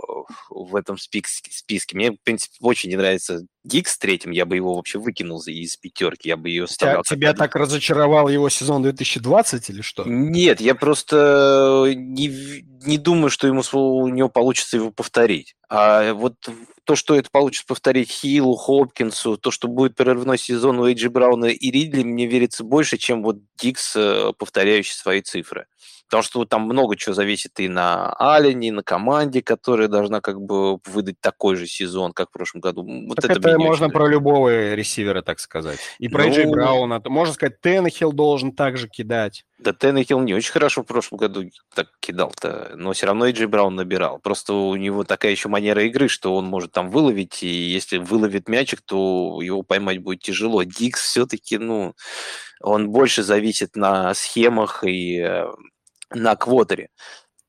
[0.51, 1.97] в этом списке, списке.
[1.97, 6.29] Мне, в принципе, очень не нравится Дикс третьим, я бы его вообще выкинул из пятерки,
[6.29, 7.03] я бы ее вставлял.
[7.03, 10.05] Тебя, тебя так разочаровал его сезон 2020 или что?
[10.07, 15.57] Нет, я просто не, не думаю, что ему, у него получится его повторить.
[15.69, 16.37] А вот
[16.85, 21.47] то, что это получится повторить Хиллу, Хопкинсу, то, что будет прерывной сезон у Эйджи Брауна
[21.47, 25.67] и Ридли, мне верится больше, чем вот Дикс, э, повторяющий свои цифры.
[26.09, 30.41] Потому что там много чего зависит и на Алене, и на команде, которая должна как
[30.41, 32.85] бы выдать такой же сезон, как в прошлом году.
[33.09, 35.79] Вот так это, это можно про любого ресивера, так сказать.
[35.99, 36.33] И про ну...
[36.33, 37.03] Джей Брауна.
[37.05, 39.45] Можно сказать, Теннехилл должен также кидать.
[39.59, 41.45] Да Теннехилл не очень хорошо в прошлом году
[41.75, 44.19] так кидал-то, но все равно Эйджи Браун набирал.
[44.19, 48.49] Просто у него такая еще манера игры, что он может там выловить, и если выловит
[48.49, 50.63] мячик, то его поймать будет тяжело.
[50.63, 51.95] Дикс все-таки, ну,
[52.61, 55.47] он больше зависит на схемах и э,
[56.11, 56.91] на квотере.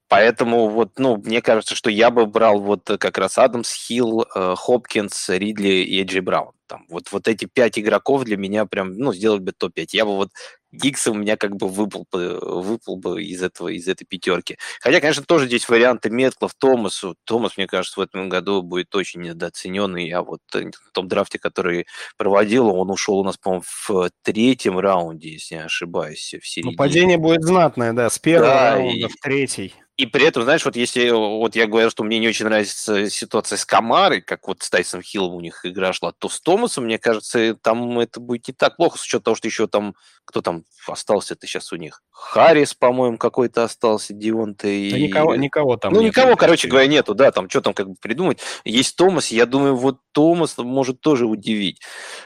[0.09, 4.55] Поэтому вот, ну, мне кажется, что я бы брал вот как раз Адамс, Хилл, э,
[4.57, 6.53] Хопкинс, Ридли и Эджи Браун.
[6.67, 9.87] Там, вот, вот эти пять игроков для меня прям, ну, сделали бы топ-5.
[9.93, 10.31] Я бы вот
[10.71, 14.57] Гикса у меня как бы выпал бы, выпал бы из, этого, из этой пятерки.
[14.81, 17.15] Хотя, конечно, тоже здесь варианты Метклов, Томасу.
[17.23, 20.07] Томас, мне кажется, в этом году будет очень недооцененный.
[20.07, 21.87] Я вот э, в том драфте, который
[22.17, 26.73] проводил, он ушел у нас, по-моему, в третьем раунде, если не ошибаюсь, в середине.
[26.73, 29.09] Ну, падение будет знатное, да, с первого да, раунда и...
[29.09, 29.73] в третий.
[29.97, 33.57] И при этом, знаешь, вот если вот я говорю, что мне не очень нравится ситуация
[33.57, 36.99] с Камарой, как вот с Тайсом Хиллом у них игра шла, то с Томасом, мне
[36.99, 40.65] кажется, там это будет не так плохо, с учетом того, что еще там, кто там
[40.87, 42.03] остался-то сейчас у них?
[42.11, 44.91] Харрис, по-моему, какой-то остался, Дионта и...
[44.91, 47.89] Да никого, никого там Ну, нет, никого, короче говоря, нету, да, там что там как
[47.89, 48.39] бы придумать.
[48.65, 51.81] Есть Томас, я думаю, вот Томас может тоже удивить.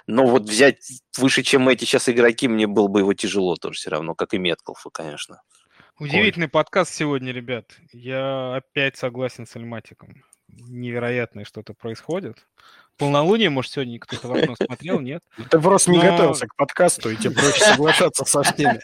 [0.08, 0.80] Но вот взять
[1.18, 4.38] выше, чем эти сейчас игроки, мне было бы его тяжело тоже все равно, как и
[4.38, 5.42] Меткалфа, конечно.
[6.02, 6.64] Удивительный Коль.
[6.64, 7.78] подкаст сегодня, ребят.
[7.94, 10.24] Я опять согласен с Альматиком.
[10.48, 12.48] Невероятное что-то происходит.
[12.98, 15.22] Полнолуние, может, сегодня кто-то в окно смотрел, нет?
[15.52, 18.80] Ты просто не готовился к подкасту, и тебе проще соглашаться со всеми.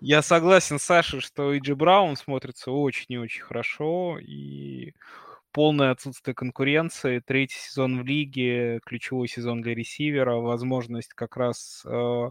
[0.00, 4.94] Я согласен с Сашей, что Иджи Браун смотрится очень и очень хорошо, и
[5.52, 12.30] полное отсутствие конкуренции, третий сезон в лиге, ключевой сезон для ресивера, возможность как раз э,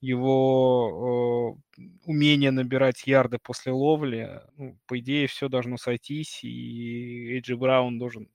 [0.00, 7.56] его э, умение набирать ярды после ловли, ну, по идее, все должно сойтись, и Эйджи
[7.56, 8.28] Браун должен,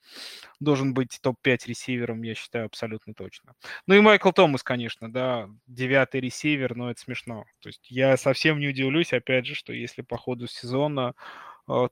[0.59, 3.53] должен быть топ-5 ресивером, я считаю, абсолютно точно.
[3.87, 7.45] Ну и Майкл Томас, конечно, да, девятый ресивер, но это смешно.
[7.61, 11.13] То есть я совсем не удивлюсь, опять же, что если по ходу сезона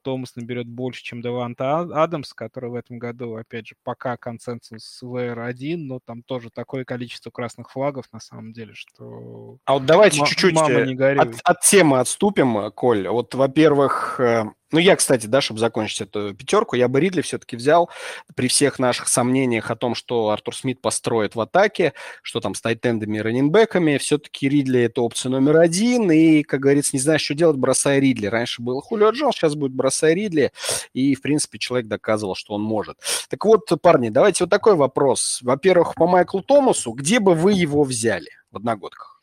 [0.02, 5.78] Томас наберет больше, чем Деванта Адамс, который в этом году, опять же, пока консенсус VR1,
[5.78, 9.58] но там тоже такое количество красных флагов на самом деле, что...
[9.66, 13.08] А вот давайте чуть-чуть э, от, от темы отступим, Коль.
[13.08, 17.56] Вот, во-первых, э, ну, я, кстати, да, чтобы закончить эту пятерку, я бы Ридли все-таки
[17.56, 17.92] взял
[18.36, 21.94] при всех наших сомнениях о том, что Артур Смит построит в атаке,
[22.24, 23.98] что там с тайтендами и раненбеками.
[23.98, 28.26] Все-таки Ридли– это опция номер один, и, как говорится, не знаешь, что делать, бросай Ридли.
[28.26, 30.52] Раньше был Хулио Джонс, сейчас будет бросай Ридли,
[30.94, 32.98] и, в принципе, человек доказывал, что он может.
[33.30, 35.40] Так вот, парни, давайте вот такой вопрос.
[35.44, 39.22] Во-первых, по Майклу Томасу, где бы вы его взяли в одногодках?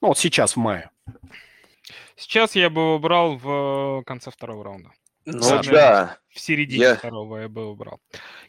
[0.00, 0.90] Ну, вот сейчас, в мае.
[2.18, 4.90] Сейчас я бы выбрал в конце второго раунда.
[5.24, 6.18] Ну Даже да.
[6.30, 6.96] В середине я...
[6.96, 8.00] второго я бы выбрал.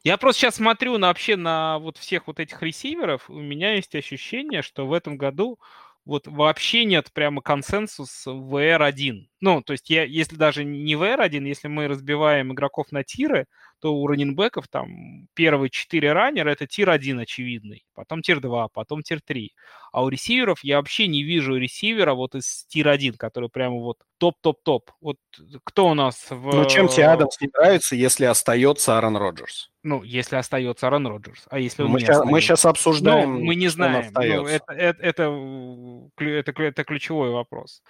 [0.03, 3.29] Я просто сейчас смотрю на вообще на вот всех вот этих ресиверов.
[3.29, 5.59] У меня есть ощущение, что в этом году
[6.05, 9.27] вот вообще нет прямо консенсуса в VR1.
[9.41, 13.45] Ну, то есть я, если даже не VR1, если мы разбиваем игроков на тиры,
[13.79, 19.03] то у раненбеков там первые четыре раннера это тир 1 очевидный, потом тир 2, потом
[19.03, 19.53] тир 3.
[19.91, 23.97] А у ресиверов я вообще не вижу ресивера вот из тир 1, который прямо вот
[24.19, 24.91] топ-топ-топ.
[25.01, 25.17] Вот
[25.63, 26.53] кто у нас в...
[26.53, 29.71] Ну, чем тебе Адамс не нравится, если остается Аарон Роджерс?
[29.81, 31.45] Ну, если остается Аарон Роджерс.
[31.49, 34.11] А если мы, сейчас, мы сейчас обсуждаем, ну, мы не знаем.
[34.13, 37.81] Ну, это, это, это, это, это ключевой вопрос.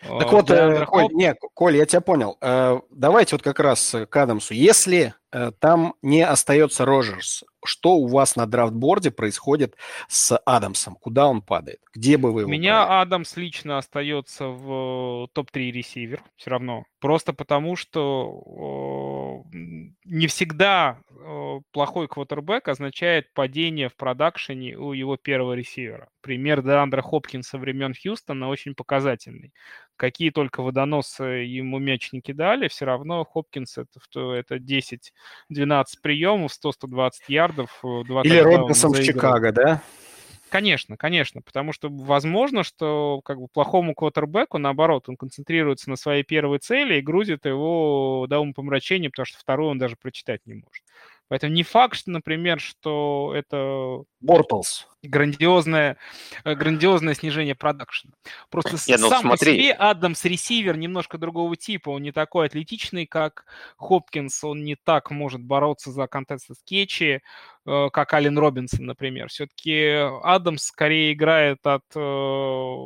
[0.00, 2.36] Так вот, э, Коль, не, Коль, я тебя понял.
[2.40, 4.52] Э, давайте вот как раз к Адамсу.
[4.52, 9.76] Если э, там не остается Роджерс, что у вас на драфтборде происходит
[10.08, 10.96] с Адамсом?
[10.96, 11.80] Куда он падает?
[11.94, 13.02] Где бы вы его У меня правили?
[13.02, 16.84] Адамс лично остается в топ-3 ресивер все равно.
[16.98, 19.58] Просто потому, что э,
[20.04, 26.08] не всегда э, плохой квотербек означает падение в продакшене у его первого ресивера.
[26.22, 29.52] Пример Деандра Хопкинса времен Хьюстона очень показательный.
[29.96, 37.10] Какие только водоносы ему мяч не кидали, все равно Хопкинс это, это 10-12 приемов, 100-120
[37.28, 37.78] ярдов.
[37.82, 39.82] 2 Или Робинсон в Чикаго, да?
[40.48, 46.22] Конечно, конечно, потому что возможно, что как бы плохому квотербеку, наоборот, он концентрируется на своей
[46.22, 50.84] первой цели и грузит его до умопомрачения, потому что вторую он даже прочитать не может.
[51.28, 54.02] Поэтому не факт, что, например, что это...
[54.20, 54.86] Бортлс.
[55.06, 55.96] Грандиозное,
[56.44, 58.12] э, грандиозное снижение продакшена.
[58.50, 59.52] Просто Не, ну, сам смотри.
[59.52, 61.90] по себе Адамс ресивер немножко другого типа.
[61.90, 63.44] Он не такой атлетичный, как
[63.76, 64.44] Хопкинс.
[64.44, 67.22] Он не так может бороться за контест скетчи,
[67.66, 69.28] э, как Ален Робинсон, например.
[69.28, 72.76] Все-таки Адамс скорее играет от э,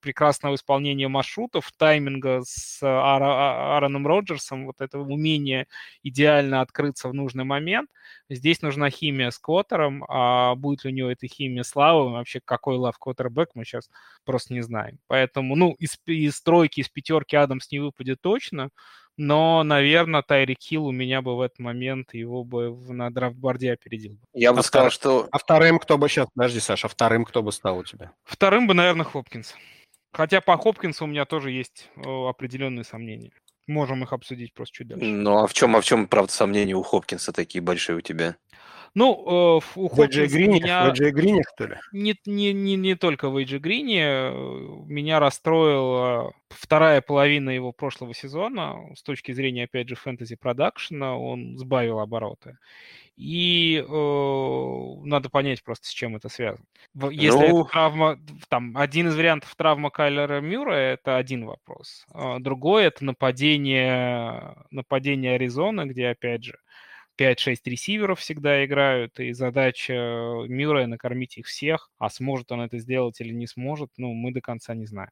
[0.00, 5.66] прекрасного исполнения маршрутов, тайминга с Аароном Роджерсом, вот этого умения
[6.02, 7.90] идеально открыться в нужный момент.
[8.28, 12.40] Здесь нужна химия с Коттером, а будет ли у него эта химия с Лавом, вообще
[12.44, 13.90] какой Лав Коттербэк, мы сейчас
[14.24, 14.98] просто не знаем.
[15.06, 18.70] Поэтому, ну, из, из тройки, из пятерки Адамс не выпадет точно,
[19.18, 24.18] но, наверное, Тайрик Хилл у меня бы в этот момент его бы на драфтборде опередил.
[24.34, 25.28] Я бы а сказал, что...
[25.30, 26.28] А вторым кто бы сейчас...
[26.34, 28.12] Подожди, Саша, а вторым кто бы стал у тебя?
[28.24, 29.54] Вторым бы, наверное, Хопкинс.
[30.12, 33.32] Хотя по Хопкинсу у меня тоже есть определенные сомнения.
[33.66, 35.04] Можем их обсудить просто чуть дальше.
[35.06, 38.36] Ну, а в чем, а в чем, правда, сомнения у Хопкинса такие большие у тебя?
[38.96, 40.90] Ну, э, у Хопкинса Грине, меня...
[40.90, 41.76] В Грине, что ли?
[41.92, 44.30] Не, не, не, не только в Эйджи Грине.
[44.86, 48.74] Меня расстроила вторая половина его прошлого сезона.
[48.94, 52.56] С точки зрения, опять же, фэнтези-продакшена он сбавил обороты.
[53.18, 56.64] И э, надо понять просто, с чем это связано.
[57.10, 57.60] Если ну...
[57.60, 58.18] это травма,
[58.48, 62.06] там, один из вариантов травма Кайлера Мюра, это один вопрос.
[62.14, 66.58] А другой это нападение, нападение Аризоны, где, опять же,
[67.18, 69.92] 5-6 ресиверов всегда играют, и задача
[70.48, 74.40] Мюррея накормить их всех, а сможет он это сделать или не сможет, ну, мы до
[74.40, 75.10] конца не знаем.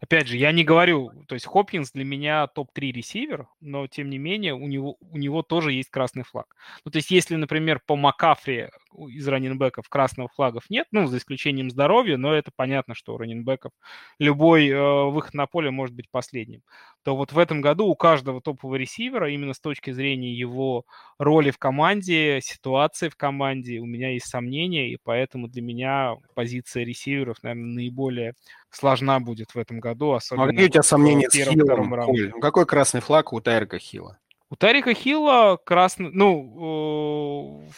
[0.00, 4.18] Опять же, я не говорю, то есть Хопкинс для меня топ-3 ресивер, но, тем не
[4.18, 6.56] менее, у него, у него тоже есть красный флаг.
[6.84, 8.68] Ну, то есть, если, например, по Макафри
[9.08, 13.72] из раненбеков красных флагов нет, ну, за исключением здоровья, но это понятно, что у раненбеков
[14.18, 16.62] любой э, выход на поле может быть последним,
[17.02, 20.84] то вот в этом году у каждого топового ресивера, именно с точки зрения его
[21.18, 26.84] роли в команде, ситуации в команде, у меня есть сомнения, и поэтому для меня позиция
[26.84, 28.34] ресиверов, наверное, наиболее
[28.70, 30.44] сложна будет в этом году, особенно...
[30.44, 32.40] А какие у тебя сомнения с Хиллом?
[32.40, 34.18] Какой красный флаг у Тарика Хилла?
[34.52, 37.70] У Тарика Хилла красный, ну, э,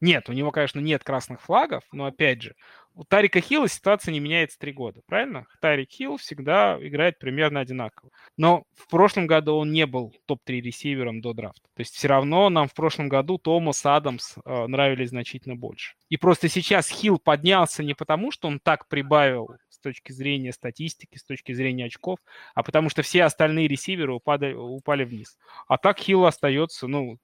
[0.00, 2.54] нет, у него, конечно, нет красных флагов, но опять же,
[2.94, 5.46] у Тарика Хилла ситуация не меняется три года, правильно?
[5.60, 8.10] Тарик Хилл всегда играет примерно одинаково.
[8.36, 11.62] Но в прошлом году он не был топ-3 ресивером до драфта.
[11.74, 15.94] То есть все равно нам в прошлом году Томас Адамс э, нравились значительно больше.
[16.08, 21.16] И просто сейчас Хилл поднялся не потому, что он так прибавил с точки зрения статистики,
[21.16, 22.18] с точки зрения очков,
[22.54, 25.38] а потому что все остальные ресиверы упали, упали вниз.
[25.68, 27.18] А так Хилл остается, ну,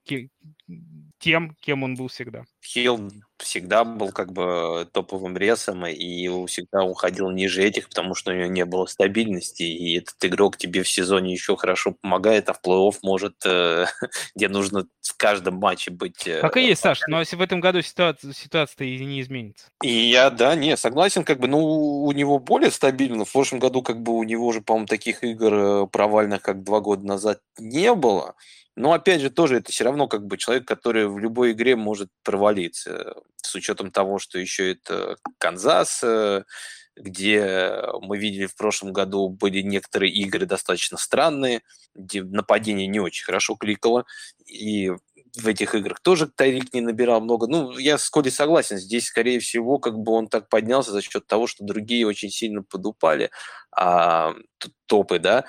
[1.19, 2.43] тем, кем он был всегда.
[2.63, 8.35] Хилл всегда был как бы топовым ресом, и всегда уходил ниже этих, потому что у
[8.35, 12.61] него не было стабильности, и этот игрок тебе в сезоне еще хорошо помогает, а в
[12.63, 13.85] плей-офф может, э,
[14.35, 16.27] где нужно в каждом матче быть...
[16.27, 19.67] Э, так и есть, Саш, но если в этом году ситуация, ситуация не изменится.
[19.83, 23.81] И я, да, не, согласен, как бы, ну, у него более стабильно, в прошлом году
[23.81, 27.93] как бы у него же, по-моему, таких игр э, провальных, как два года назад, не
[27.93, 28.35] было,
[28.77, 32.09] но опять же, тоже это все равно как бы человек, который в любой игре может
[32.23, 33.15] провалиться.
[33.37, 36.43] С учетом того, что еще это Канзас, э,
[36.95, 41.63] где мы видели в прошлом году были некоторые игры достаточно странные,
[41.95, 44.05] где нападение не очень хорошо кликало.
[44.45, 44.91] И
[45.35, 47.47] в этих играх тоже Тайрик не набирал много.
[47.47, 51.25] Ну, я с Коди согласен, здесь, скорее всего, как бы он так поднялся за счет
[51.25, 53.31] того, что другие очень сильно подупали,
[53.79, 54.33] а,
[54.87, 55.45] топы, да,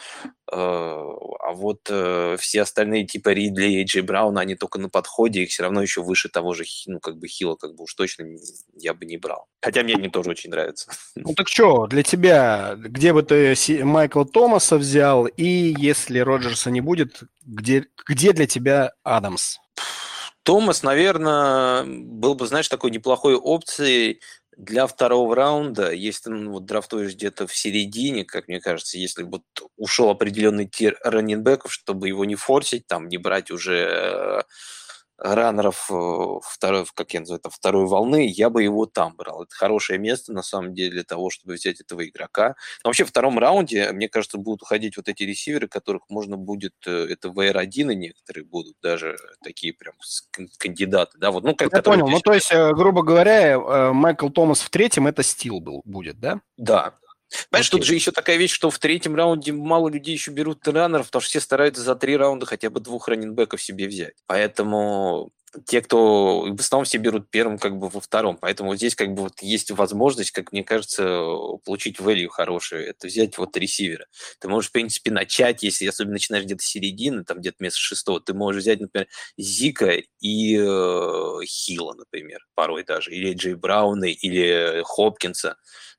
[0.53, 5.45] э, а вот э, все остальные, типа Ридли и Джей Брауна, они только на подходе,
[5.45, 8.26] их все равно еще выше того же, ну, как бы Хила, как бы уж точно
[8.74, 9.47] я бы не брал.
[9.62, 10.91] Хотя мне они тоже очень нравятся.
[11.16, 16.83] Ну так что, для тебя, где бы ты Майкла Томаса взял, и если Роджерса не
[16.83, 19.59] будет, где, где для тебя Адамс?
[20.43, 24.20] Томас, наверное, был бы, знаешь, такой неплохой опцией
[24.59, 29.43] для второго раунда, если ну, вот, драфтуешь где-то в середине, как мне кажется, если вот
[29.77, 34.45] ушел определенный тир раннинбеков, чтобы его не форсить, там, не брать уже
[35.19, 39.43] раннеров э, второй, как я называю это, второй волны, я бы его там брал.
[39.43, 42.55] Это хорошее место, на самом деле, для того, чтобы взять этого игрока.
[42.85, 46.75] Но вообще в втором раунде, мне кажется, будут уходить вот эти ресиверы, которых можно будет,
[46.87, 49.95] э, это VR1 и некоторые будут даже такие прям
[50.59, 51.19] кандидаты.
[51.19, 54.71] Да, вот, ну, как, я понял, ну то есть, э, грубо говоря, Майкл Томас в
[54.71, 56.41] третьем это стил был, будет, да?
[56.57, 56.95] Да,
[57.51, 61.07] Понимаешь, тут же еще такая вещь, что в третьем раунде мало людей еще берут раннеров,
[61.07, 64.14] потому что все стараются за три раунда хотя бы двух раннинбеков себе взять.
[64.26, 65.31] Поэтому
[65.66, 68.37] те, кто в основном все берут первым, как бы во втором.
[68.37, 71.05] Поэтому здесь как бы вот есть возможность, как мне кажется,
[71.64, 72.89] получить value хорошую.
[72.89, 74.07] Это взять вот ресивера.
[74.41, 78.35] Ты можешь, в принципе, начать, если особенно начинаешь где-то середины, там где-то вместо шестого, ты
[78.35, 85.57] можешь взять, например, Зика и э, Хила, например, порой даже, или Джей Брауна, или Хопкинса.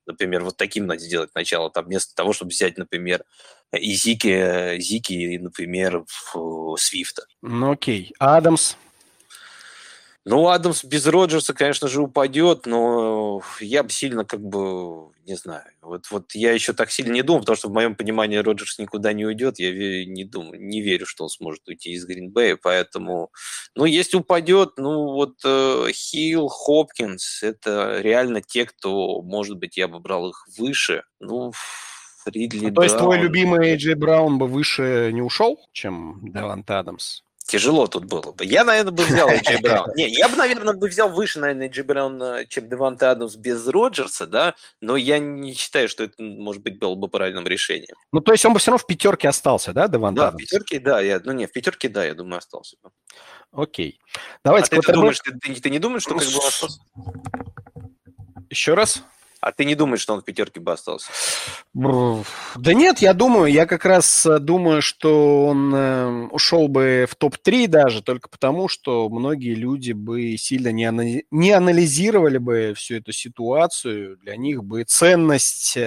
[0.10, 3.24] Например, вот таким надо сделать начало, там, вместо того, чтобы взять, например,
[3.72, 6.04] и Зики, Зики, например,
[6.78, 7.28] Свифта.
[7.44, 8.12] Ну окей.
[8.18, 8.76] Адамс?
[10.26, 15.64] Ну, Адамс без Роджерса, конечно же, упадет, но я бы сильно как бы, не знаю,
[15.82, 19.14] вот, вот я еще так сильно не думал, потому что в моем понимании Роджерс никуда
[19.14, 19.72] не уйдет, я
[20.06, 23.32] не думаю, не верю, что он сможет уйти из Гринбея, поэтому,
[23.76, 29.88] ну, если упадет, ну, вот э, Хилл, Хопкинс, это реально те, кто, может быть, я
[29.88, 31.54] бы брал их выше, ну,
[32.26, 37.22] Ридли а, То есть твой любимый Эйджей Браун бы выше не ушел, чем Девант Адамс?
[37.50, 38.46] Тяжело тут было бы.
[38.46, 39.90] Я, наверное, бы взял Эйджи Браун.
[39.96, 44.28] Не, я бы, наверное, бы взял выше, наверное, Эйджи Браун, чем Деванте Адамс без Роджерса,
[44.28, 47.96] да, но я не считаю, что это, может быть, было бы правильным решением.
[48.12, 50.44] Ну, то есть он бы все равно в пятерке остался, да, Деванте Да, Адамс?
[50.44, 51.02] в пятерке, да.
[51.02, 52.92] Я, ну, не, в пятерке, да, я думаю, остался бы.
[53.52, 54.00] Окей.
[54.44, 56.80] Давайте а ты, ты, думаешь, ты, ты, ты не думаешь, что как бы остался?
[58.52, 59.02] Еще раз?
[59.42, 61.12] А ты не думаешь, что он в пятерке бы остался?
[62.56, 67.16] Да нет, я думаю, я как раз э, думаю, что он э, ушел бы в
[67.16, 73.14] топ-3 даже, только потому, что многие люди бы сильно не, не анализировали бы всю эту
[73.14, 74.18] ситуацию.
[74.18, 75.78] Для них бы ценность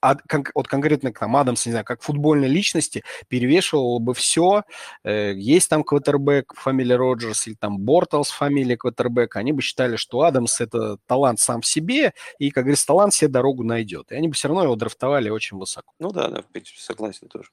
[0.00, 0.20] от,
[0.54, 4.64] вот конкретно к нам Адамс, не знаю, как футбольной личности, перевешивало бы все.
[5.04, 10.22] Э, есть там квотербек фамилия Роджерс или там Бортлс фамилия квотербека, они бы считали, что
[10.22, 14.10] Адамс это талант сам в себе, и, как говорится, талант себе дорогу найдет.
[14.12, 15.92] И они бы все равно его драфтовали очень высоко.
[15.98, 16.42] Ну да, да,
[16.76, 17.50] согласен тоже.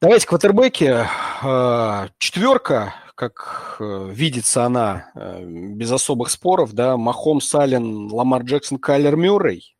[0.00, 1.06] Давайте квотербеки.
[1.42, 5.10] Э, четверка, как э, видится она,
[5.42, 9.74] без особых споров, да, Махом, Сален, Ламар Джексон, Кайлер Мюррей.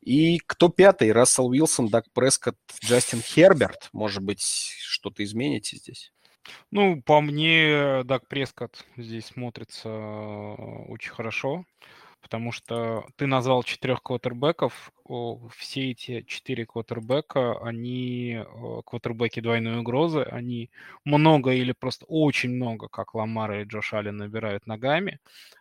[0.00, 1.12] И кто пятый?
[1.12, 3.88] Рассел Уилсон, Даг Прескотт, Джастин Херберт.
[3.92, 6.12] Может быть, что-то измените здесь?
[6.70, 10.54] Ну, по мне, Даг Прескотт здесь смотрится э,
[10.88, 11.64] очень хорошо,
[12.20, 14.92] потому что ты назвал четырех квотербеков.
[15.56, 18.44] Все эти четыре квотербека, они
[18.84, 20.70] квотербеки двойной угрозы, они
[21.04, 25.18] много или просто очень много, как Ламара и Джош Аллен, набирают ногами.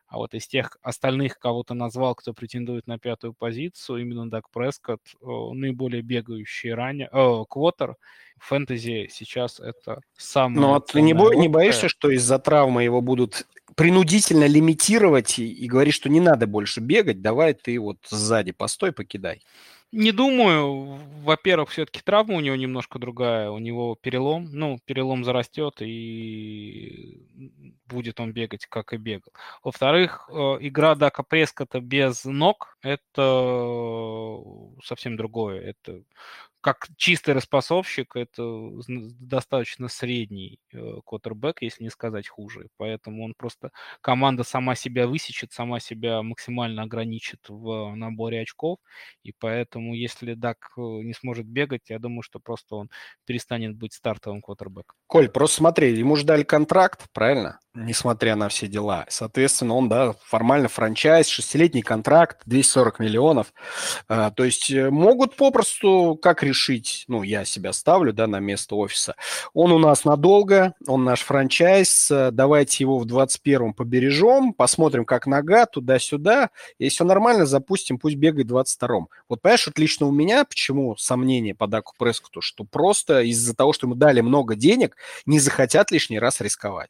[0.08, 4.50] А вот из тех остальных, кого ты назвал, кто претендует на пятую позицию, именно Даг
[4.50, 7.96] Прескотт, наиболее бегающий ранее, э, квотер,
[8.40, 10.62] фэнтези сейчас это самое...
[10.62, 13.48] Ну, а ты не, бо- не боишься, что из-за травмы его будут
[13.80, 18.92] принудительно лимитировать и, и говорить, что не надо больше бегать, давай ты вот сзади постой,
[18.92, 19.42] покидай?
[19.94, 21.00] Не думаю.
[21.24, 23.50] Во-первых, все-таки травма у него немножко другая.
[23.50, 24.50] У него перелом.
[24.52, 27.26] Ну, перелом зарастет, и
[27.88, 29.32] будет он бегать, как и бегал.
[29.64, 34.42] Во-вторых, э, игра Дака Прескота без ног– это
[34.84, 35.62] совсем другое.
[35.62, 36.04] Это
[36.62, 38.44] как чистый распасовщик, это
[38.88, 42.68] достаточно средний э, квотербек, если не сказать хуже.
[42.78, 48.80] Поэтому он просто, команда сама себя высечет, сама себя максимально ограничит в наборе очков.
[49.24, 52.90] И поэтому, если Дак э, не сможет бегать, я думаю, что просто он
[53.26, 54.98] перестанет быть стартовым квотербеком.
[55.08, 57.60] Коль, просто смотри, ему ждали контракт, правильно?
[57.74, 59.06] Несмотря на все дела.
[59.08, 63.54] Соответственно, он, да, формально франчайз, шестилетний контракт, 240 миллионов.
[64.08, 68.76] А, то есть э, могут попросту, как решить, ну, я себя ставлю, да, на место
[68.76, 69.16] офиса.
[69.54, 75.66] Он у нас надолго, он наш франчайз, давайте его в 21-м побережем, посмотрим, как нога,
[75.66, 76.50] туда-сюда.
[76.80, 79.08] Если все нормально, запустим, пусть бегает в 22-м.
[79.30, 83.72] Вот понимаешь, вот лично у меня, почему сомнение по Даку Прескоту, что просто из-за того,
[83.72, 86.90] что ему дали много денег, не захотят лишний раз рисковать.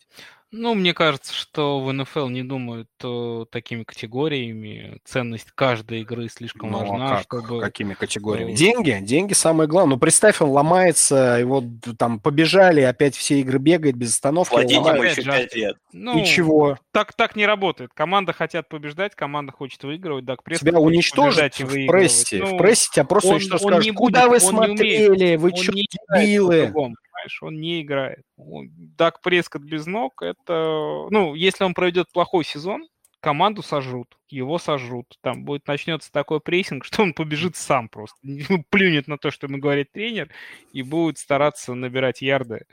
[0.52, 4.98] Ну, мне кажется, что в НФЛ не думают э, такими категориями.
[5.06, 7.24] Ценность каждой игры слишком ну, а важна, а как?
[7.24, 7.62] чтобы...
[7.62, 8.54] Какими категориями?
[8.54, 8.98] Деньги?
[9.02, 9.96] Деньги самое главное.
[9.96, 11.64] Ну, представь, он ломается, его
[12.00, 14.52] там побежали, опять все игры бегает без остановки.
[14.52, 15.78] Платить ему еще 5 лет.
[15.94, 16.78] Ну, Ничего.
[16.92, 17.92] Так, так не работает.
[17.94, 20.26] Команда хотят побеждать, команда хочет выигрывать.
[20.26, 22.40] Так, Тебя уничтожат в прессе.
[22.40, 26.74] Ну, в прессе тебя просто он, что скажут, куда будет, вы смотрели, вы что, дебилы?
[27.20, 27.44] Понимаешь?
[27.44, 28.24] Он не играет.
[28.38, 31.08] Дак Прескотт без ног, это...
[31.10, 32.88] Ну, если он проведет плохой сезон,
[33.20, 35.18] команду сожрут, его сожрут.
[35.22, 38.18] Там будет начнется такой прессинг, что он побежит сам просто.
[38.70, 40.30] Плюнет на то, что ему говорит тренер,
[40.72, 42.66] и будет стараться набирать ярды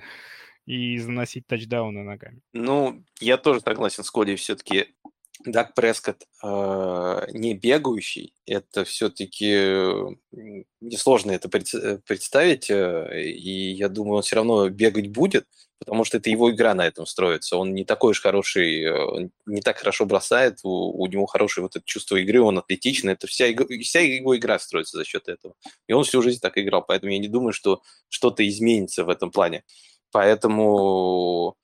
[0.67, 2.41] и заносить тачдауны ногами.
[2.53, 4.35] Ну, я тоже согласен с Коди.
[4.35, 4.97] Все-таки
[5.45, 10.17] Дак Прескотт э, не бегающий, это все-таки
[10.81, 15.47] несложно это э, представить, э, и я думаю, он все равно бегать будет,
[15.79, 17.57] потому что это его игра на этом строится.
[17.57, 21.77] Он не такой уж хороший, э, не так хорошо бросает, у, у него хорошее вот
[21.77, 23.47] это чувство игры, он атлетичный, это вся,
[23.83, 25.55] вся его игра строится за счет этого.
[25.87, 29.31] И он всю жизнь так играл, поэтому я не думаю, что что-то изменится в этом
[29.31, 29.65] плане.
[30.13, 31.57] Поэтому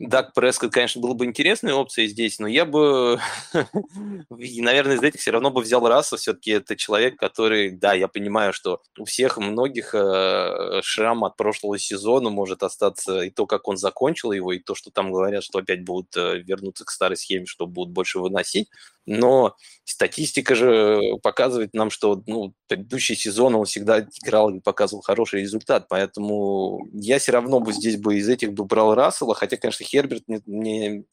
[0.00, 3.20] Дак Прескотт, конечно, было бы интересной опцией здесь, но я бы,
[4.30, 6.16] наверное, из этих все равно бы взял Раса.
[6.16, 11.78] Все-таки это человек, который, да, я понимаю, что у всех многих э, шрам от прошлого
[11.78, 15.58] сезона может остаться и то, как он закончил его, и то, что там говорят, что
[15.58, 18.70] опять будут э, вернуться к старой схеме, что будут больше выносить.
[19.04, 25.40] Но статистика же показывает нам, что ну, предыдущий сезон он всегда играл и показывал хороший
[25.40, 25.88] результат.
[25.88, 30.24] Поэтому я все равно бы здесь бы из этих бы брал Рассела, хотя, конечно, Херберт
[30.28, 31.04] мне, мне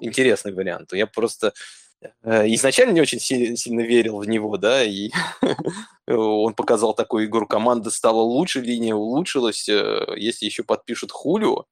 [0.00, 0.92] интересный вариант.
[0.92, 1.52] Я просто
[2.22, 5.10] э, изначально не очень сильно верил в него, да, и
[6.06, 11.66] он показал такую игру, команда стала лучше, линия улучшилась, э, если еще подпишут Хулио,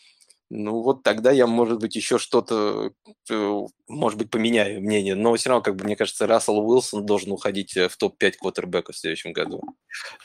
[0.48, 2.92] ну вот тогда я, может быть, еще что-то,
[3.30, 5.14] э, может быть, поменяю мнение.
[5.14, 8.92] Но все равно, как бы, мне кажется, Рассел Уилсон должен уходить э, в топ-5 квотербека
[8.92, 9.62] в следующем году.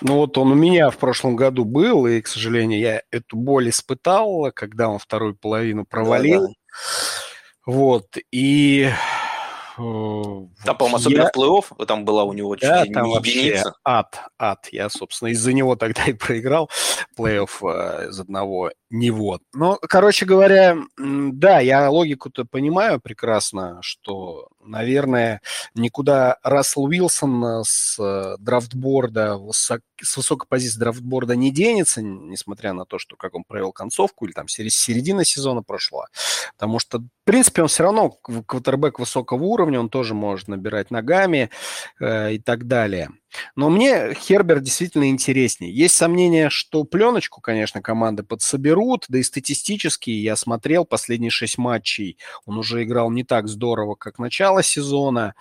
[0.02, 3.70] Ну вот он у меня в прошлом году был, и, к сожалению, я эту боль
[3.70, 6.42] испытал, когда он вторую половину провалил.
[6.42, 6.54] Да, да.
[7.66, 8.90] Вот, и
[9.78, 11.32] там, по-моему, особенно я...
[11.34, 14.68] в плей-офф, там была у него да, там вообще ад, ад.
[14.72, 16.70] Я, собственно, из-за него тогда и проиграл
[17.18, 19.40] плей-офф э, из одного него.
[19.54, 25.42] Ну, короче говоря, да, я логику-то понимаю прекрасно, что, наверное,
[25.74, 32.86] никуда Рассел Уилсон э, с э, драфтборда, с высокой позиции драфтборда не денется, несмотря на
[32.86, 36.08] то, что как он провел концовку или там середина сезона прошла.
[36.54, 41.50] Потому что, в принципе, он все равно квотербек высокого уровня, он тоже может набирать ногами
[42.00, 43.10] э, и так далее.
[43.56, 45.74] Но мне Херберт действительно интереснее.
[45.74, 52.18] Есть сомнение, что пленочку, конечно, команды подсоберут, да и статистически я смотрел последние шесть матчей,
[52.46, 55.36] он уже играл не так здорово, как начало сезона.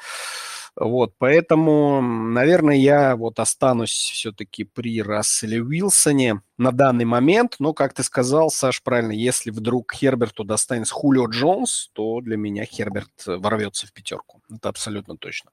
[0.77, 7.57] Вот, поэтому, наверное, я вот останусь все-таки при Расселе Уилсоне на данный момент.
[7.59, 12.65] Но, как ты сказал, Саш, правильно, если вдруг Херберту достанется Хулио Джонс, то для меня
[12.65, 14.41] Херберт ворвется в пятерку.
[14.51, 15.51] Это абсолютно точно.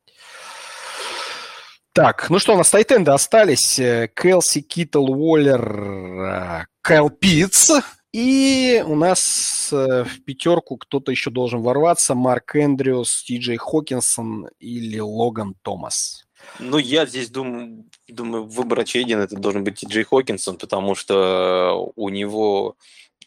[1.98, 3.80] Так, ну что, у нас тайтенды остались.
[3.80, 7.72] Э, Кэлси, Китл, Уоллер, э, Кайл Питц.
[8.14, 12.14] И у нас э, в пятерку кто-то еще должен ворваться.
[12.14, 16.28] Марк Эндрюс, Ти Джей Хокинсон или Логан Томас.
[16.60, 19.19] Ну, я здесь думаю, думаю выбор очевиден.
[19.19, 22.76] Это должен быть Ти Джей Хокинсон, потому что у него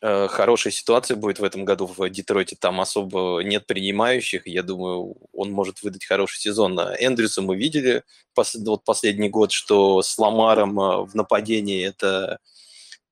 [0.03, 2.57] хорошая ситуация будет в этом году в Детройте.
[2.59, 4.47] Там особо нет принимающих.
[4.47, 6.79] Я думаю, он может выдать хороший сезон.
[6.81, 8.03] Эндрюса мы видели
[8.35, 12.39] пос, вот последний год, что с Ламаром э, в нападении это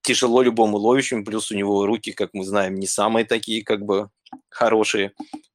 [0.01, 1.23] тяжело любому ловящему.
[1.23, 4.09] Плюс у него руки, как мы знаем, не самые такие как бы
[4.49, 5.11] хорошие.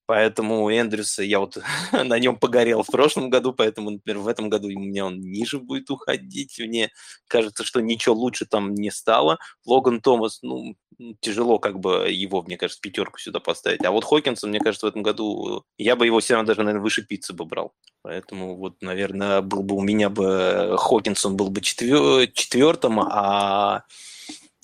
[0.06, 1.58] Поэтому Эндрюса, я вот
[1.92, 5.58] на нем погорел в прошлом году, поэтому, например, в этом году у меня он ниже
[5.58, 6.58] будет уходить.
[6.58, 6.90] Мне
[7.26, 9.38] кажется, что ничего лучше там не стало.
[9.64, 10.76] Логан Томас, ну,
[11.20, 13.84] тяжело как бы его, мне кажется, пятерку сюда поставить.
[13.84, 16.82] А вот Хокинсон, мне кажется, в этом году я бы его все равно даже, наверное,
[16.82, 17.72] выше пиццы бы брал.
[18.02, 22.30] Поэтому вот, наверное, был бы у меня бы Хокинсон был бы четвер...
[22.32, 23.84] четвертым, а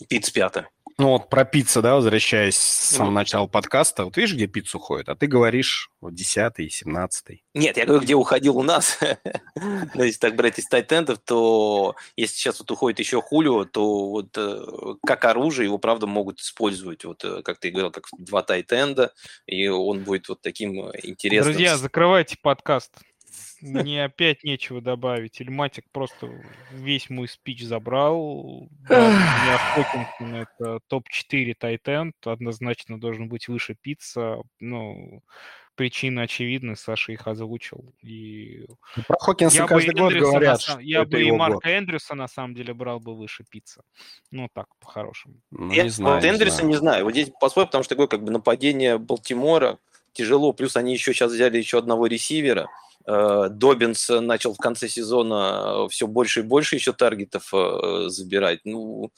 [0.08, 0.66] Пиц пятым.
[1.00, 5.08] Ну вот про пиццу, да, возвращаясь с самого начала подкаста, вот видишь, где пиццу ходит,
[5.08, 8.98] а ты говоришь вот 10 17 Нет, я говорю, где уходил у нас.
[9.94, 14.36] Но если так брать из тайтендов, то если сейчас вот уходит еще Хулио, то вот
[14.36, 14.62] э,
[15.06, 19.14] как оружие его, правда, могут использовать, вот э, как ты говорил, как два тайтенда,
[19.46, 21.54] и он будет вот таким э, интересным.
[21.54, 22.92] Друзья, закрывайте подкаст.
[23.60, 25.40] Мне опять нечего добавить.
[25.40, 26.30] Ильматик просто
[26.72, 28.68] весь мой спич забрал.
[28.88, 32.14] Я Хокинсон это топ-4 тайтенд.
[32.24, 34.38] Однозначно должен быть выше пицца.
[34.60, 35.22] Ну,
[35.80, 37.94] причины очевидны, Саша их озвучил.
[38.02, 38.66] И...
[38.96, 41.66] Ну, про Хокинса каждый год Эндрюса говорят, на, Я бы и Марка год.
[41.66, 43.82] Эндрюса, на самом деле, брал бы выше пицца.
[44.30, 45.36] Ну, так, по-хорошему.
[45.50, 46.68] Ну, я не знаю, вот Эндрюса знаю.
[46.68, 47.04] не знаю.
[47.04, 49.78] Вот здесь по потому что такое как бы нападение Балтимора
[50.12, 50.52] тяжело.
[50.52, 52.68] Плюс они еще сейчас взяли еще одного ресивера.
[53.06, 58.60] Э, Добинс начал в конце сезона все больше и больше еще таргетов э, забирать.
[58.64, 59.10] Ну,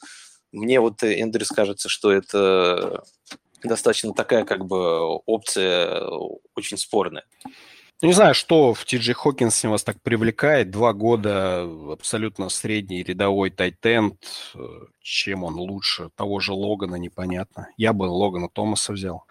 [0.51, 3.03] мне вот Эндрюс кажется, что это
[3.63, 6.01] достаточно такая как бы опция
[6.55, 7.25] очень спорная.
[8.01, 10.69] Ну, не знаю, что в Ти Джи Хокинсе вас так привлекает.
[10.71, 14.17] Два года абсолютно средний рядовой тайтенд.
[15.01, 17.69] Чем он лучше того же Логана, непонятно.
[17.77, 19.23] Я бы Логана Томаса взял.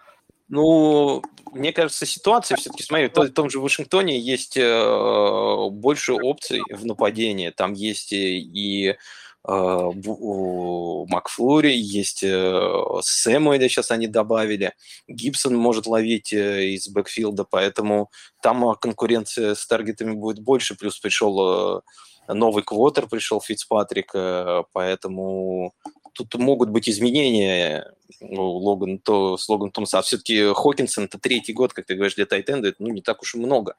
[0.53, 6.85] Ну, мне кажется, ситуация все-таки, смотри, в том же Вашингтоне есть э, больше опций в
[6.85, 7.49] нападении.
[7.49, 8.95] Там есть и
[9.45, 9.91] Э,
[11.07, 12.71] Макфлури, есть э,
[13.01, 14.73] Сэмуэля сейчас они добавили,
[15.09, 18.09] Гибсон может ловить э, из бэкфилда, поэтому
[18.41, 21.83] там конкуренция с таргетами будет больше, плюс пришел
[22.29, 24.13] новый квотер, пришел Фицпатрик,
[24.71, 25.73] поэтому
[26.13, 31.53] тут могут быть изменения ну, Логан, то, с Логан Томаса, а все-таки Хокинсон это третий
[31.53, 33.75] год, как ты говоришь, для Тайтенда, это ну, не так уж и много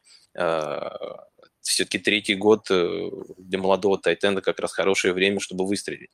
[1.65, 6.11] все-таки третий год э, для молодого Тайтенда как раз хорошее время, чтобы выстрелить.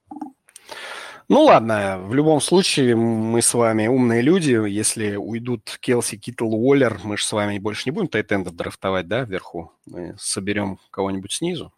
[1.29, 4.53] Ну ладно, в любом случае мы с вами умные люди.
[4.69, 9.23] Если уйдут Келси, Китл, Уоллер, мы же с вами больше не будем тайтендов драфтовать, да,
[9.23, 9.73] вверху.
[9.87, 11.73] Мы соберем кого-нибудь снизу.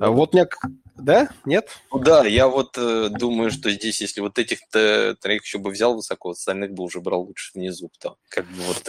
[0.00, 0.46] А вот мне...
[0.96, 1.28] Да?
[1.44, 1.68] Нет?
[1.92, 5.94] Ну да, я вот э, думаю, что здесь, если вот этих троих еще бы взял
[5.94, 7.90] высоко, остальных бы уже брал лучше внизу.
[7.98, 8.82] Там, как бы вот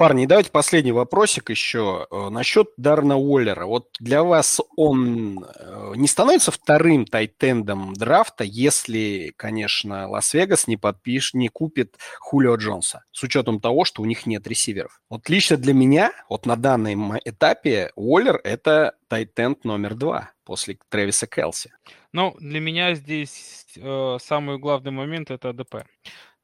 [0.00, 2.06] Парни, давайте последний вопросик еще.
[2.10, 3.66] Э, насчет Даррена Уоллера.
[3.66, 10.68] Вот для вас он э, не становится вторым tight end ом драфта, если, конечно, Лас-Вегас
[10.68, 15.02] не подпишет, не купит Хулио Джонса, с учетом того, что у них нет ресиверов.
[15.10, 20.78] Вот лично для меня, вот на данном этапе, Уоллер– это tight end номер два после
[20.88, 21.72] Трэвиса Келси.
[22.12, 25.84] Ну, для меня здесь э, самый главный момент– это АДП.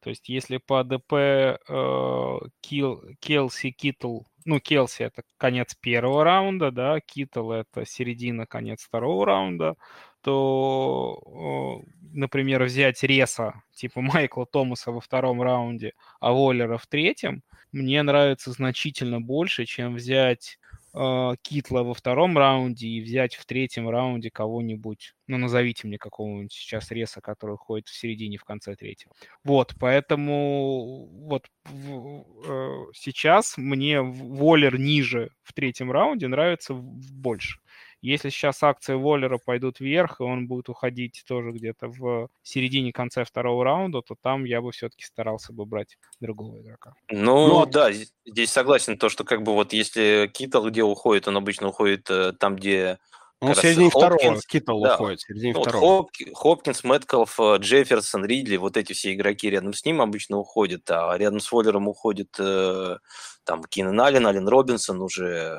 [0.07, 6.71] То есть если по АДП э, Кил, Келси, Китл, ну, Келси это конец первого раунда,
[6.71, 9.75] да, Китл это середина, конец второго раунда,
[10.21, 17.43] то, э, например, взять Реса, типа Майкла Томаса во втором раунде, а Воллера в третьем,
[17.73, 20.61] мне нравится значительно больше, чем взять
[20.97, 26.53] э, Китла во втором раунде и взять в третьем раунде кого-нибудь, ну, назовите мне какого-нибудь
[26.53, 29.13] сейчас реса, который ходит в середине, в конце третьего.
[29.45, 37.61] Вот, поэтому вот в, э, сейчас мне Воллер ниже в третьем раунде нравится больше.
[38.07, 43.65] Если сейчас акции Воллера пойдут вверх, и он будет уходить тоже где-то в середине-конце второго
[43.65, 46.95] раунда, то там я бы все-таки старался бы брать другого игрока.
[47.11, 47.91] Ну, ну да,
[48.25, 52.33] здесь согласен, то, что как бы вот если Китл где уходит, он обычно уходит э,
[52.39, 52.99] там, где
[53.41, 54.95] ну, в середине второго Китл да.
[54.95, 55.97] уходит, в середине ну, второго.
[55.97, 60.89] Хоп, Хопкинс, Мэткалф, э, Джефферсон, Ридли, вот эти все игроки рядом с ним обычно уходят,
[60.93, 62.99] а рядом с Воллером уходит э,
[63.43, 65.59] там Кинен Аллен, Аллен Робинсон уже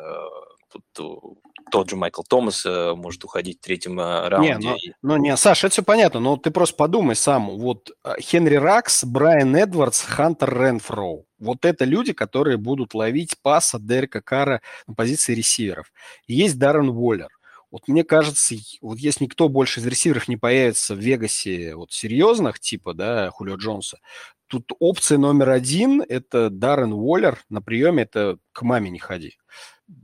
[0.72, 1.38] тут
[1.72, 4.53] тот же Майкл Томас э, может уходить в третьем э, раунде.
[4.53, 7.49] Не, ну, ну не, Саша, это все понятно, но ты просто подумай сам.
[7.57, 11.26] Вот э, Хенри Раггс, Брайан Эдвардс, Хантер Ренфроу.
[11.39, 15.91] Вот это люди, которые будут ловить пас от Дерека Кара на позиции ресиверов.
[16.26, 17.30] И есть Даррен Уоллер.
[17.69, 22.60] Вот мне кажется, вот если никто больше из ресиверов не появится в Вегасе вот серьезных,
[22.60, 23.99] типа, да, Хулио Джонса,
[24.48, 29.38] тут опция номер один– это Даррен Уоллер на приеме, это к маме не ходи.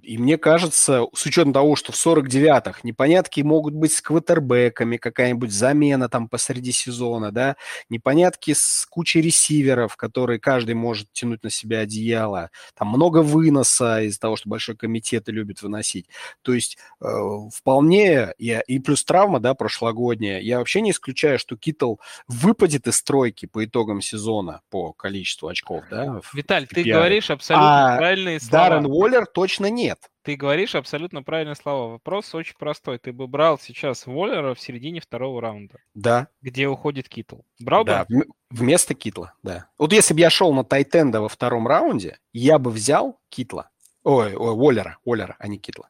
[0.01, 5.51] И мне кажется, с учетом того, что в 49-х непонятки могут быть с квотербеками, какая-нибудь
[5.51, 7.57] замена там посреди сезона, да,
[7.89, 14.19] непонятки с кучей ресиверов, которые каждый может тянуть на себя одеяло, там много выноса из-за
[14.21, 16.07] того, что большой комитет любит выносить.
[16.43, 17.05] То есть э,
[17.53, 21.95] вполне, я, и плюс травма, да, прошлогодняя, я вообще не исключаю, что Китл
[22.29, 26.21] выпадет из стройки по итогам сезона по количеству очков, да.
[26.33, 28.69] Виталь, ты говоришь абсолютно а правильные слова.
[28.69, 30.09] Даррен Уоллер точно нет.
[30.23, 31.91] Ты говоришь абсолютно правильные слова.
[31.91, 32.97] Вопрос очень простой.
[32.97, 35.79] Ты бы брал сейчас Воллера в середине второго раунда.
[35.93, 36.27] Да.
[36.41, 37.41] Где уходит Китл.
[37.59, 38.25] Брал да, бы?
[38.49, 39.67] вместо Китла, да.
[39.77, 43.69] Вот если бы я шел на Тайтенда во втором раунде, я бы взял Китла.
[44.03, 45.89] Ой, ой, Уоллера, Уоллера, а не Китла.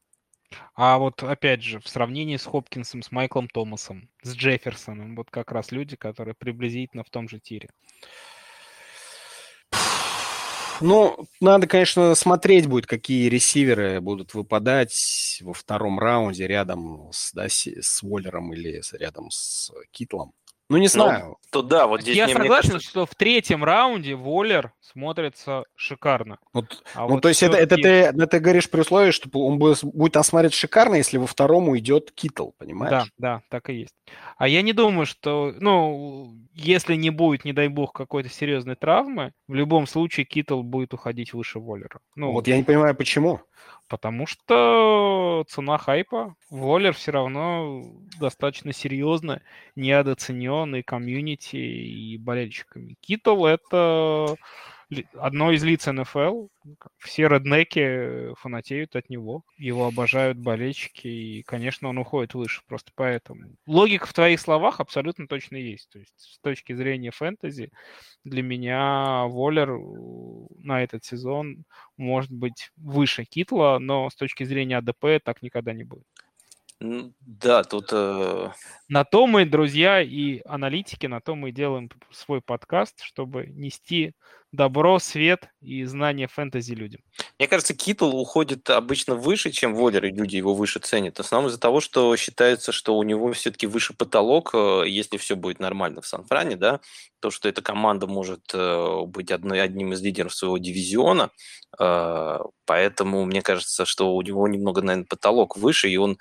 [0.76, 5.52] А вот опять же, в сравнении с Хопкинсом, с Майклом Томасом, с Джефферсоном, вот как
[5.52, 7.70] раз люди, которые приблизительно в том же тире.
[10.86, 17.48] Ну, надо, конечно, смотреть будет, какие ресиверы будут выпадать во втором раунде рядом с, да,
[17.48, 20.34] с Воллером или рядом с Китлом.
[20.70, 21.26] Ну, не знаю.
[21.28, 22.90] Ну, то да, вот здесь Я мне, согласен, кажется...
[22.90, 26.40] что в третьем раунде Воллер смотрится шикарно.
[26.52, 29.30] Вот, а ну, вот то есть это, это, ты, это ты говоришь при условии, что
[29.34, 33.12] он будет, смотреть шикарно, если во втором уйдет Китл, понимаешь?
[33.18, 33.94] Да, да, так и есть.
[34.38, 39.34] А я не думаю, что, ну, если не будет, не дай бог, какой-то серьезной травмы,
[39.48, 42.00] в любом случае Китл будет уходить выше Воллера.
[42.16, 43.42] Ну, вот я не понимаю, почему.
[43.88, 46.36] Потому что цена хайпа.
[46.50, 47.84] Воллер все равно
[48.20, 49.42] достаточно серьезно
[49.76, 52.96] недооценен комьюнити, и болельщиками.
[53.02, 54.36] Китл— это
[55.14, 56.48] одно из лиц НФЛ.
[56.98, 59.44] Все реднеки фанатеют от него.
[59.58, 62.62] Его обожают болельщики, и, конечно, он уходит выше.
[62.68, 63.56] Просто поэтому.
[63.66, 65.90] Логика в твоих словах абсолютно точно есть.
[65.90, 67.72] То есть с точки зрения фэнтези
[68.24, 69.78] для меня Воллер
[70.60, 71.66] на этот сезон
[71.98, 76.06] может быть выше Китла, но с точки зрения АДП так никогда не будет.
[77.22, 77.90] Да, тут...
[77.94, 78.50] Э...
[78.90, 84.14] На то мы, друзья и аналитики, на то мы делаем свой подкаст, чтобы нести
[84.54, 87.02] добро, свет и знания фэнтези людям.
[87.40, 91.18] Мне кажется, Китл уходит обычно выше, чем Воллер, и люди его выше ценят.
[91.18, 95.36] В основном из-за того, что считается, что у него все-таки выше потолок, э, если все
[95.36, 96.80] будет нормально в Сан-Фране, да,
[97.20, 101.32] то, что эта команда может э, быть одной, одним из лидеров своего дивизиона,
[101.80, 106.20] э, поэтому мне кажется, что у него немного, наверное, потолок выше, и он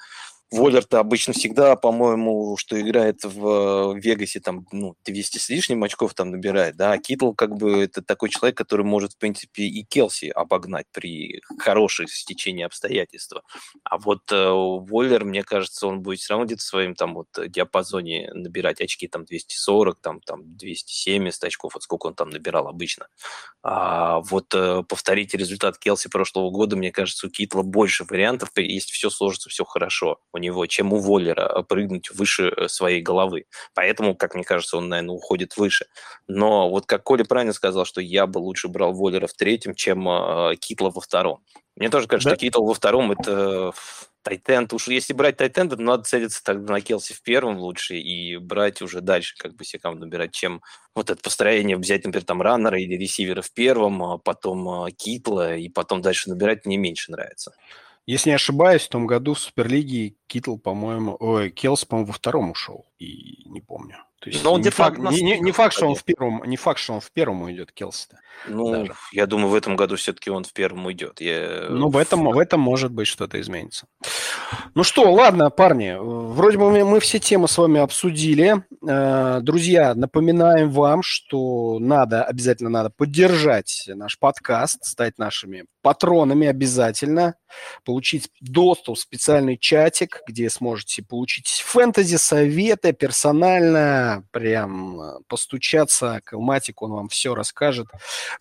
[0.53, 6.31] Воллер-то обычно всегда, по-моему, что играет в Вегасе, там, ну, 200 с лишним очков там
[6.31, 10.27] набирает, да, а Китл, как бы, это такой человек, который может, в принципе, и Келси
[10.27, 13.35] обогнать при хорошей стечении обстоятельств.
[13.83, 17.27] А вот э, Воллер, мне кажется, он будет все равно где-то в своем там вот
[17.49, 23.09] диапазоне набирать очки, там, 240, там, там, 270 очков, вот сколько он там набирал обычно.
[23.65, 28.93] А вот э, повторить результат Келси прошлого года, мне кажется, у Китла больше вариантов, если
[28.93, 30.21] все сложится, все хорошо.
[30.33, 33.47] У него, чем у Воллера э, прыгнуть выше э, своей головы.
[33.75, 35.87] Поэтому, как мне кажется, он, наверное, уходит выше.
[36.29, 40.09] Но вот как Коля правильно сказал, что я бы лучше брал Воллера в третьем, чем
[40.09, 41.43] э, Китла во втором.
[41.77, 42.37] Мне тоже кажется, да.
[42.37, 43.73] что Китл во втором это
[44.23, 44.73] Тайтенд.
[44.73, 48.83] Уж если брать Тайтенда, то надо целиться тогда на Келси в первом лучше и брать
[48.83, 50.63] уже дальше, как бы себе кому набирать, чем
[50.95, 55.69] вот это построение взять, например, там раннера или ресивера в первом, а потом Китла, и
[55.71, 57.55] потом дальше набирать мне меньше нравится.
[58.05, 62.51] Если не ошибаюсь, в том году в Суперлиге Китл, по-моему, ой, Келс, по-моему, во втором
[62.51, 63.99] ушел, и не помню.
[64.23, 66.57] То есть Но он не, факт, не, не, не, факт, что он в первом, не
[66.57, 68.19] факт, что он в первом уйдет, Келс-то.
[68.47, 68.95] Ну, даже.
[69.13, 71.21] я думаю, в этом году все-таки он в первом уйдет.
[71.21, 71.67] Я...
[71.69, 73.87] Ну, в этом, в этом может быть что-то изменится.
[74.75, 78.65] Ну что, ладно, парни, вроде бы мы, мы все темы с вами обсудили.
[78.89, 87.35] Э, друзья, напоминаем вам, что надо, обязательно надо поддержать наш подкаст, стать нашими патронами обязательно,
[87.85, 96.37] получить доступ в специальный чатик, где сможете получить фэнтези, советы, персонально, прям э, постучаться к
[96.37, 97.89] Матику, он вам все расскажет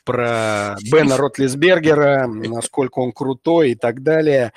[0.03, 4.53] про Бена Ротлисбергера, насколько он крутой и так далее.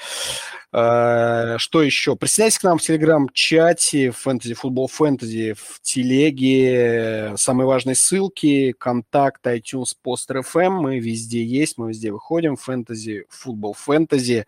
[0.76, 2.16] Э, что еще?
[2.16, 7.34] Присоединяйтесь к нам в телеграм-чате, фэнтези, футбол фэнтези, в телеге.
[7.36, 10.70] Самые важные ссылки, контакт, iTunes, Poster FM.
[10.70, 12.56] Мы везде есть, мы везде выходим.
[12.56, 14.46] Фэнтези, футбол фэнтези.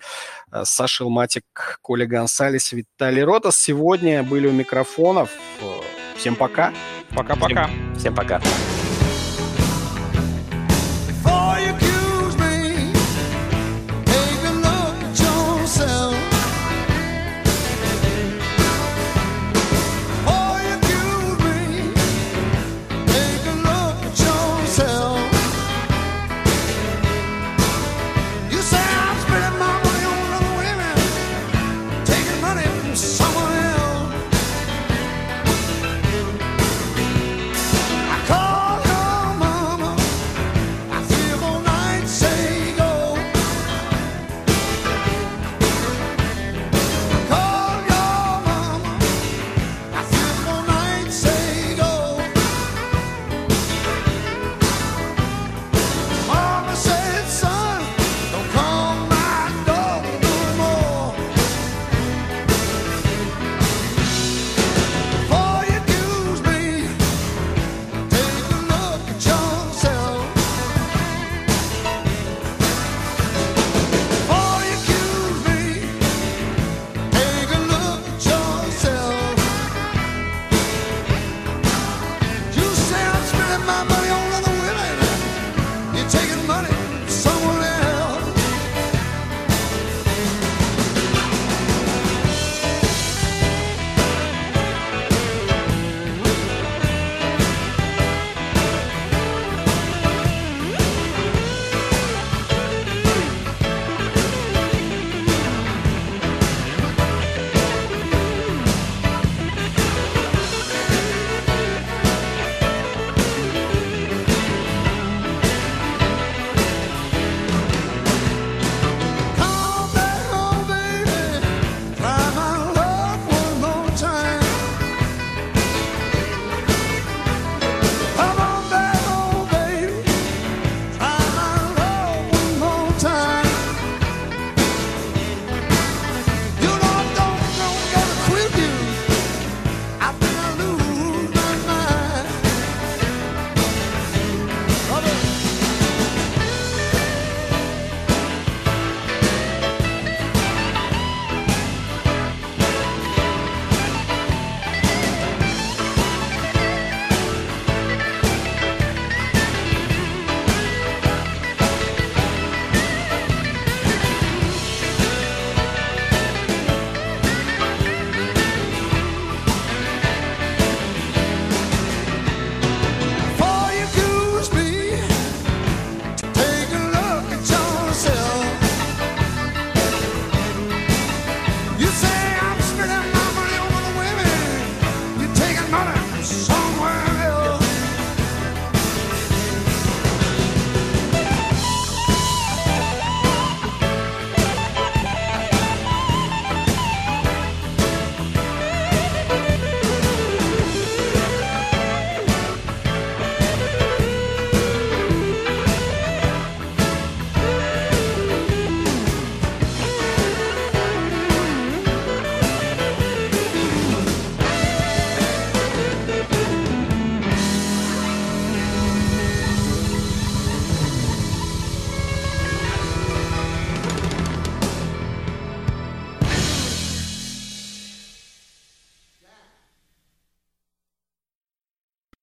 [0.50, 3.56] Э, Саша Илматик, Коля Гонсалес, Виталий Ротас.
[3.56, 5.30] Сегодня были у микрофонов.
[6.16, 6.72] Всем пока.
[7.14, 7.66] Пока-пока.
[7.68, 8.40] Всем, всем пока.